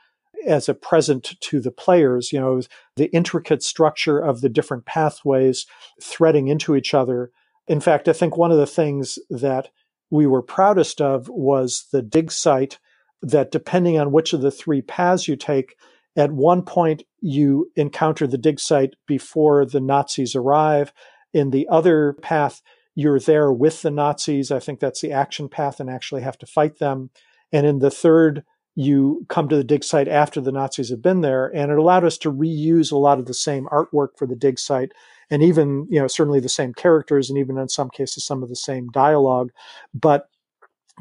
as 0.47 0.68
a 0.68 0.74
present 0.74 1.39
to 1.41 1.61
the 1.61 1.70
players, 1.70 2.33
you 2.33 2.41
know, 2.41 2.62
the 2.97 3.11
intricate 3.14 3.62
structure 3.62 4.18
of 4.18 4.41
the 4.41 4.49
different 4.49 4.87
pathways 4.87 5.66
threading 6.03 6.49
into 6.49 6.74
each 6.74 6.95
other 6.95 7.31
in 7.71 7.79
fact, 7.79 8.09
I 8.09 8.12
think 8.12 8.37
one 8.37 8.51
of 8.51 8.59
the 8.59 8.66
things 8.66 9.16
that 9.31 9.68
we 10.11 10.27
were 10.27 10.43
proudest 10.43 11.01
of 11.01 11.29
was 11.29 11.87
the 11.93 12.03
dig 12.03 12.33
site 12.33 12.81
that 13.23 13.53
depending 13.53 13.97
on 13.97 14.11
which 14.11 14.33
of 14.33 14.41
the 14.41 14.51
three 14.51 14.83
paths 14.83 15.29
you 15.29 15.37
take, 15.37 15.77
at 16.16 16.33
one 16.33 16.62
point 16.62 17.05
you 17.21 17.71
encounter 17.77 18.27
the 18.27 18.37
dig 18.37 18.59
site 18.59 18.95
before 19.07 19.64
the 19.64 19.79
Nazis 19.79 20.35
arrive. 20.35 20.93
In 21.33 21.51
the 21.51 21.68
other 21.71 22.14
path, 22.14 22.61
you're 22.97 23.21
there 23.21 23.53
with 23.53 23.83
the 23.83 23.93
Nazis. 23.93 24.51
I 24.51 24.59
think 24.59 24.81
that's 24.81 25.01
the 25.01 25.12
action 25.12 25.49
path 25.49 25.79
and 25.79 25.89
actually 25.89 26.23
have 26.23 26.39
to 26.39 26.47
fight 26.47 26.81
them. 26.81 27.11
And 27.53 27.68
in 27.68 27.79
the 27.79 27.91
third, 27.93 28.43
you 28.81 29.26
come 29.28 29.49
to 29.49 29.57
the 29.57 29.64
dig 29.64 29.85
site 29.85 30.09
after 30.09 30.41
the 30.41 30.53
Nazis 30.53 30.89
have 30.89 31.03
been 31.03 31.20
there. 31.20 31.47
And 31.55 31.70
it 31.70 31.78
allowed 31.78 32.05
us 32.05 32.16
to 32.18 32.33
reuse 32.33 32.91
a 32.91 32.97
lot 32.97 33.18
of 33.18 33.26
the 33.26 33.35
same 33.35 33.66
artwork 33.66 34.16
for 34.16 34.26
the 34.26 34.35
dig 34.35 34.59
site 34.59 34.93
and 35.31 35.43
even, 35.43 35.87
you 35.91 36.01
know, 36.01 36.07
certainly 36.07 36.41
the 36.41 36.49
same 36.49 36.72
characters 36.72 37.28
and 37.28 37.39
even 37.39 37.59
in 37.59 37.68
some 37.68 37.91
cases 37.91 38.24
some 38.24 38.43
of 38.43 38.49
the 38.49 38.57
same 38.57 38.89
dialogue, 38.89 39.51
but 39.93 40.31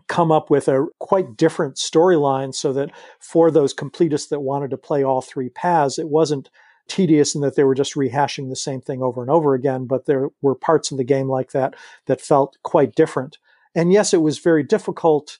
come 0.07 0.32
up 0.32 0.49
with 0.49 0.67
a 0.67 0.88
quite 0.99 1.38
different 1.38 1.75
storyline 1.75 2.53
so 2.53 2.73
that 2.73 2.91
for 3.19 3.49
those 3.49 3.73
completists 3.73 4.30
that 4.30 4.41
wanted 4.41 4.71
to 4.71 4.77
play 4.77 5.03
all 5.03 5.21
three 5.21 5.49
paths, 5.49 5.97
it 5.97 6.09
wasn't 6.09 6.49
tedious 6.88 7.34
in 7.34 7.41
that 7.41 7.55
they 7.55 7.63
were 7.63 7.75
just 7.75 7.95
rehashing 7.95 8.49
the 8.49 8.55
same 8.55 8.82
thing 8.82 9.01
over 9.01 9.21
and 9.21 9.32
over 9.32 9.53
again, 9.53 9.86
but 9.86 10.05
there 10.05 10.30
were 10.41 10.55
parts 10.55 10.91
of 10.91 10.97
the 10.97 11.03
game 11.03 11.30
like 11.30 11.51
that 11.51 11.75
that 12.07 12.19
felt 12.19 12.57
quite 12.63 12.95
different. 12.95 13.38
And 13.75 13.93
yes, 13.93 14.13
it 14.13 14.21
was 14.21 14.39
very 14.39 14.63
difficult 14.63 15.38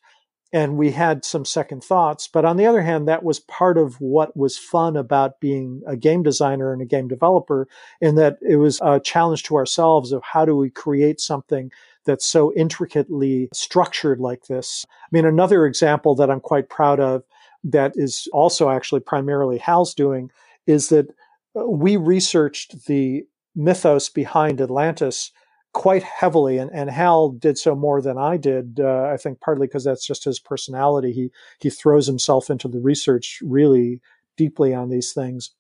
and 0.52 0.78
we 0.78 0.92
had 0.92 1.24
some 1.24 1.46
second 1.46 1.84
thoughts. 1.84 2.28
But 2.28 2.46
on 2.46 2.58
the 2.58 2.66
other 2.66 2.82
hand, 2.82 3.08
that 3.08 3.24
was 3.24 3.40
part 3.40 3.78
of 3.78 4.02
what 4.02 4.36
was 4.36 4.58
fun 4.58 4.98
about 4.98 5.40
being 5.40 5.82
a 5.86 5.96
game 5.96 6.24
designer 6.24 6.74
and 6.74 6.82
a 6.82 6.86
game 6.86 7.08
developer 7.08 7.68
in 8.02 8.16
that 8.16 8.38
it 8.42 8.56
was 8.56 8.80
a 8.82 9.00
challenge 9.00 9.44
to 9.44 9.56
ourselves 9.56 10.12
of 10.12 10.24
how 10.24 10.46
do 10.46 10.56
we 10.56 10.70
create 10.70 11.20
something 11.20 11.72
that's 12.06 12.26
so 12.26 12.52
intricately 12.54 13.50
structured 13.54 14.20
like 14.20 14.46
this. 14.48 14.86
I 14.90 15.08
mean, 15.12 15.26
another 15.26 15.66
example 15.66 16.16
that 16.16 16.32
I'm 16.32 16.40
quite 16.40 16.70
proud 16.70 17.00
of 17.00 17.24
that 17.64 17.94
is 17.96 18.28
also 18.34 18.70
actually 18.70 19.02
primarily 19.02 19.58
Hal's 19.58 19.94
doing 19.94 20.32
is 20.66 20.90
that 20.90 21.10
uh, 21.56 21.66
we 21.68 21.98
researched 21.98 22.88
the 22.88 23.26
mythos 23.56 24.10
behind 24.10 24.62
Atlantis 24.62 25.32
quite 25.74 26.04
heavily, 26.04 26.58
and, 26.58 26.72
and 26.74 26.90
Hal 26.90 27.30
did 27.30 27.58
so 27.58 27.76
more 27.76 28.02
than 28.02 28.18
I 28.18 28.38
did. 28.38 28.80
Uh, 28.80 29.10
I 29.14 29.18
think 29.18 29.40
partly 29.40 29.68
because 29.68 29.84
that's 29.84 30.06
just 30.06 30.24
his 30.24 30.40
personality. 30.40 31.12
He 31.12 31.30
he 31.60 31.70
throws 31.70 32.08
himself 32.08 32.50
into 32.50 32.68
the 32.68 32.80
research 32.80 33.40
really 33.44 34.02
deeply 34.38 34.74
on 34.74 34.90
these 34.90 35.14
things. 35.14 35.52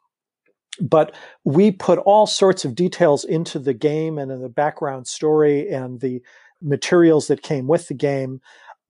But 0.81 1.13
we 1.43 1.71
put 1.71 1.99
all 1.99 2.25
sorts 2.25 2.63
of 2.63 2.75
details 2.75 3.25
into 3.25 3.59
the 3.59 3.73
game 3.73 4.17
and 4.17 4.31
in 4.31 4.41
the 4.41 4.49
background 4.49 5.07
story 5.07 5.69
and 5.69 5.99
the 5.99 6.21
materials 6.61 7.27
that 7.27 7.41
came 7.41 7.67
with 7.67 7.87
the 7.87 7.93
game 7.93 8.39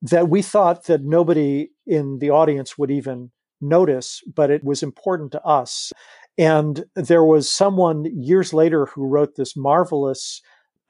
that 0.02 0.28
we 0.28 0.42
thought 0.42 0.84
that 0.86 1.02
nobody 1.02 1.68
in 1.86 2.18
the 2.18 2.30
audience 2.30 2.78
would 2.78 2.90
even 2.90 3.30
notice, 3.60 4.22
but 4.34 4.50
it 4.50 4.64
was 4.64 4.82
important 4.82 5.32
to 5.32 5.44
us. 5.44 5.92
And 6.38 6.84
there 6.94 7.24
was 7.24 7.50
someone 7.50 8.06
years 8.06 8.54
later 8.54 8.86
who 8.86 9.06
wrote 9.06 9.36
this 9.36 9.56
marvelous 9.56 10.40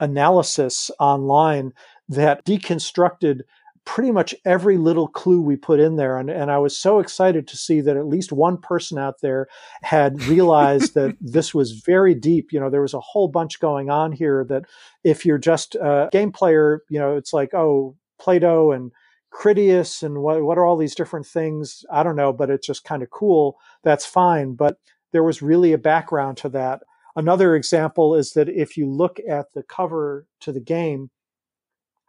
analysis 0.01 0.91
online 0.99 1.71
that 2.09 2.45
deconstructed 2.45 3.41
pretty 3.85 4.11
much 4.11 4.35
every 4.45 4.77
little 4.77 5.07
clue 5.07 5.41
we 5.41 5.55
put 5.55 5.79
in 5.79 5.95
there. 5.95 6.17
And, 6.17 6.29
and 6.29 6.51
I 6.51 6.59
was 6.59 6.77
so 6.77 6.99
excited 6.99 7.47
to 7.47 7.57
see 7.57 7.81
that 7.81 7.97
at 7.97 8.05
least 8.05 8.31
one 8.31 8.57
person 8.57 8.97
out 8.97 9.21
there 9.21 9.47
had 9.81 10.21
realized 10.23 10.93
that 10.93 11.15
this 11.21 11.53
was 11.53 11.71
very 11.71 12.13
deep. 12.13 12.51
You 12.51 12.59
know, 12.59 12.69
there 12.69 12.81
was 12.81 12.93
a 12.93 12.99
whole 12.99 13.27
bunch 13.27 13.59
going 13.59 13.89
on 13.89 14.11
here 14.11 14.45
that 14.49 14.65
if 15.03 15.25
you're 15.25 15.39
just 15.39 15.75
a 15.75 16.09
game 16.11 16.31
player, 16.31 16.81
you 16.89 16.99
know, 16.99 17.15
it's 17.15 17.33
like, 17.33 17.53
oh, 17.53 17.95
Plato 18.19 18.71
and 18.71 18.91
Critias 19.31 20.03
and 20.03 20.21
what, 20.21 20.43
what 20.43 20.57
are 20.57 20.65
all 20.65 20.77
these 20.77 20.95
different 20.95 21.25
things? 21.25 21.83
I 21.91 22.03
don't 22.03 22.15
know, 22.15 22.33
but 22.33 22.49
it's 22.49 22.67
just 22.67 22.83
kind 22.83 23.01
of 23.01 23.09
cool. 23.09 23.57
That's 23.83 24.05
fine. 24.05 24.53
But 24.53 24.77
there 25.11 25.23
was 25.23 25.41
really 25.41 25.73
a 25.73 25.77
background 25.77 26.37
to 26.37 26.49
that. 26.49 26.81
Another 27.15 27.55
example 27.55 28.15
is 28.15 28.33
that 28.33 28.49
if 28.49 28.77
you 28.77 28.89
look 28.89 29.19
at 29.29 29.53
the 29.53 29.63
cover 29.63 30.25
to 30.41 30.51
the 30.51 30.59
game, 30.59 31.09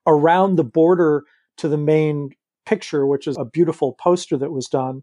around 0.07 0.57
the 0.57 0.65
border 0.65 1.25
to 1.57 1.69
the 1.69 1.79
main 1.79 2.31
picture, 2.67 3.07
which 3.07 3.27
is 3.27 3.37
a 3.37 3.45
beautiful 3.45 3.93
poster 3.95 4.37
that 4.37 4.53
was 4.53 4.67
done, 4.67 5.03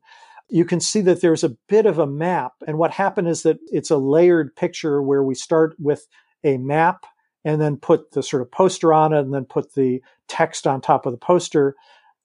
you 0.50 0.66
can 0.66 0.80
see 0.80 1.02
that 1.02 1.22
there's 1.22 1.44
a 1.44 1.56
bit 1.68 1.86
of 1.86 2.00
a 2.00 2.08
map. 2.08 2.54
And 2.68 2.78
what 2.78 2.92
happened 2.92 3.28
is 3.28 3.44
that 3.44 3.60
it's 3.68 3.92
a 3.92 3.98
layered 3.98 4.56
picture 4.56 5.02
where 5.02 5.24
we 5.24 5.36
start 5.36 5.76
with 5.80 6.08
a 6.44 6.58
map 6.58 7.06
and 7.46 7.62
then 7.62 7.78
put 7.78 8.12
the 8.12 8.24
sort 8.24 8.42
of 8.42 8.52
poster 8.52 8.92
on 8.92 9.14
it 9.14 9.20
and 9.20 9.34
then 9.34 9.46
put 9.46 9.74
the 9.74 10.02
text 10.28 10.66
on 10.68 10.82
top 10.82 11.06
of 11.06 11.12
the 11.12 11.18
poster. 11.18 11.76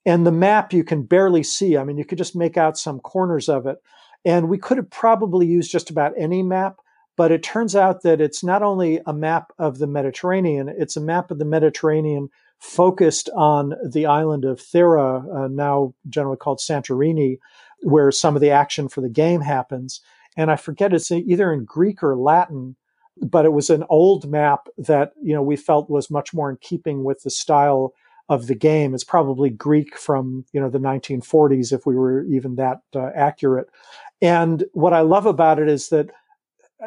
And 0.05 0.25
the 0.25 0.31
map 0.31 0.73
you 0.73 0.83
can 0.83 1.03
barely 1.03 1.43
see. 1.43 1.77
I 1.77 1.83
mean, 1.83 1.97
you 1.97 2.05
could 2.05 2.17
just 2.17 2.35
make 2.35 2.57
out 2.57 2.77
some 2.77 2.99
corners 2.99 3.47
of 3.47 3.65
it. 3.65 3.77
And 4.23 4.49
we 4.49 4.57
could 4.57 4.77
have 4.77 4.89
probably 4.89 5.45
used 5.45 5.71
just 5.71 5.89
about 5.89 6.13
any 6.17 6.41
map, 6.41 6.77
but 7.17 7.31
it 7.31 7.43
turns 7.43 7.75
out 7.75 8.03
that 8.03 8.19
it's 8.21 8.43
not 8.43 8.63
only 8.63 8.99
a 9.05 9.13
map 9.13 9.51
of 9.57 9.77
the 9.77 9.87
Mediterranean, 9.87 10.69
it's 10.69 10.97
a 10.97 11.01
map 11.01 11.31
of 11.31 11.39
the 11.39 11.45
Mediterranean 11.45 12.29
focused 12.59 13.29
on 13.35 13.73
the 13.87 14.05
island 14.05 14.45
of 14.45 14.59
Thera, 14.59 15.45
uh, 15.45 15.47
now 15.47 15.93
generally 16.09 16.37
called 16.37 16.59
Santorini, 16.59 17.37
where 17.81 18.11
some 18.11 18.35
of 18.35 18.41
the 18.41 18.49
action 18.49 18.89
for 18.89 19.01
the 19.01 19.09
game 19.09 19.41
happens. 19.41 20.01
And 20.37 20.51
I 20.51 20.55
forget 20.55 20.93
it's 20.93 21.11
either 21.11 21.53
in 21.53 21.65
Greek 21.65 22.03
or 22.03 22.17
Latin, 22.17 22.75
but 23.21 23.45
it 23.45 23.53
was 23.53 23.69
an 23.69 23.85
old 23.89 24.29
map 24.29 24.67
that, 24.77 25.13
you 25.21 25.33
know, 25.33 25.43
we 25.43 25.55
felt 25.55 25.89
was 25.89 26.09
much 26.09 26.33
more 26.33 26.49
in 26.49 26.57
keeping 26.57 27.03
with 27.03 27.23
the 27.23 27.29
style 27.29 27.93
of 28.27 28.47
the 28.47 28.55
game. 28.55 28.93
It's 28.93 29.03
probably 29.03 29.49
Greek 29.49 29.97
from, 29.97 30.45
you 30.51 30.59
know, 30.59 30.69
the 30.69 30.79
1940s, 30.79 31.71
if 31.71 31.85
we 31.85 31.95
were 31.95 32.23
even 32.23 32.55
that 32.55 32.81
uh, 32.95 33.11
accurate. 33.15 33.69
And 34.21 34.65
what 34.73 34.93
I 34.93 35.01
love 35.01 35.25
about 35.25 35.59
it 35.59 35.69
is 35.69 35.89
that 35.89 36.09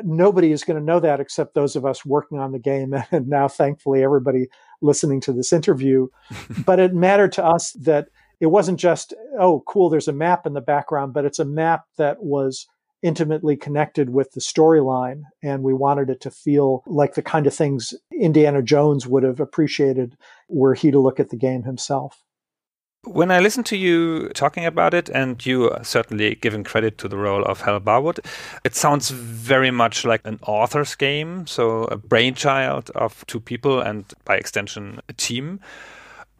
nobody 0.02 0.52
is 0.52 0.64
going 0.64 0.78
to 0.78 0.84
know 0.84 1.00
that 1.00 1.20
except 1.20 1.54
those 1.54 1.76
of 1.76 1.84
us 1.84 2.04
working 2.04 2.38
on 2.38 2.52
the 2.52 2.58
game 2.58 2.94
and 3.10 3.28
now 3.28 3.48
thankfully 3.48 4.02
everybody 4.02 4.48
listening 4.80 5.20
to 5.20 5.32
this 5.32 5.52
interview. 5.52 6.08
But 6.64 6.80
it 6.80 6.94
mattered 6.94 7.32
to 7.32 7.44
us 7.44 7.72
that 7.72 8.08
it 8.40 8.46
wasn't 8.46 8.78
just 8.78 9.14
oh 9.38 9.62
cool 9.66 9.88
there's 9.88 10.08
a 10.08 10.12
map 10.12 10.46
in 10.46 10.52
the 10.52 10.60
background 10.60 11.12
but 11.12 11.24
it's 11.24 11.38
a 11.38 11.44
map 11.44 11.84
that 11.96 12.22
was 12.22 12.66
intimately 13.02 13.56
connected 13.56 14.10
with 14.10 14.32
the 14.32 14.40
storyline 14.40 15.22
and 15.42 15.62
we 15.62 15.72
wanted 15.72 16.10
it 16.10 16.20
to 16.20 16.30
feel 16.30 16.82
like 16.86 17.14
the 17.14 17.22
kind 17.22 17.46
of 17.46 17.54
things 17.54 17.94
Indiana 18.12 18.62
Jones 18.62 19.06
would 19.06 19.22
have 19.22 19.40
appreciated 19.40 20.16
were 20.48 20.74
he 20.74 20.90
to 20.90 20.98
look 20.98 21.20
at 21.20 21.30
the 21.30 21.36
game 21.36 21.62
himself 21.62 22.22
when 23.04 23.30
I 23.30 23.38
listen 23.38 23.64
to 23.64 23.76
you 23.76 24.28
talking 24.30 24.64
about 24.64 24.94
it, 24.94 25.08
and 25.08 25.44
you 25.44 25.70
certainly 25.82 26.34
giving 26.34 26.64
credit 26.64 26.98
to 26.98 27.08
the 27.08 27.16
role 27.16 27.44
of 27.44 27.60
Hal 27.62 27.80
Barwood, 27.80 28.20
it 28.64 28.74
sounds 28.74 29.10
very 29.10 29.70
much 29.70 30.04
like 30.04 30.20
an 30.24 30.38
author's 30.42 30.94
game, 30.94 31.46
so 31.46 31.84
a 31.84 31.96
brainchild 31.96 32.90
of 32.90 33.24
two 33.26 33.40
people 33.40 33.80
and 33.80 34.12
by 34.24 34.36
extension 34.36 35.00
a 35.08 35.12
team. 35.12 35.60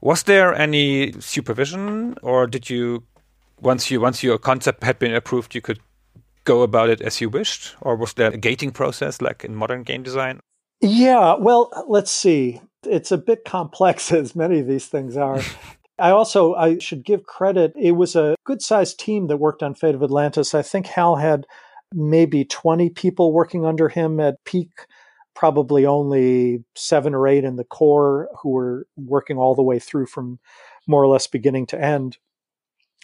Was 0.01 0.25
there 0.25 0.55
any 0.55 1.13
supervision, 1.21 2.17
or 2.23 2.47
did 2.47 2.71
you, 2.71 3.05
once 3.61 3.91
you 3.91 4.01
once 4.01 4.23
your 4.23 4.39
concept 4.39 4.85
had 4.85 4.99
been 4.99 5.15
approved, 5.15 5.55
you 5.55 5.61
could 5.61 5.81
go 6.45 6.63
about 6.63 6.89
it 6.89 7.01
as 7.01 7.21
you 7.21 7.29
wished, 7.29 7.77
or 7.81 7.97
was 7.97 8.15
there 8.15 8.31
a 8.31 8.37
gating 8.37 8.71
process 8.71 9.21
like 9.21 9.45
in 9.45 9.55
modern 9.55 9.83
game 9.83 10.03
design? 10.03 10.41
Yeah, 10.81 11.35
well, 11.35 11.71
let's 11.89 12.11
see. 12.11 12.61
It's 12.85 13.11
a 13.11 13.19
bit 13.19 13.45
complex 13.45 14.13
as 14.23 14.37
many 14.37 14.61
of 14.61 14.67
these 14.67 14.87
things 14.87 15.17
are. 15.17 15.41
I 15.99 16.11
also 16.11 16.55
I 16.55 16.79
should 16.79 17.05
give 17.05 17.25
credit. 17.25 17.73
It 17.77 17.93
was 17.93 18.15
a 18.15 18.37
good 18.45 18.63
sized 18.63 19.01
team 19.01 19.27
that 19.27 19.39
worked 19.39 19.63
on 19.63 19.75
Fate 19.75 19.95
of 19.95 20.03
Atlantis. 20.03 20.55
I 20.55 20.63
think 20.63 20.87
Hal 20.87 21.17
had 21.17 21.47
maybe 21.93 22.45
20 22.45 22.91
people 22.91 23.33
working 23.33 23.65
under 23.65 23.89
him 23.89 24.21
at 24.21 24.45
peak, 24.45 24.87
probably 25.35 25.87
only 25.87 26.65
seven 26.77 27.15
or 27.15 27.27
eight 27.27 27.45
in 27.45 27.57
the 27.57 27.65
core 27.65 28.29
who 28.43 28.51
were 28.51 28.87
working 28.97 29.39
all 29.39 29.55
the 29.55 29.63
way 29.63 29.79
through 29.79 30.07
from 30.07 30.39
more 30.87 31.03
or 31.03 31.09
less 31.09 31.27
beginning 31.27 31.67
to 31.67 31.81
end. 31.81 32.19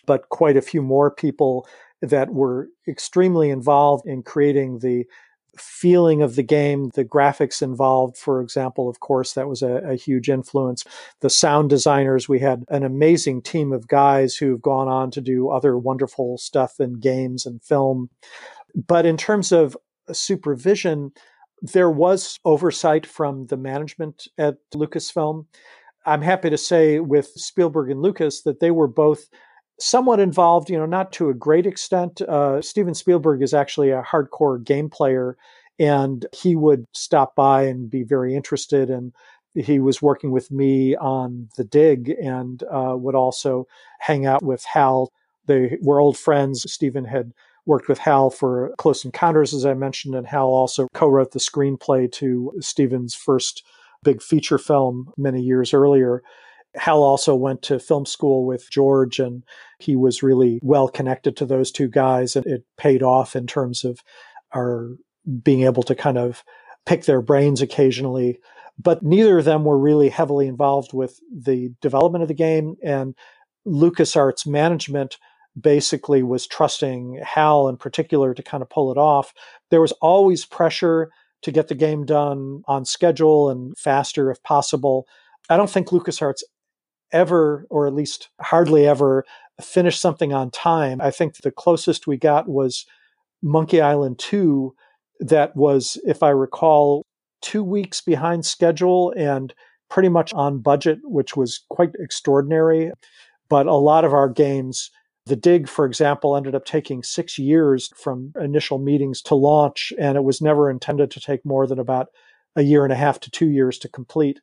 But 0.07 0.28
quite 0.28 0.57
a 0.57 0.62
few 0.62 0.82
more 0.82 1.11
people 1.11 1.66
that 2.03 2.30
were 2.30 2.68
extremely 2.86 3.51
involved 3.51 4.07
in 4.07 4.22
creating 4.22 4.80
the 4.80 5.07
feeling 5.59 6.22
of 6.22 6.36
the 6.36 6.42
game, 6.42 6.90
the 6.94 7.05
graphics 7.05 7.62
involved, 7.62 8.16
for 8.16 8.40
example, 8.40 8.88
of 8.88 9.00
course, 9.00 9.34
that 9.34 9.48
was 9.48 9.62
a, 9.62 9.76
a, 9.84 9.94
huge 9.94 10.28
influence. 10.28 10.84
The 11.20 11.30
sound 11.30 11.70
designers, 11.70 12.28
we 12.28 12.40
had 12.40 12.64
an 12.68 12.84
amazing 12.84 13.42
team 13.42 13.72
of 13.72 13.88
guys 13.88 14.36
who've 14.36 14.61
gone 14.61 14.88
on 14.88 15.11
to 15.12 15.20
do 15.20 15.50
other 15.50 15.78
wonderful 15.78 16.38
stuff 16.38 16.80
in 16.80 16.94
games 16.94 17.46
and 17.46 17.62
film. 17.62 18.11
But 18.74 19.07
in 19.07 19.16
terms 19.16 19.52
of 19.52 19.76
supervision, 20.12 21.12
there 21.62 21.90
was 21.90 22.38
oversight 22.44 23.07
from 23.07 23.46
the 23.46 23.57
management 23.57 24.28
at 24.36 24.57
Lucasfilm. 24.74 25.46
I'm 26.07 26.22
happy 26.22 26.50
to 26.50 26.59
say 26.59 27.00
with 27.00 27.28
Spielberg 27.28 27.90
and 27.90 28.02
Lucas 28.02 28.42
that 28.42 28.61
they 28.61 28.70
were 28.70 28.88
both 28.88 29.28
somewhat 29.79 30.20
involved, 30.20 30.70
you 30.70 30.79
know, 30.79 30.87
not 30.87 31.12
to 31.12 31.29
a 31.29 31.35
great 31.35 31.66
extent. 31.66 32.20
Uh, 32.22 32.62
Steven 32.62 32.95
Spielberg 32.95 33.43
is 33.43 33.55
actually 33.55 33.91
a 33.91 34.03
hardcore 34.03 34.62
game 34.62 34.89
player, 34.89 35.37
and 35.79 36.27
he 36.33 36.57
would 36.57 36.87
stop 36.93 37.35
by 37.35 37.64
and 37.64 37.91
be 37.91 38.03
very 38.03 38.35
interested. 38.35 38.91
And 38.91 39.12
he 39.55 39.79
was 39.79 40.03
working 40.03 40.31
with 40.31 40.51
me 40.51 40.97
on 40.97 41.49
the 41.57 41.64
dig 41.64 42.11
and 42.11 42.62
uh, 42.64 42.95
would 42.97 43.14
also 43.14 43.66
hang 44.01 44.27
out 44.27 44.43
with 44.43 44.64
Hal. 44.64 45.12
They 45.47 45.79
were 45.81 46.01
old 46.01 46.16
friends. 46.16 46.70
Steven 46.70 47.05
had 47.05 47.33
worked 47.66 47.89
with 47.89 47.99
Hal 47.99 48.31
for 48.31 48.75
Close 48.79 49.05
Encounters, 49.05 49.55
as 49.55 49.64
I 49.64 49.75
mentioned, 49.75 50.14
and 50.14 50.27
Hal 50.27 50.49
also 50.49 50.89
co 50.95 51.09
wrote 51.09 51.33
the 51.33 51.39
screenplay 51.39 52.11
to 52.12 52.53
Steven's 52.61 53.14
first 53.14 53.64
big 54.03 54.22
feature 54.22 54.59
film 54.59 55.12
many 55.16 55.41
years 55.41 55.72
earlier. 55.72 56.22
Hal 56.77 57.03
also 57.03 57.35
went 57.35 57.62
to 57.62 57.79
film 57.79 58.07
school 58.07 58.45
with 58.45 58.70
George 58.70 59.18
and 59.18 59.45
he 59.79 59.97
was 59.97 60.22
really 60.22 60.59
well 60.62 60.89
connected 60.89 61.37
to 61.37 61.47
those 61.47 61.70
two 61.70 61.89
guys 61.89 62.37
and 62.37 62.47
it 62.47 62.64
paid 62.77 63.03
off 63.03 63.37
in 63.37 63.47
terms 63.47 63.85
of 63.85 64.01
our 64.55 64.91
being 65.43 65.62
able 65.62 65.83
to 65.85 65.95
kind 65.95 66.18
of 66.18 66.43
pick 66.85 67.05
their 67.05 67.22
brains 67.22 67.62
occasionally. 67.62 68.39
But 68.79 69.03
neither 69.03 69.39
of 69.39 69.45
them 69.45 69.64
were 69.64 69.79
really 69.79 70.09
heavily 70.09 70.49
involved 70.49 70.93
with 70.93 71.20
the 71.33 71.72
development 71.81 72.22
of 72.22 72.29
the 72.29 72.35
game 72.35 72.77
and 72.83 73.14
LucasArts 73.66 74.47
management 74.47 75.18
basically 75.59 76.22
was 76.22 76.47
trusting 76.47 77.20
Hal 77.25 77.68
in 77.68 77.77
particular 77.77 78.35
to 78.35 78.43
kind 78.43 78.62
of 78.62 78.68
pull 78.68 78.91
it 78.91 78.99
off. 78.99 79.33
There 79.70 79.81
was 79.81 79.93
always 80.03 80.45
pressure 80.45 81.11
to 81.43 81.53
get 81.53 81.68
the 81.68 81.75
game 81.75 82.05
done 82.05 82.62
on 82.66 82.85
schedule 82.85 83.51
and 83.51 83.77
faster 83.79 84.31
if 84.31 84.43
possible. 84.43 85.07
I 85.49 85.57
don't 85.57 85.70
think 85.70 85.89
LucasArts 85.89 86.43
ever, 87.15 87.67
or 87.71 87.87
at 87.87 87.95
least 87.95 88.29
hardly 88.41 88.87
ever, 88.87 89.25
finish 89.62 89.99
something 89.99 90.35
on 90.35 90.51
time. 90.51 91.01
I 91.01 91.11
think 91.11 91.37
the 91.37 91.51
closest 91.51 92.07
we 92.07 92.19
got 92.19 92.49
was 92.49 92.85
Monkey 93.43 93.81
Island 93.81 94.19
2, 94.19 94.75
that 95.21 95.55
was, 95.57 95.99
if 96.05 96.23
I 96.23 96.31
recall, 96.31 97.03
two 97.41 97.62
weeks 97.62 98.01
behind 98.01 98.45
schedule 98.45 99.12
and 99.17 99.55
pretty 99.89 100.09
much 100.09 100.33
on 100.33 100.59
budget, 100.59 100.99
which 101.05 101.37
was 101.37 101.61
quite 101.69 101.91
extraordinary. 101.99 102.91
But 103.49 103.67
a 103.67 103.75
lot 103.75 104.05
of 104.05 104.12
our 104.12 104.29
games, 104.29 104.91
the 105.27 105.37
dig, 105.37 105.69
for 105.69 105.85
example, 105.85 106.37
ended 106.37 106.55
up 106.55 106.65
taking 106.65 107.03
six 107.03 107.39
years 107.39 107.91
from 107.97 108.33
initial 108.41 108.79
meetings 108.79 109.23
to 109.23 109.35
launch, 109.35 109.93
and 109.99 110.17
it 110.17 110.25
was 110.25 110.41
never 110.41 110.71
intended 110.71 111.11
to 111.12 111.21
take 111.21 111.45
more 111.45 111.67
than 111.67 111.79
about 111.79 112.09
a 112.57 112.62
year 112.62 112.83
and 112.83 112.93
a 112.93 112.97
half 112.97 113.21
to 113.21 113.31
two 113.31 113.51
years 113.51 113.79
to 113.79 113.89
complete. 113.89 114.41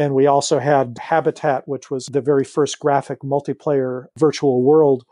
And 0.00 0.14
we 0.14 0.26
also 0.26 0.58
had 0.58 0.96
Habitat, 0.98 1.68
which 1.68 1.90
was 1.90 2.06
the 2.06 2.22
very 2.22 2.42
first 2.42 2.78
graphic 2.78 3.20
multiplayer 3.20 4.06
virtual 4.16 4.62
world 4.62 5.04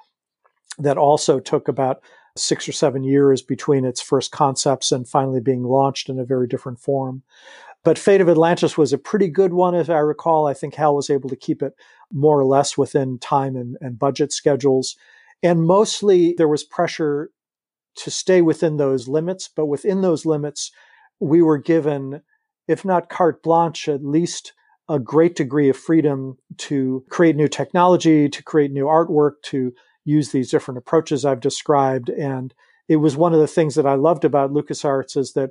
that 0.78 0.96
also 0.96 1.40
took 1.40 1.68
about 1.68 2.00
six 2.38 2.66
or 2.66 2.72
seven 2.72 3.04
years 3.04 3.42
between 3.42 3.84
its 3.84 4.00
first 4.00 4.32
concepts 4.32 4.90
and 4.90 5.06
finally 5.06 5.40
being 5.40 5.62
launched 5.62 6.08
in 6.08 6.18
a 6.18 6.24
very 6.24 6.48
different 6.48 6.80
form. 6.80 7.22
But 7.84 7.98
Fate 7.98 8.22
of 8.22 8.30
Atlantis 8.30 8.78
was 8.78 8.94
a 8.94 8.96
pretty 8.98 9.28
good 9.28 9.52
one, 9.52 9.74
as 9.74 9.90
I 9.90 9.98
recall. 9.98 10.46
I 10.46 10.54
think 10.54 10.74
Hal 10.74 10.96
was 10.96 11.10
able 11.10 11.28
to 11.28 11.36
keep 11.36 11.62
it 11.62 11.74
more 12.10 12.40
or 12.40 12.46
less 12.46 12.78
within 12.78 13.18
time 13.18 13.56
and, 13.56 13.76
and 13.82 13.98
budget 13.98 14.32
schedules. 14.32 14.96
And 15.42 15.66
mostly 15.66 16.34
there 16.38 16.48
was 16.48 16.64
pressure 16.64 17.28
to 17.96 18.10
stay 18.10 18.40
within 18.40 18.78
those 18.78 19.06
limits, 19.06 19.50
but 19.54 19.66
within 19.66 20.00
those 20.00 20.24
limits, 20.24 20.72
we 21.20 21.42
were 21.42 21.58
given, 21.58 22.22
if 22.66 22.86
not 22.86 23.10
carte 23.10 23.42
blanche, 23.42 23.86
at 23.86 24.02
least 24.02 24.54
a 24.88 24.98
great 24.98 25.36
degree 25.36 25.68
of 25.68 25.76
freedom 25.76 26.38
to 26.56 27.04
create 27.10 27.36
new 27.36 27.48
technology, 27.48 28.28
to 28.28 28.42
create 28.42 28.72
new 28.72 28.86
artwork, 28.86 29.32
to 29.42 29.72
use 30.04 30.30
these 30.32 30.50
different 30.50 30.78
approaches 30.78 31.24
I've 31.24 31.40
described. 31.40 32.08
And 32.08 32.54
it 32.88 32.96
was 32.96 33.16
one 33.16 33.34
of 33.34 33.40
the 33.40 33.46
things 33.46 33.74
that 33.74 33.86
I 33.86 33.94
loved 33.94 34.24
about 34.24 34.52
LucasArts 34.52 35.16
is 35.16 35.34
that 35.34 35.50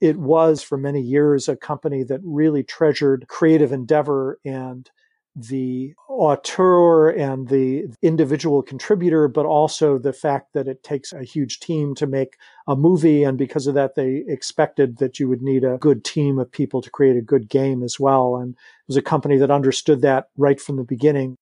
it 0.00 0.18
was 0.18 0.62
for 0.62 0.76
many 0.76 1.00
years 1.00 1.48
a 1.48 1.56
company 1.56 2.02
that 2.04 2.20
really 2.22 2.62
treasured 2.62 3.26
creative 3.28 3.72
endeavor 3.72 4.38
and 4.44 4.90
the 5.36 5.94
auteur 6.08 7.10
and 7.10 7.48
the 7.48 7.86
individual 8.02 8.62
contributor, 8.62 9.26
but 9.26 9.46
also 9.46 9.98
the 9.98 10.12
fact 10.12 10.52
that 10.52 10.68
it 10.68 10.82
takes 10.82 11.12
a 11.12 11.24
huge 11.24 11.60
team 11.60 11.94
to 11.96 12.06
make 12.06 12.36
a 12.68 12.76
movie. 12.76 13.24
And 13.24 13.36
because 13.36 13.66
of 13.66 13.74
that, 13.74 13.94
they 13.94 14.24
expected 14.28 14.98
that 14.98 15.18
you 15.18 15.28
would 15.28 15.42
need 15.42 15.64
a 15.64 15.78
good 15.78 16.04
team 16.04 16.38
of 16.38 16.50
people 16.50 16.80
to 16.82 16.90
create 16.90 17.16
a 17.16 17.22
good 17.22 17.48
game 17.48 17.82
as 17.82 17.98
well. 17.98 18.36
And 18.36 18.54
it 18.54 18.88
was 18.88 18.96
a 18.96 19.02
company 19.02 19.36
that 19.38 19.50
understood 19.50 20.02
that 20.02 20.28
right 20.36 20.60
from 20.60 20.76
the 20.76 20.84
beginning. 20.84 21.36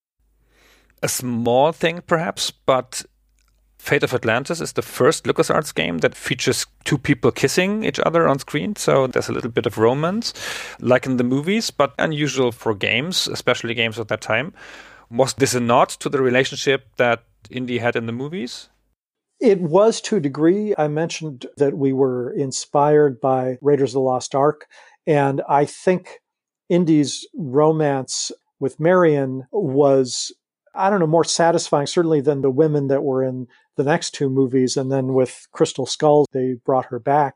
A 1.02 1.08
small 1.08 1.72
thing, 1.72 2.00
perhaps, 2.06 2.50
but 2.50 3.04
Fate 3.82 4.04
of 4.04 4.14
Atlantis 4.14 4.60
is 4.60 4.74
the 4.74 4.80
first 4.80 5.24
LucasArts 5.24 5.74
game 5.74 5.98
that 5.98 6.14
features 6.14 6.66
two 6.84 6.96
people 6.96 7.32
kissing 7.32 7.82
each 7.82 7.98
other 7.98 8.28
on 8.28 8.38
screen. 8.38 8.76
So 8.76 9.08
there's 9.08 9.28
a 9.28 9.32
little 9.32 9.50
bit 9.50 9.66
of 9.66 9.76
romance, 9.76 10.32
like 10.78 11.04
in 11.04 11.16
the 11.16 11.24
movies, 11.24 11.72
but 11.72 11.92
unusual 11.98 12.52
for 12.52 12.76
games, 12.76 13.26
especially 13.26 13.74
games 13.74 13.98
of 13.98 14.06
that 14.06 14.20
time. 14.20 14.54
Was 15.10 15.34
this 15.34 15.56
a 15.56 15.60
nod 15.60 15.88
to 15.88 16.08
the 16.08 16.22
relationship 16.22 16.94
that 16.96 17.24
Indy 17.50 17.78
had 17.78 17.96
in 17.96 18.06
the 18.06 18.12
movies? 18.12 18.68
It 19.40 19.60
was 19.60 20.00
to 20.02 20.16
a 20.16 20.20
degree. 20.20 20.72
I 20.78 20.86
mentioned 20.86 21.46
that 21.56 21.76
we 21.76 21.92
were 21.92 22.32
inspired 22.34 23.20
by 23.20 23.58
Raiders 23.60 23.90
of 23.90 23.94
the 23.94 24.00
Lost 24.00 24.36
Ark. 24.36 24.68
And 25.08 25.42
I 25.48 25.64
think 25.64 26.20
Indy's 26.68 27.26
romance 27.34 28.30
with 28.60 28.78
Marion 28.78 29.48
was 29.50 30.32
I 30.74 30.90
don't 30.90 31.00
know, 31.00 31.06
more 31.06 31.24
satisfying, 31.24 31.86
certainly 31.86 32.20
than 32.20 32.42
the 32.42 32.50
women 32.50 32.88
that 32.88 33.02
were 33.02 33.22
in 33.22 33.46
the 33.76 33.84
next 33.84 34.12
two 34.12 34.28
movies. 34.28 34.76
And 34.76 34.90
then 34.90 35.14
with 35.14 35.46
Crystal 35.52 35.86
Skulls, 35.86 36.26
they 36.32 36.54
brought 36.64 36.86
her 36.86 36.98
back. 36.98 37.34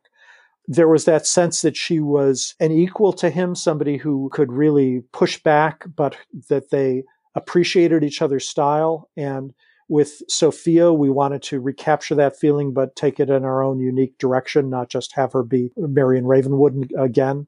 There 0.68 0.88
was 0.88 1.04
that 1.04 1.26
sense 1.26 1.62
that 1.62 1.76
she 1.76 2.00
was 2.00 2.54
an 2.58 2.72
equal 2.72 3.12
to 3.14 3.30
him, 3.30 3.54
somebody 3.54 3.98
who 3.98 4.30
could 4.32 4.50
really 4.50 5.02
push 5.12 5.40
back, 5.42 5.84
but 5.94 6.16
that 6.48 6.70
they 6.70 7.04
appreciated 7.34 8.02
each 8.02 8.20
other's 8.22 8.48
style. 8.48 9.08
And 9.16 9.54
with 9.88 10.22
Sophia, 10.28 10.92
we 10.92 11.10
wanted 11.10 11.42
to 11.44 11.60
recapture 11.60 12.16
that 12.16 12.36
feeling, 12.36 12.72
but 12.72 12.96
take 12.96 13.20
it 13.20 13.30
in 13.30 13.44
our 13.44 13.62
own 13.62 13.78
unique 13.78 14.18
direction, 14.18 14.68
not 14.68 14.88
just 14.88 15.12
have 15.12 15.32
her 15.32 15.44
be 15.44 15.70
Marion 15.76 16.26
Ravenwood 16.26 16.90
again. 16.98 17.46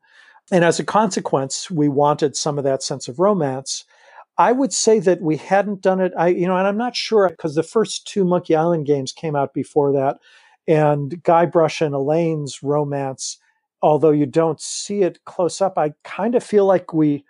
And 0.52 0.64
as 0.64 0.78
a 0.78 0.84
consequence, 0.84 1.70
we 1.70 1.88
wanted 1.88 2.36
some 2.36 2.56
of 2.56 2.64
that 2.64 2.82
sense 2.82 3.08
of 3.08 3.18
romance 3.18 3.84
I 4.38 4.52
would 4.52 4.72
say 4.72 5.00
that 5.00 5.20
we 5.20 5.36
hadn't 5.36 5.82
done 5.82 6.00
it. 6.00 6.12
I, 6.16 6.28
you 6.28 6.46
know, 6.46 6.56
and 6.56 6.66
I'm 6.66 6.78
not 6.78 6.94
sure 6.94 7.28
because 7.28 7.56
the 7.56 7.62
first 7.64 8.06
two 8.06 8.24
Monkey 8.24 8.54
Island 8.54 8.86
games 8.86 9.12
came 9.12 9.34
out 9.34 9.52
before 9.52 9.92
that. 9.92 10.18
And 10.68 11.22
Guybrush 11.24 11.84
and 11.84 11.94
Elaine's 11.94 12.62
romance, 12.62 13.38
although 13.82 14.12
you 14.12 14.26
don't 14.26 14.60
see 14.60 15.02
it 15.02 15.24
close 15.24 15.60
up, 15.60 15.76
I 15.76 15.94
kind 16.04 16.34
of 16.36 16.44
feel 16.44 16.66
like 16.66 16.92
we 16.94 17.24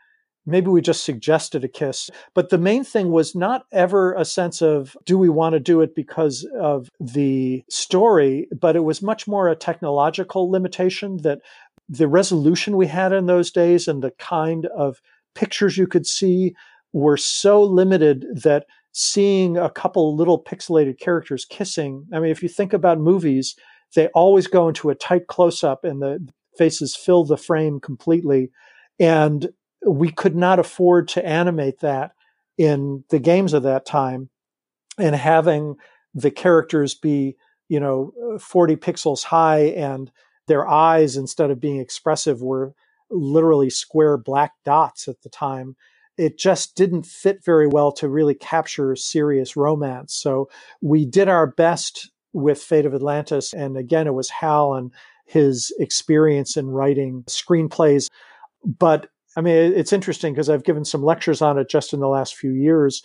maybe 0.44 0.68
we 0.68 0.80
just 0.80 1.04
suggested 1.04 1.62
a 1.62 1.68
kiss. 1.68 2.08
But 2.34 2.48
the 2.48 2.58
main 2.58 2.82
thing 2.82 3.10
was 3.10 3.34
not 3.34 3.66
ever 3.70 4.14
a 4.14 4.24
sense 4.24 4.62
of 4.62 4.96
do 5.04 5.18
we 5.18 5.28
want 5.28 5.52
to 5.52 5.60
do 5.60 5.82
it 5.82 5.94
because 5.94 6.46
of 6.58 6.88
the 6.98 7.62
story, 7.68 8.48
but 8.58 8.74
it 8.74 8.84
was 8.84 9.02
much 9.02 9.28
more 9.28 9.48
a 9.48 9.54
technological 9.54 10.50
limitation 10.50 11.18
that 11.18 11.40
the 11.88 12.08
resolution 12.08 12.76
we 12.76 12.86
had 12.86 13.12
in 13.12 13.26
those 13.26 13.50
days 13.50 13.88
and 13.88 14.02
the 14.02 14.10
kind 14.12 14.66
of 14.66 15.00
pictures 15.34 15.76
you 15.76 15.86
could 15.86 16.06
see 16.06 16.54
were 16.92 17.16
so 17.16 17.62
limited 17.62 18.24
that 18.42 18.66
seeing 18.92 19.56
a 19.56 19.70
couple 19.70 20.16
little 20.16 20.42
pixelated 20.42 20.98
characters 20.98 21.44
kissing, 21.44 22.06
I 22.12 22.20
mean, 22.20 22.30
if 22.30 22.42
you 22.42 22.48
think 22.48 22.72
about 22.72 22.98
movies, 22.98 23.54
they 23.94 24.08
always 24.08 24.46
go 24.46 24.68
into 24.68 24.90
a 24.90 24.94
tight 24.94 25.26
close 25.28 25.62
up 25.62 25.84
and 25.84 26.02
the 26.02 26.26
faces 26.56 26.96
fill 26.96 27.24
the 27.24 27.36
frame 27.36 27.80
completely. 27.80 28.50
And 28.98 29.50
we 29.86 30.10
could 30.10 30.34
not 30.34 30.58
afford 30.58 31.08
to 31.08 31.24
animate 31.24 31.80
that 31.80 32.12
in 32.56 33.04
the 33.10 33.20
games 33.20 33.52
of 33.52 33.62
that 33.62 33.86
time. 33.86 34.30
And 34.98 35.14
having 35.14 35.76
the 36.14 36.32
characters 36.32 36.94
be, 36.94 37.36
you 37.68 37.78
know, 37.78 38.12
40 38.40 38.76
pixels 38.76 39.22
high 39.22 39.66
and 39.66 40.10
their 40.48 40.66
eyes, 40.66 41.16
instead 41.16 41.50
of 41.50 41.60
being 41.60 41.78
expressive, 41.78 42.42
were 42.42 42.72
literally 43.10 43.70
square 43.70 44.16
black 44.16 44.52
dots 44.64 45.06
at 45.06 45.22
the 45.22 45.28
time 45.28 45.76
it 46.18 46.36
just 46.36 46.74
didn't 46.74 47.06
fit 47.06 47.44
very 47.44 47.68
well 47.68 47.92
to 47.92 48.08
really 48.08 48.34
capture 48.34 48.94
serious 48.96 49.56
romance. 49.56 50.14
So 50.14 50.50
we 50.82 51.06
did 51.06 51.28
our 51.28 51.46
best 51.46 52.10
with 52.32 52.60
Fate 52.60 52.84
of 52.84 52.94
Atlantis. 52.94 53.52
And 53.52 53.76
again, 53.76 54.06
it 54.06 54.14
was 54.14 54.28
Hal 54.28 54.74
and 54.74 54.92
his 55.26 55.72
experience 55.78 56.56
in 56.56 56.66
writing 56.66 57.22
screenplays. 57.28 58.08
But 58.64 59.08
I 59.36 59.40
mean, 59.40 59.54
it's 59.54 59.92
interesting 59.92 60.32
because 60.32 60.50
I've 60.50 60.64
given 60.64 60.84
some 60.84 61.04
lectures 61.04 61.40
on 61.40 61.58
it 61.58 61.70
just 61.70 61.92
in 61.92 62.00
the 62.00 62.08
last 62.08 62.34
few 62.34 62.52
years. 62.52 63.02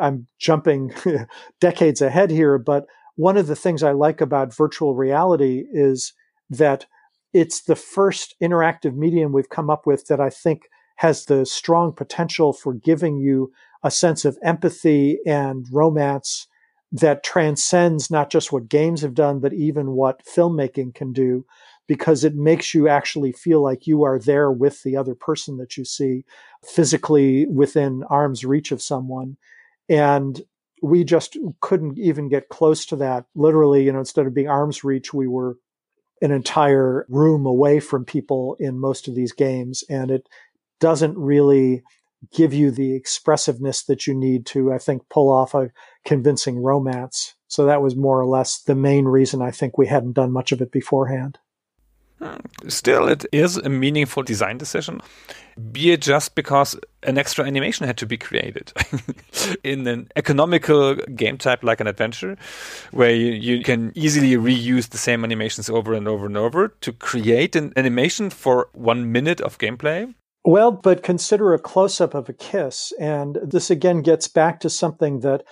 I'm 0.00 0.26
jumping 0.38 0.92
decades 1.60 2.00
ahead 2.00 2.30
here, 2.30 2.58
but 2.58 2.86
one 3.16 3.36
of 3.36 3.46
the 3.46 3.56
things 3.56 3.82
I 3.82 3.92
like 3.92 4.20
about 4.20 4.54
virtual 4.54 4.94
reality 4.94 5.64
is 5.72 6.12
that 6.50 6.86
it's 7.32 7.62
the 7.62 7.76
first 7.76 8.36
interactive 8.42 8.94
medium 8.94 9.32
we've 9.32 9.48
come 9.48 9.70
up 9.70 9.86
with 9.86 10.06
that 10.06 10.20
I 10.20 10.30
think 10.30 10.62
has 10.96 11.24
the 11.24 11.44
strong 11.44 11.92
potential 11.92 12.52
for 12.52 12.74
giving 12.74 13.18
you 13.18 13.52
a 13.82 13.90
sense 13.90 14.24
of 14.24 14.38
empathy 14.42 15.18
and 15.26 15.66
romance 15.72 16.46
that 16.92 17.24
transcends 17.24 18.10
not 18.10 18.30
just 18.30 18.52
what 18.52 18.68
games 18.68 19.02
have 19.02 19.14
done, 19.14 19.40
but 19.40 19.52
even 19.52 19.92
what 19.92 20.24
filmmaking 20.24 20.94
can 20.94 21.12
do, 21.12 21.44
because 21.88 22.22
it 22.22 22.36
makes 22.36 22.72
you 22.72 22.88
actually 22.88 23.32
feel 23.32 23.60
like 23.60 23.86
you 23.86 24.04
are 24.04 24.18
there 24.18 24.50
with 24.50 24.82
the 24.84 24.96
other 24.96 25.14
person 25.14 25.56
that 25.56 25.76
you 25.76 25.84
see 25.84 26.24
physically 26.64 27.46
within 27.46 28.04
arm's 28.08 28.44
reach 28.44 28.70
of 28.70 28.80
someone. 28.80 29.36
And 29.88 30.40
we 30.82 31.02
just 31.02 31.36
couldn't 31.60 31.98
even 31.98 32.28
get 32.28 32.48
close 32.48 32.86
to 32.86 32.96
that. 32.96 33.24
Literally, 33.34 33.84
you 33.84 33.92
know, 33.92 33.98
instead 33.98 34.26
of 34.26 34.34
being 34.34 34.48
arm's 34.48 34.84
reach, 34.84 35.12
we 35.12 35.26
were 35.26 35.56
an 36.22 36.30
entire 36.30 37.06
room 37.08 37.44
away 37.44 37.80
from 37.80 38.04
people 38.04 38.56
in 38.60 38.78
most 38.78 39.08
of 39.08 39.14
these 39.14 39.32
games. 39.32 39.82
And 39.90 40.10
it 40.10 40.28
doesn't 40.80 41.16
really 41.16 41.82
give 42.32 42.54
you 42.54 42.70
the 42.70 42.94
expressiveness 42.94 43.84
that 43.84 44.06
you 44.06 44.14
need 44.14 44.46
to, 44.46 44.72
I 44.72 44.78
think, 44.78 45.08
pull 45.08 45.30
off 45.30 45.54
a 45.54 45.70
convincing 46.04 46.58
romance. 46.58 47.34
So 47.48 47.66
that 47.66 47.82
was 47.82 47.96
more 47.96 48.20
or 48.20 48.26
less 48.26 48.62
the 48.62 48.74
main 48.74 49.04
reason 49.04 49.42
I 49.42 49.50
think 49.50 49.76
we 49.76 49.86
hadn't 49.86 50.12
done 50.12 50.32
much 50.32 50.52
of 50.52 50.60
it 50.60 50.72
beforehand. 50.72 51.38
Still, 52.68 53.08
it 53.08 53.26
is 53.32 53.56
a 53.58 53.68
meaningful 53.68 54.22
design 54.22 54.56
decision, 54.56 55.02
be 55.72 55.92
it 55.92 56.00
just 56.00 56.34
because 56.34 56.78
an 57.02 57.18
extra 57.18 57.44
animation 57.44 57.86
had 57.86 57.98
to 57.98 58.06
be 58.06 58.16
created 58.16 58.72
in 59.64 59.86
an 59.86 60.08
economical 60.16 60.94
game 60.94 61.36
type 61.36 61.62
like 61.62 61.80
an 61.80 61.86
adventure, 61.86 62.36
where 62.92 63.14
you, 63.14 63.32
you 63.32 63.62
can 63.62 63.92
easily 63.94 64.32
reuse 64.32 64.88
the 64.88 64.98
same 64.98 65.22
animations 65.22 65.68
over 65.68 65.92
and 65.92 66.08
over 66.08 66.26
and 66.26 66.36
over 66.36 66.68
to 66.80 66.92
create 66.92 67.56
an 67.56 67.72
animation 67.76 68.30
for 68.30 68.68
one 68.72 69.12
minute 69.12 69.40
of 69.42 69.58
gameplay. 69.58 70.14
Well, 70.44 70.72
but 70.72 71.02
consider 71.02 71.54
a 71.54 71.58
close 71.58 72.00
up 72.00 72.14
of 72.14 72.28
a 72.28 72.34
kiss. 72.34 72.92
And 73.00 73.38
this 73.42 73.70
again 73.70 74.02
gets 74.02 74.28
back 74.28 74.60
to 74.60 74.70
something 74.70 75.20
that 75.20 75.42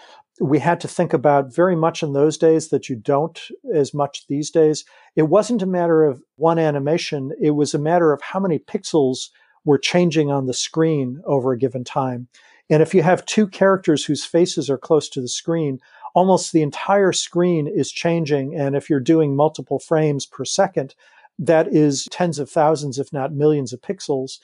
we 0.41 0.59
had 0.59 0.81
to 0.81 0.89
think 0.89 1.13
about 1.13 1.55
very 1.55 1.77
much 1.77 2.03
in 2.03 2.13
those 2.13 2.37
days 2.37 2.69
that 2.69 2.89
you 2.89 2.97
don't 2.97 3.41
as 3.75 3.95
much 3.95 4.27
these 4.27 4.51
days. 4.51 4.85
It 5.17 5.25
wasn't 5.25 5.63
a 5.63 5.67
matter 5.67 6.05
of 6.05 6.23
one 6.37 6.59
animation, 6.59 7.33
it 7.41 7.53
was 7.53 7.75
a 7.75 7.79
matter 7.79 8.13
of 8.13 8.21
how 8.23 8.41
many 8.41 8.59
pixels 8.59 9.29
were 9.65 9.79
changing 9.79 10.31
on 10.31 10.47
the 10.47 10.55
screen 10.55 11.23
over 11.25 11.53
a 11.53 11.59
given 11.59 11.85
time. 11.85 12.29
And 12.69 12.83
if 12.83 12.95
you 12.95 13.03
have 13.03 13.25
two 13.27 13.47
characters 13.47 14.05
whose 14.05 14.25
faces 14.25 14.69
are 14.69 14.79
close 14.79 15.09
to 15.11 15.21
the 15.21 15.29
screen, 15.29 15.79
almost 16.15 16.53
the 16.53 16.63
entire 16.63 17.13
screen 17.13 17.67
is 17.69 17.93
changing. 17.93 18.55
And 18.59 18.75
if 18.75 18.91
you're 18.91 19.01
doing 19.01 19.37
multiple 19.37 19.79
frames 19.79 20.27
per 20.27 20.45
second, 20.45 20.95
that 21.39 21.69
is 21.69 22.09
tens 22.11 22.39
of 22.39 22.51
thousands, 22.51 22.99
if 22.99 23.13
not 23.13 23.33
millions 23.33 23.73
of 23.73 23.81
pixels, 23.81 24.39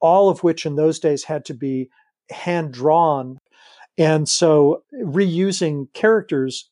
all 0.00 0.28
of 0.28 0.42
which 0.42 0.66
in 0.66 0.76
those 0.76 0.98
days 0.98 1.24
had 1.24 1.44
to 1.46 1.54
be 1.54 1.88
hand 2.30 2.72
drawn 2.72 3.38
and 4.00 4.26
so 4.26 4.82
reusing 4.94 5.92
characters, 5.92 6.70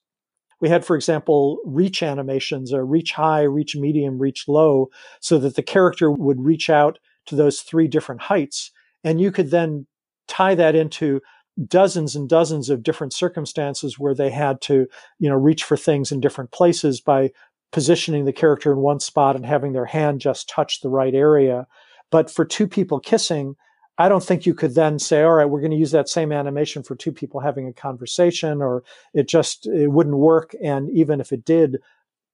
we 0.61 0.71
had, 0.71 0.83
for 0.83 0.97
example, 0.97 1.59
reach 1.65 2.03
animations 2.03 2.73
or 2.73 2.87
reach 2.87 3.13
high, 3.13 3.43
reach 3.43 3.77
medium, 3.77 4.19
reach 4.19 4.49
low, 4.49 4.89
so 5.21 5.37
that 5.39 5.55
the 5.55 5.63
character 5.63 6.11
would 6.11 6.41
reach 6.41 6.71
out 6.71 6.99
to 7.27 7.37
those 7.37 7.61
three 7.61 7.87
different 7.87 8.23
heights. 8.23 8.71
And 9.05 9.21
you 9.21 9.31
could 9.31 9.51
then 9.51 9.87
tie 10.27 10.55
that 10.55 10.75
into 10.75 11.21
dozens 11.67 12.17
and 12.17 12.31
dozens 12.31 12.71
of 12.71 12.83
different 12.83 13.13
circumstances 13.13 13.99
where 13.99 14.15
they 14.15 14.31
had 14.31 14.63
to, 14.63 14.87
you 15.19 15.29
know, 15.29 15.37
reach 15.37 15.65
for 15.65 15.77
things 15.77 16.11
in 16.11 16.21
different 16.21 16.51
places 16.51 16.99
by 16.99 17.31
positioning 17.73 18.25
the 18.25 18.33
character 18.33 18.73
in 18.73 18.79
one 18.79 19.01
spot 19.01 19.37
and 19.37 19.45
having 19.45 19.75
their 19.75 19.85
hand 19.85 20.23
just 20.23 20.49
touch 20.49 20.81
the 20.81 20.89
right 20.89 21.15
area. 21.15 21.67
But 22.11 22.31
for 22.31 22.45
two 22.45 22.67
people 22.67 23.01
kissing, 23.01 23.57
I 23.99 24.09
don't 24.09 24.23
think 24.23 24.47
you 24.47 24.55
could 24.55 24.75
then 24.75 24.99
say, 24.99 25.23
all 25.23 25.35
right, 25.35 25.45
we're 25.45 25.61
going 25.61 25.73
to 25.73 25.77
use 25.77 25.91
that 25.91 26.09
same 26.09 26.31
animation 26.31 26.83
for 26.83 26.95
two 26.95 27.13
people 27.13 27.41
having 27.41 27.67
a 27.67 27.73
conversation, 27.73 28.63
or 28.63 28.85
it 29.13 29.29
just, 29.29 29.67
it 29.67 29.89
wouldn't 29.89 30.17
work. 30.17 30.55
And 30.63 30.89
even 30.91 31.21
if 31.21 31.33
it 31.33 31.45
did, 31.45 31.79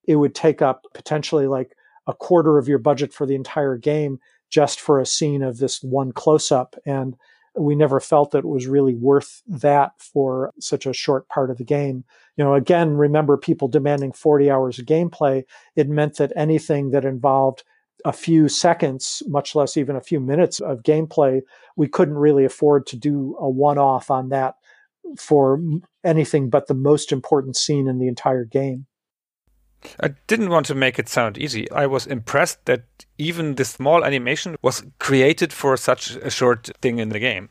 it 0.07 0.17
would 0.17 0.35
take 0.35 0.61
up 0.61 0.85
potentially 0.93 1.47
like 1.47 1.75
a 2.07 2.13
quarter 2.13 2.59
of 2.59 2.69
your 2.69 2.79
budget 2.79 3.15
for 3.15 3.25
the 3.25 3.35
entire 3.35 3.77
game 3.79 4.21
just 4.51 4.79
for 4.79 5.01
a 5.01 5.07
scene 5.07 5.43
of 5.43 5.57
this 5.57 5.83
one 5.83 6.13
close 6.13 6.53
up. 6.53 6.77
And 6.85 7.17
we 7.57 7.75
never 7.75 7.99
felt 7.99 8.33
that 8.33 8.39
it 8.39 8.49
was 8.49 8.67
really 8.67 8.95
worth 8.95 9.43
that 9.47 9.93
for 9.99 10.53
such 10.61 10.87
a 10.87 10.93
short 10.93 11.29
part 11.29 11.51
of 11.51 11.57
the 11.57 11.65
game. 11.65 12.05
You 12.37 12.45
know, 12.45 12.55
again, 12.55 12.97
remember 12.97 13.37
people 13.37 13.69
demanding 13.69 14.13
40 14.13 14.51
hours 14.51 14.79
of 14.79 14.87
gameplay. 14.87 15.45
It 15.77 15.89
meant 15.89 16.17
that 16.19 16.33
anything 16.37 16.91
that 16.91 17.05
involved 17.05 17.63
a 18.05 18.13
few 18.13 18.49
seconds, 18.49 19.23
much 19.27 19.55
less 19.55 19.77
even 19.77 19.97
a 19.97 20.01
few 20.01 20.21
minutes 20.21 20.61
of 20.61 20.83
gameplay, 20.83 21.41
we 21.77 21.89
couldn't 21.89 22.15
really 22.15 22.45
afford 22.45 22.87
to 22.87 22.97
do 22.97 23.37
a 23.41 23.49
one 23.49 23.79
off 23.79 24.11
on 24.11 24.29
that 24.29 24.57
for 25.19 25.61
anything 26.05 26.51
but 26.51 26.67
the 26.67 26.75
most 26.75 27.13
important 27.13 27.57
scene 27.57 27.89
in 27.89 27.99
the 27.99 28.09
entire 28.09 28.45
game. 28.45 28.87
I 30.01 30.15
didn't 30.27 30.51
want 30.51 30.67
to 30.67 30.75
make 30.75 30.99
it 30.99 31.09
sound 31.09 31.37
easy. 31.37 31.71
I 31.71 31.87
was 31.87 32.07
impressed 32.07 32.65
that 32.65 32.85
even 33.19 33.55
this 33.55 33.71
small 33.71 34.05
animation 34.05 34.57
was 34.63 34.83
created 34.99 35.53
for 35.53 35.77
such 35.77 36.17
a 36.17 36.31
short 36.31 36.71
thing 36.81 36.99
in 36.99 37.11
the 37.11 37.19
game. 37.19 37.51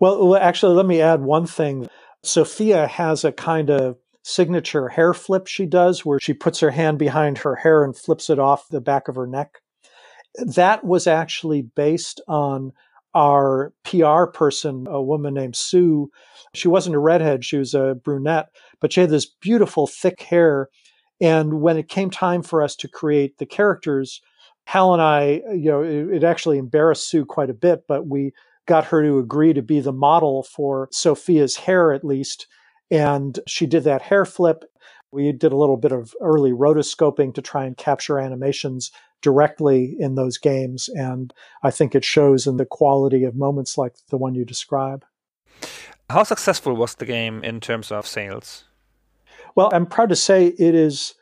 Well, 0.00 0.36
actually, 0.36 0.74
let 0.74 0.86
me 0.86 1.00
add 1.00 1.20
one 1.20 1.46
thing. 1.46 1.88
Sophia 2.22 2.86
has 2.86 3.24
a 3.24 3.32
kind 3.32 3.70
of 3.70 3.96
signature 4.24 4.88
hair 4.88 5.12
flip 5.12 5.46
she 5.46 5.66
does 5.66 6.04
where 6.04 6.18
she 6.18 6.32
puts 6.32 6.58
her 6.60 6.70
hand 6.70 6.98
behind 6.98 7.38
her 7.38 7.54
hair 7.56 7.84
and 7.84 7.96
flips 7.96 8.30
it 8.30 8.38
off 8.38 8.68
the 8.68 8.80
back 8.80 9.06
of 9.06 9.14
her 9.14 9.26
neck. 9.26 9.60
That 10.36 10.82
was 10.82 11.06
actually 11.06 11.62
based 11.62 12.20
on 12.26 12.72
our 13.14 13.72
PR 13.84 14.24
person, 14.24 14.86
a 14.88 15.00
woman 15.00 15.34
named 15.34 15.54
Sue. 15.54 16.10
She 16.54 16.66
wasn't 16.68 16.96
a 16.96 17.00
redhead, 17.00 17.44
she 17.44 17.58
was 17.58 17.74
a 17.74 17.96
brunette, 18.02 18.48
but 18.80 18.92
she 18.92 19.00
had 19.00 19.10
this 19.10 19.26
beautiful 19.26 19.86
thick 19.86 20.22
hair. 20.22 20.68
And 21.20 21.60
when 21.60 21.76
it 21.76 21.88
came 21.88 22.10
time 22.10 22.42
for 22.42 22.62
us 22.62 22.74
to 22.76 22.88
create 22.88 23.38
the 23.38 23.46
characters, 23.46 24.20
Hal 24.66 24.94
and 24.94 25.02
I, 25.02 25.42
you 25.52 25.70
know, 25.70 25.82
it, 25.82 26.16
it 26.16 26.24
actually 26.24 26.58
embarrassed 26.58 27.08
Sue 27.08 27.26
quite 27.26 27.50
a 27.50 27.54
bit, 27.54 27.82
but 27.86 28.08
we 28.08 28.32
got 28.66 28.86
her 28.86 29.02
to 29.02 29.18
agree 29.18 29.52
to 29.52 29.62
be 29.62 29.80
the 29.80 29.92
model 29.92 30.42
for 30.42 30.88
Sophia's 30.90 31.56
hair 31.56 31.92
at 31.92 32.04
least 32.04 32.46
and 32.90 33.38
she 33.46 33.66
did 33.66 33.84
that 33.84 34.02
hair 34.02 34.24
flip. 34.24 34.64
We 35.10 35.30
did 35.32 35.52
a 35.52 35.56
little 35.56 35.76
bit 35.76 35.92
of 35.92 36.14
early 36.20 36.52
rotoscoping 36.52 37.34
to 37.34 37.42
try 37.42 37.64
and 37.64 37.76
capture 37.76 38.18
animations 38.18 38.90
directly 39.22 39.96
in 39.98 40.16
those 40.16 40.38
games. 40.38 40.88
And 40.88 41.32
I 41.62 41.70
think 41.70 41.94
it 41.94 42.04
shows 42.04 42.46
in 42.46 42.56
the 42.56 42.66
quality 42.66 43.24
of 43.24 43.34
moments 43.34 43.78
like 43.78 43.94
the 44.10 44.18
one 44.18 44.34
you 44.34 44.44
describe. 44.44 45.04
How 46.10 46.24
successful 46.24 46.74
was 46.74 46.96
the 46.96 47.06
game 47.06 47.42
in 47.42 47.60
terms 47.60 47.90
of 47.90 48.06
sales? 48.06 48.64
Well, 49.54 49.70
I'm 49.72 49.86
proud 49.86 50.10
to 50.10 50.16
say 50.16 50.48
it 50.48 50.74
is 50.74 51.14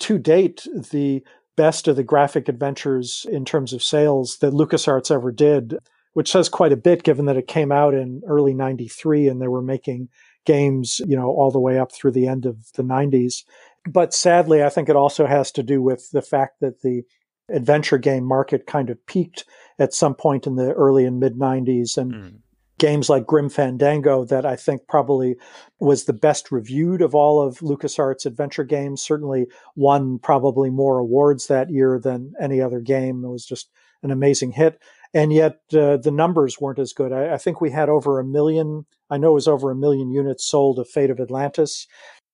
to 0.00 0.18
date 0.18 0.66
the 0.90 1.22
best 1.56 1.86
of 1.88 1.96
the 1.96 2.02
graphic 2.02 2.48
adventures 2.48 3.26
in 3.30 3.44
terms 3.44 3.72
of 3.72 3.82
sales 3.82 4.38
that 4.38 4.54
LucasArts 4.54 5.10
ever 5.10 5.30
did, 5.30 5.76
which 6.14 6.30
says 6.30 6.48
quite 6.48 6.72
a 6.72 6.76
bit 6.76 7.02
given 7.02 7.26
that 7.26 7.36
it 7.36 7.46
came 7.46 7.70
out 7.70 7.92
in 7.92 8.22
early 8.26 8.54
93 8.54 9.28
and 9.28 9.40
they 9.40 9.48
were 9.48 9.62
making 9.62 10.08
games, 10.44 11.00
you 11.06 11.16
know, 11.16 11.28
all 11.28 11.50
the 11.50 11.60
way 11.60 11.78
up 11.78 11.92
through 11.92 12.12
the 12.12 12.26
end 12.26 12.46
of 12.46 12.72
the 12.74 12.82
90s. 12.82 13.44
But 13.88 14.14
sadly, 14.14 14.62
I 14.62 14.68
think 14.68 14.88
it 14.88 14.96
also 14.96 15.26
has 15.26 15.50
to 15.52 15.62
do 15.62 15.82
with 15.82 16.10
the 16.10 16.22
fact 16.22 16.60
that 16.60 16.82
the 16.82 17.02
adventure 17.48 17.98
game 17.98 18.24
market 18.24 18.66
kind 18.66 18.90
of 18.90 19.04
peaked 19.06 19.44
at 19.78 19.94
some 19.94 20.14
point 20.14 20.46
in 20.46 20.56
the 20.56 20.72
early 20.72 21.04
and 21.04 21.18
mid 21.18 21.36
90s. 21.36 21.96
And 21.98 22.14
mm. 22.14 22.34
games 22.78 23.10
like 23.10 23.26
Grim 23.26 23.48
Fandango, 23.48 24.24
that 24.24 24.46
I 24.46 24.56
think 24.56 24.86
probably 24.88 25.36
was 25.80 26.04
the 26.04 26.12
best 26.12 26.52
reviewed 26.52 27.02
of 27.02 27.14
all 27.14 27.42
of 27.42 27.58
LucasArts 27.58 28.26
adventure 28.26 28.64
games, 28.64 29.02
certainly 29.02 29.46
won 29.74 30.18
probably 30.18 30.70
more 30.70 30.98
awards 30.98 31.48
that 31.48 31.70
year 31.70 31.98
than 31.98 32.32
any 32.40 32.60
other 32.60 32.80
game. 32.80 33.24
It 33.24 33.28
was 33.28 33.44
just 33.44 33.68
an 34.02 34.10
amazing 34.10 34.52
hit 34.52 34.80
and 35.14 35.32
yet 35.32 35.60
uh, 35.74 35.96
the 35.98 36.10
numbers 36.10 36.60
weren't 36.60 36.78
as 36.78 36.92
good. 36.92 37.12
I, 37.12 37.34
I, 37.34 37.38
think 37.38 37.60
we 37.60 37.70
had 37.70 37.88
over 37.88 38.18
a 38.18 38.24
million. 38.24 38.86
I 39.12 39.18
know 39.18 39.32
it 39.32 39.34
was 39.34 39.48
over 39.48 39.70
a 39.70 39.76
million 39.76 40.10
units 40.10 40.46
sold 40.46 40.78
of 40.78 40.88
Fate 40.88 41.10
of 41.10 41.20
Atlantis, 41.20 41.86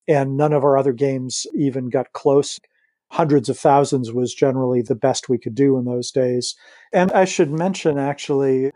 and 0.06 0.36
none 0.36 0.52
of 0.52 0.62
our 0.62 0.78
other 0.78 0.92
games 0.92 1.44
even 1.54 1.90
got 1.90 2.12
close. 2.12 2.60
Hundreds 3.10 3.48
of 3.48 3.58
thousands 3.58 4.12
was 4.12 4.32
generally 4.32 4.82
the 4.82 4.94
best 4.94 5.28
we 5.28 5.38
could 5.38 5.54
do 5.56 5.76
in 5.76 5.84
those 5.86 6.12
days. 6.12 6.54
And 6.92 7.10
I 7.12 7.24
should 7.24 7.50
mention, 7.50 7.98
actually, 7.98 8.70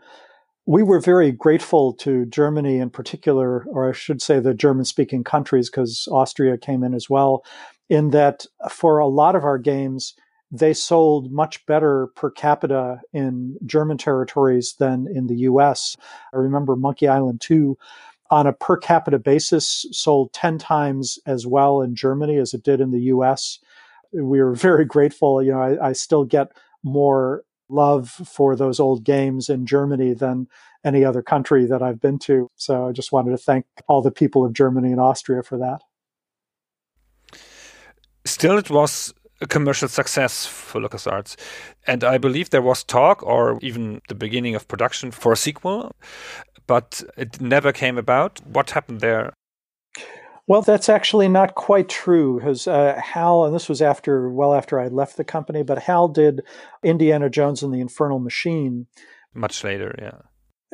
we 0.65 0.83
were 0.83 0.99
very 0.99 1.31
grateful 1.31 1.93
to 1.93 2.25
Germany 2.25 2.77
in 2.79 2.89
particular, 2.89 3.63
or 3.69 3.89
I 3.89 3.93
should 3.93 4.21
say 4.21 4.39
the 4.39 4.53
German 4.53 4.85
speaking 4.85 5.23
countries, 5.23 5.69
because 5.69 6.07
Austria 6.11 6.57
came 6.57 6.83
in 6.83 6.93
as 6.93 7.09
well, 7.09 7.43
in 7.89 8.09
that 8.09 8.45
for 8.69 8.97
a 8.97 9.07
lot 9.07 9.35
of 9.35 9.43
our 9.43 9.57
games, 9.57 10.13
they 10.53 10.71
sold 10.71 11.31
much 11.31 11.65
better 11.65 12.07
per 12.15 12.29
capita 12.29 13.01
in 13.11 13.57
German 13.65 13.97
territories 13.97 14.75
than 14.77 15.07
in 15.07 15.25
the 15.25 15.37
US. 15.37 15.97
I 16.31 16.37
remember 16.37 16.75
Monkey 16.75 17.07
Island 17.07 17.41
2 17.41 17.75
on 18.29 18.45
a 18.45 18.53
per 18.53 18.77
capita 18.77 19.17
basis 19.17 19.87
sold 19.91 20.31
10 20.33 20.59
times 20.59 21.17
as 21.25 21.47
well 21.47 21.81
in 21.81 21.95
Germany 21.95 22.37
as 22.37 22.53
it 22.53 22.61
did 22.61 22.81
in 22.81 22.91
the 22.91 23.01
US. 23.01 23.59
We 24.13 24.43
were 24.43 24.53
very 24.69 24.85
grateful. 24.85 25.41
You 25.41 25.53
know, 25.53 25.61
I, 25.61 25.89
I 25.89 25.93
still 25.93 26.23
get 26.23 26.51
more 26.83 27.43
love 27.67 28.11
for 28.11 28.55
those 28.55 28.79
old 28.79 29.03
games 29.03 29.49
in 29.49 29.65
Germany 29.65 30.13
than 30.13 30.47
any 30.85 31.03
other 31.03 31.23
country 31.23 31.65
that 31.65 31.81
I've 31.81 31.99
been 31.99 32.19
to. 32.19 32.51
So 32.57 32.89
I 32.89 32.91
just 32.91 33.11
wanted 33.11 33.31
to 33.31 33.37
thank 33.37 33.65
all 33.87 34.03
the 34.03 34.11
people 34.11 34.45
of 34.45 34.53
Germany 34.53 34.91
and 34.91 35.01
Austria 35.01 35.41
for 35.41 35.57
that. 35.57 35.81
Still, 38.25 38.57
it 38.59 38.69
was 38.69 39.13
a 39.43 39.47
commercial 39.47 39.87
success 39.87 40.45
for 40.45 40.81
LucasArts. 40.81 41.35
And 41.85 42.03
I 42.03 42.17
believe 42.17 42.49
there 42.49 42.61
was 42.61 42.83
talk 42.83 43.21
or 43.21 43.59
even 43.61 44.01
the 44.07 44.15
beginning 44.15 44.55
of 44.55 44.67
production 44.67 45.11
for 45.11 45.31
a 45.31 45.37
sequel, 45.37 45.91
but 46.65 47.03
it 47.17 47.39
never 47.39 47.71
came 47.71 47.97
about. 47.97 48.39
What 48.45 48.71
happened 48.71 49.01
there? 49.01 49.33
Well, 50.47 50.61
that's 50.61 50.89
actually 50.89 51.29
not 51.29 51.55
quite 51.55 51.87
true 51.87 52.39
because 52.39 52.67
uh, 52.67 52.99
Hal, 53.01 53.45
and 53.45 53.55
this 53.55 53.69
was 53.69 53.81
after, 53.81 54.29
well 54.29 54.53
after 54.53 54.79
I 54.79 54.87
left 54.87 55.15
the 55.15 55.23
company, 55.23 55.63
but 55.63 55.79
Hal 55.79 56.07
did 56.09 56.41
Indiana 56.83 57.29
Jones 57.29 57.63
and 57.63 57.73
the 57.73 57.79
Infernal 57.79 58.19
Machine. 58.19 58.87
Much 59.33 59.63
later, 59.63 59.95
yeah. 59.97 60.19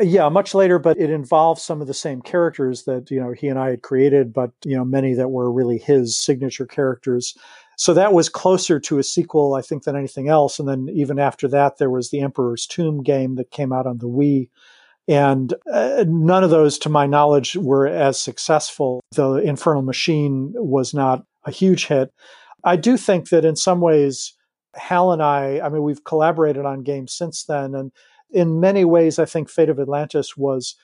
Yeah, 0.02 0.30
much 0.30 0.56
later, 0.56 0.80
but 0.80 0.98
it 0.98 1.10
involves 1.10 1.62
some 1.62 1.82
of 1.82 1.88
the 1.88 1.94
same 1.94 2.22
characters 2.22 2.86
that, 2.86 3.12
you 3.12 3.20
know, 3.20 3.34
he 3.34 3.48
and 3.48 3.60
I 3.60 3.72
had 3.72 3.82
created, 3.82 4.34
but, 4.34 4.52
you 4.64 4.78
know, 4.78 4.86
many 4.86 5.14
that 5.14 5.30
were 5.30 5.52
really 5.52 5.78
his 5.78 6.18
signature 6.18 6.66
characters. 6.66 7.38
So 7.80 7.94
that 7.94 8.12
was 8.12 8.28
closer 8.28 8.78
to 8.78 9.00
a 9.00 9.04
sequel, 9.04 9.54
I 9.54 9.62
think, 9.62 9.84
than 9.84 9.96
anything 9.96 10.28
else. 10.28 10.60
And 10.60 10.68
then 10.68 10.90
even 10.94 11.18
after 11.18 11.48
that, 11.48 11.78
there 11.78 11.90
was 11.90 12.10
the 12.10 12.20
Emperor's 12.20 12.68
Tomb 12.68 13.02
game 13.04 13.36
that 13.36 13.52
came 13.52 13.72
out 13.72 13.88
on 13.88 14.00
the 14.00 14.10
Wii. 14.10 14.50
And 15.08 15.54
uh, 15.72 16.04
none 16.06 16.44
of 16.44 16.50
those, 16.50 16.78
to 16.80 16.90
my 16.90 17.06
knowledge, 17.06 17.56
were 17.56 17.88
as 17.88 18.20
successful. 18.20 19.00
The 19.12 19.36
Infernal 19.36 19.82
Machine 19.82 20.52
was 20.58 20.94
not 20.94 21.24
a 21.46 21.52
huge 21.52 21.86
hit. 21.86 22.12
I 22.66 22.76
do 22.76 22.98
think 22.98 23.30
that 23.30 23.46
in 23.46 23.56
some 23.56 23.80
ways, 23.80 24.34
Hal 24.76 25.14
and 25.14 25.24
I, 25.24 25.62
I 25.62 25.70
mean, 25.70 25.82
we've 25.82 26.04
collaborated 26.04 26.66
on 26.66 26.84
games 26.84 27.14
since 27.14 27.46
then. 27.46 27.76
And 27.76 27.94
in 28.30 28.60
many 28.60 28.84
ways, 28.84 29.20
I 29.20 29.26
think 29.26 29.50
Fate 29.50 29.70
of 29.70 29.80
Atlantis 29.80 30.36
was 30.36 30.76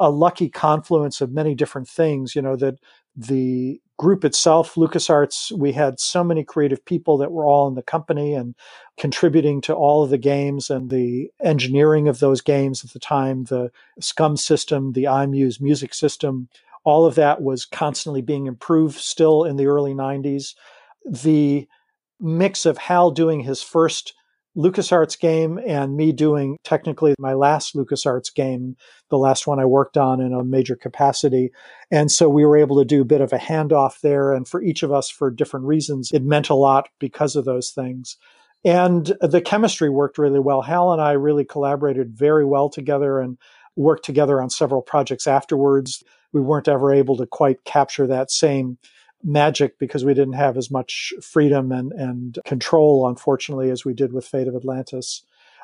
a 0.00 0.10
lucky 0.10 0.48
confluence 0.48 1.20
of 1.20 1.30
many 1.30 1.54
different 1.54 1.88
things. 1.88 2.34
You 2.34 2.42
know, 2.42 2.56
that 2.56 2.80
the 3.14 3.80
group 4.00 4.24
itself, 4.24 4.76
LucasArts, 4.76 5.52
we 5.52 5.72
had 5.72 6.00
so 6.00 6.24
many 6.24 6.42
creative 6.42 6.82
people 6.86 7.18
that 7.18 7.30
were 7.30 7.44
all 7.44 7.68
in 7.68 7.74
the 7.74 7.82
company 7.82 8.32
and 8.32 8.54
contributing 8.96 9.60
to 9.60 9.74
all 9.74 10.02
of 10.02 10.08
the 10.08 10.16
games 10.16 10.70
and 10.70 10.88
the 10.88 11.30
engineering 11.44 12.08
of 12.08 12.18
those 12.18 12.40
games 12.40 12.82
at 12.82 12.92
the 12.92 12.98
time, 12.98 13.44
the 13.44 13.70
SCUMM 14.00 14.38
system, 14.38 14.94
the 14.94 15.04
iMuse 15.04 15.60
music 15.60 15.92
system, 15.92 16.48
all 16.82 17.04
of 17.04 17.14
that 17.16 17.42
was 17.42 17.66
constantly 17.66 18.22
being 18.22 18.46
improved 18.46 18.96
still 18.98 19.44
in 19.44 19.56
the 19.56 19.66
early 19.66 19.92
90s. 19.92 20.54
The 21.04 21.68
mix 22.18 22.64
of 22.64 22.78
Hal 22.78 23.10
doing 23.10 23.40
his 23.40 23.60
first 23.60 24.14
LucasArts 24.56 25.18
game 25.18 25.60
and 25.64 25.96
me 25.96 26.12
doing 26.12 26.56
technically 26.64 27.14
my 27.18 27.34
last 27.34 27.74
LucasArts 27.74 28.34
game, 28.34 28.76
the 29.08 29.18
last 29.18 29.46
one 29.46 29.60
I 29.60 29.64
worked 29.64 29.96
on 29.96 30.20
in 30.20 30.32
a 30.32 30.44
major 30.44 30.74
capacity. 30.76 31.50
And 31.90 32.10
so 32.10 32.28
we 32.28 32.44
were 32.44 32.56
able 32.56 32.78
to 32.78 32.84
do 32.84 33.02
a 33.02 33.06
bit 33.06 33.20
of 33.20 33.32
a 33.32 33.38
handoff 33.38 34.00
there. 34.00 34.32
And 34.32 34.48
for 34.48 34.60
each 34.62 34.82
of 34.82 34.92
us, 34.92 35.08
for 35.08 35.30
different 35.30 35.66
reasons, 35.66 36.10
it 36.12 36.24
meant 36.24 36.48
a 36.48 36.54
lot 36.54 36.88
because 36.98 37.36
of 37.36 37.44
those 37.44 37.70
things. 37.70 38.16
And 38.64 39.12
the 39.20 39.40
chemistry 39.40 39.88
worked 39.88 40.18
really 40.18 40.40
well. 40.40 40.62
Hal 40.62 40.92
and 40.92 41.00
I 41.00 41.12
really 41.12 41.44
collaborated 41.44 42.10
very 42.10 42.44
well 42.44 42.68
together 42.68 43.20
and 43.20 43.38
worked 43.76 44.04
together 44.04 44.42
on 44.42 44.50
several 44.50 44.82
projects 44.82 45.26
afterwards. 45.26 46.02
We 46.32 46.40
weren't 46.40 46.68
ever 46.68 46.92
able 46.92 47.16
to 47.16 47.26
quite 47.26 47.64
capture 47.64 48.06
that 48.08 48.30
same 48.30 48.78
magic 49.22 49.78
because 49.78 50.04
we 50.04 50.14
didn't 50.14 50.34
have 50.34 50.56
as 50.56 50.70
much 50.70 51.12
freedom 51.22 51.72
and, 51.72 51.92
and 51.92 52.38
control, 52.44 53.08
unfortunately, 53.08 53.70
as 53.70 53.84
we 53.84 53.94
did 53.94 54.12
with 54.12 54.26
Fate 54.26 54.48
of 54.48 54.56
Atlantis. 54.56 55.22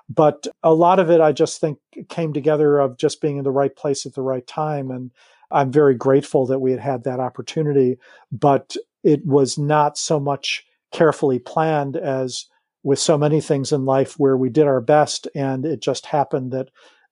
But 0.08 0.46
a 0.62 0.74
lot 0.74 0.98
of 0.98 1.10
it, 1.10 1.20
I 1.20 1.32
just 1.32 1.60
think, 1.60 1.78
came 2.08 2.32
together 2.32 2.78
of 2.78 2.96
just 2.96 3.20
being 3.20 3.38
in 3.38 3.44
the 3.44 3.50
right 3.50 3.74
place 3.74 4.06
at 4.06 4.14
the 4.14 4.22
right 4.22 4.46
time. 4.46 4.90
And 4.90 5.10
I'm 5.50 5.72
very 5.72 5.94
grateful 5.94 6.46
that 6.46 6.60
we 6.60 6.70
had 6.70 6.80
had 6.80 7.04
that 7.04 7.20
opportunity. 7.20 7.98
But 8.30 8.76
it 9.02 9.24
was 9.26 9.58
not 9.58 9.98
so 9.98 10.20
much 10.20 10.64
carefully 10.92 11.38
planned 11.38 11.96
as 11.96 12.46
with 12.82 12.98
so 13.00 13.18
many 13.18 13.40
things 13.40 13.72
in 13.72 13.84
life 13.84 14.14
where 14.18 14.36
we 14.36 14.48
did 14.48 14.66
our 14.66 14.80
best 14.80 15.26
and 15.34 15.66
it 15.66 15.80
just 15.80 16.06
happened 16.06 16.52
that 16.52 16.68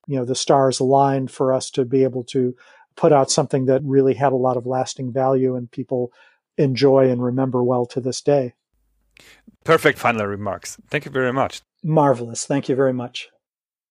you 0.07 0.17
know 0.17 0.25
the 0.25 0.35
stars 0.35 0.79
aligned 0.79 1.31
for 1.31 1.53
us 1.53 1.69
to 1.71 1.85
be 1.85 2.05
able 2.05 2.23
to 2.23 2.55
put 2.97 3.13
out 3.13 3.31
something 3.31 3.67
that 3.67 3.83
really 3.85 4.15
had 4.15 4.33
a 4.33 4.37
lot 4.37 4.57
of 4.57 4.67
lasting 4.67 5.13
value 5.13 5.57
and 5.57 5.71
people 5.73 6.13
enjoy 6.57 7.11
and 7.11 7.23
remember 7.23 7.63
well 7.63 7.87
to 7.87 8.01
this 8.01 8.21
day. 8.21 8.55
Perfect 9.65 9.99
final 9.99 10.27
remarks. 10.27 10.77
Thank 10.89 11.05
you 11.05 11.11
very 11.11 11.33
much. 11.33 11.63
Marvelous. 11.83 12.47
Thank 12.47 12.69
you 12.69 12.77
very 12.77 12.93
much. 12.93 13.29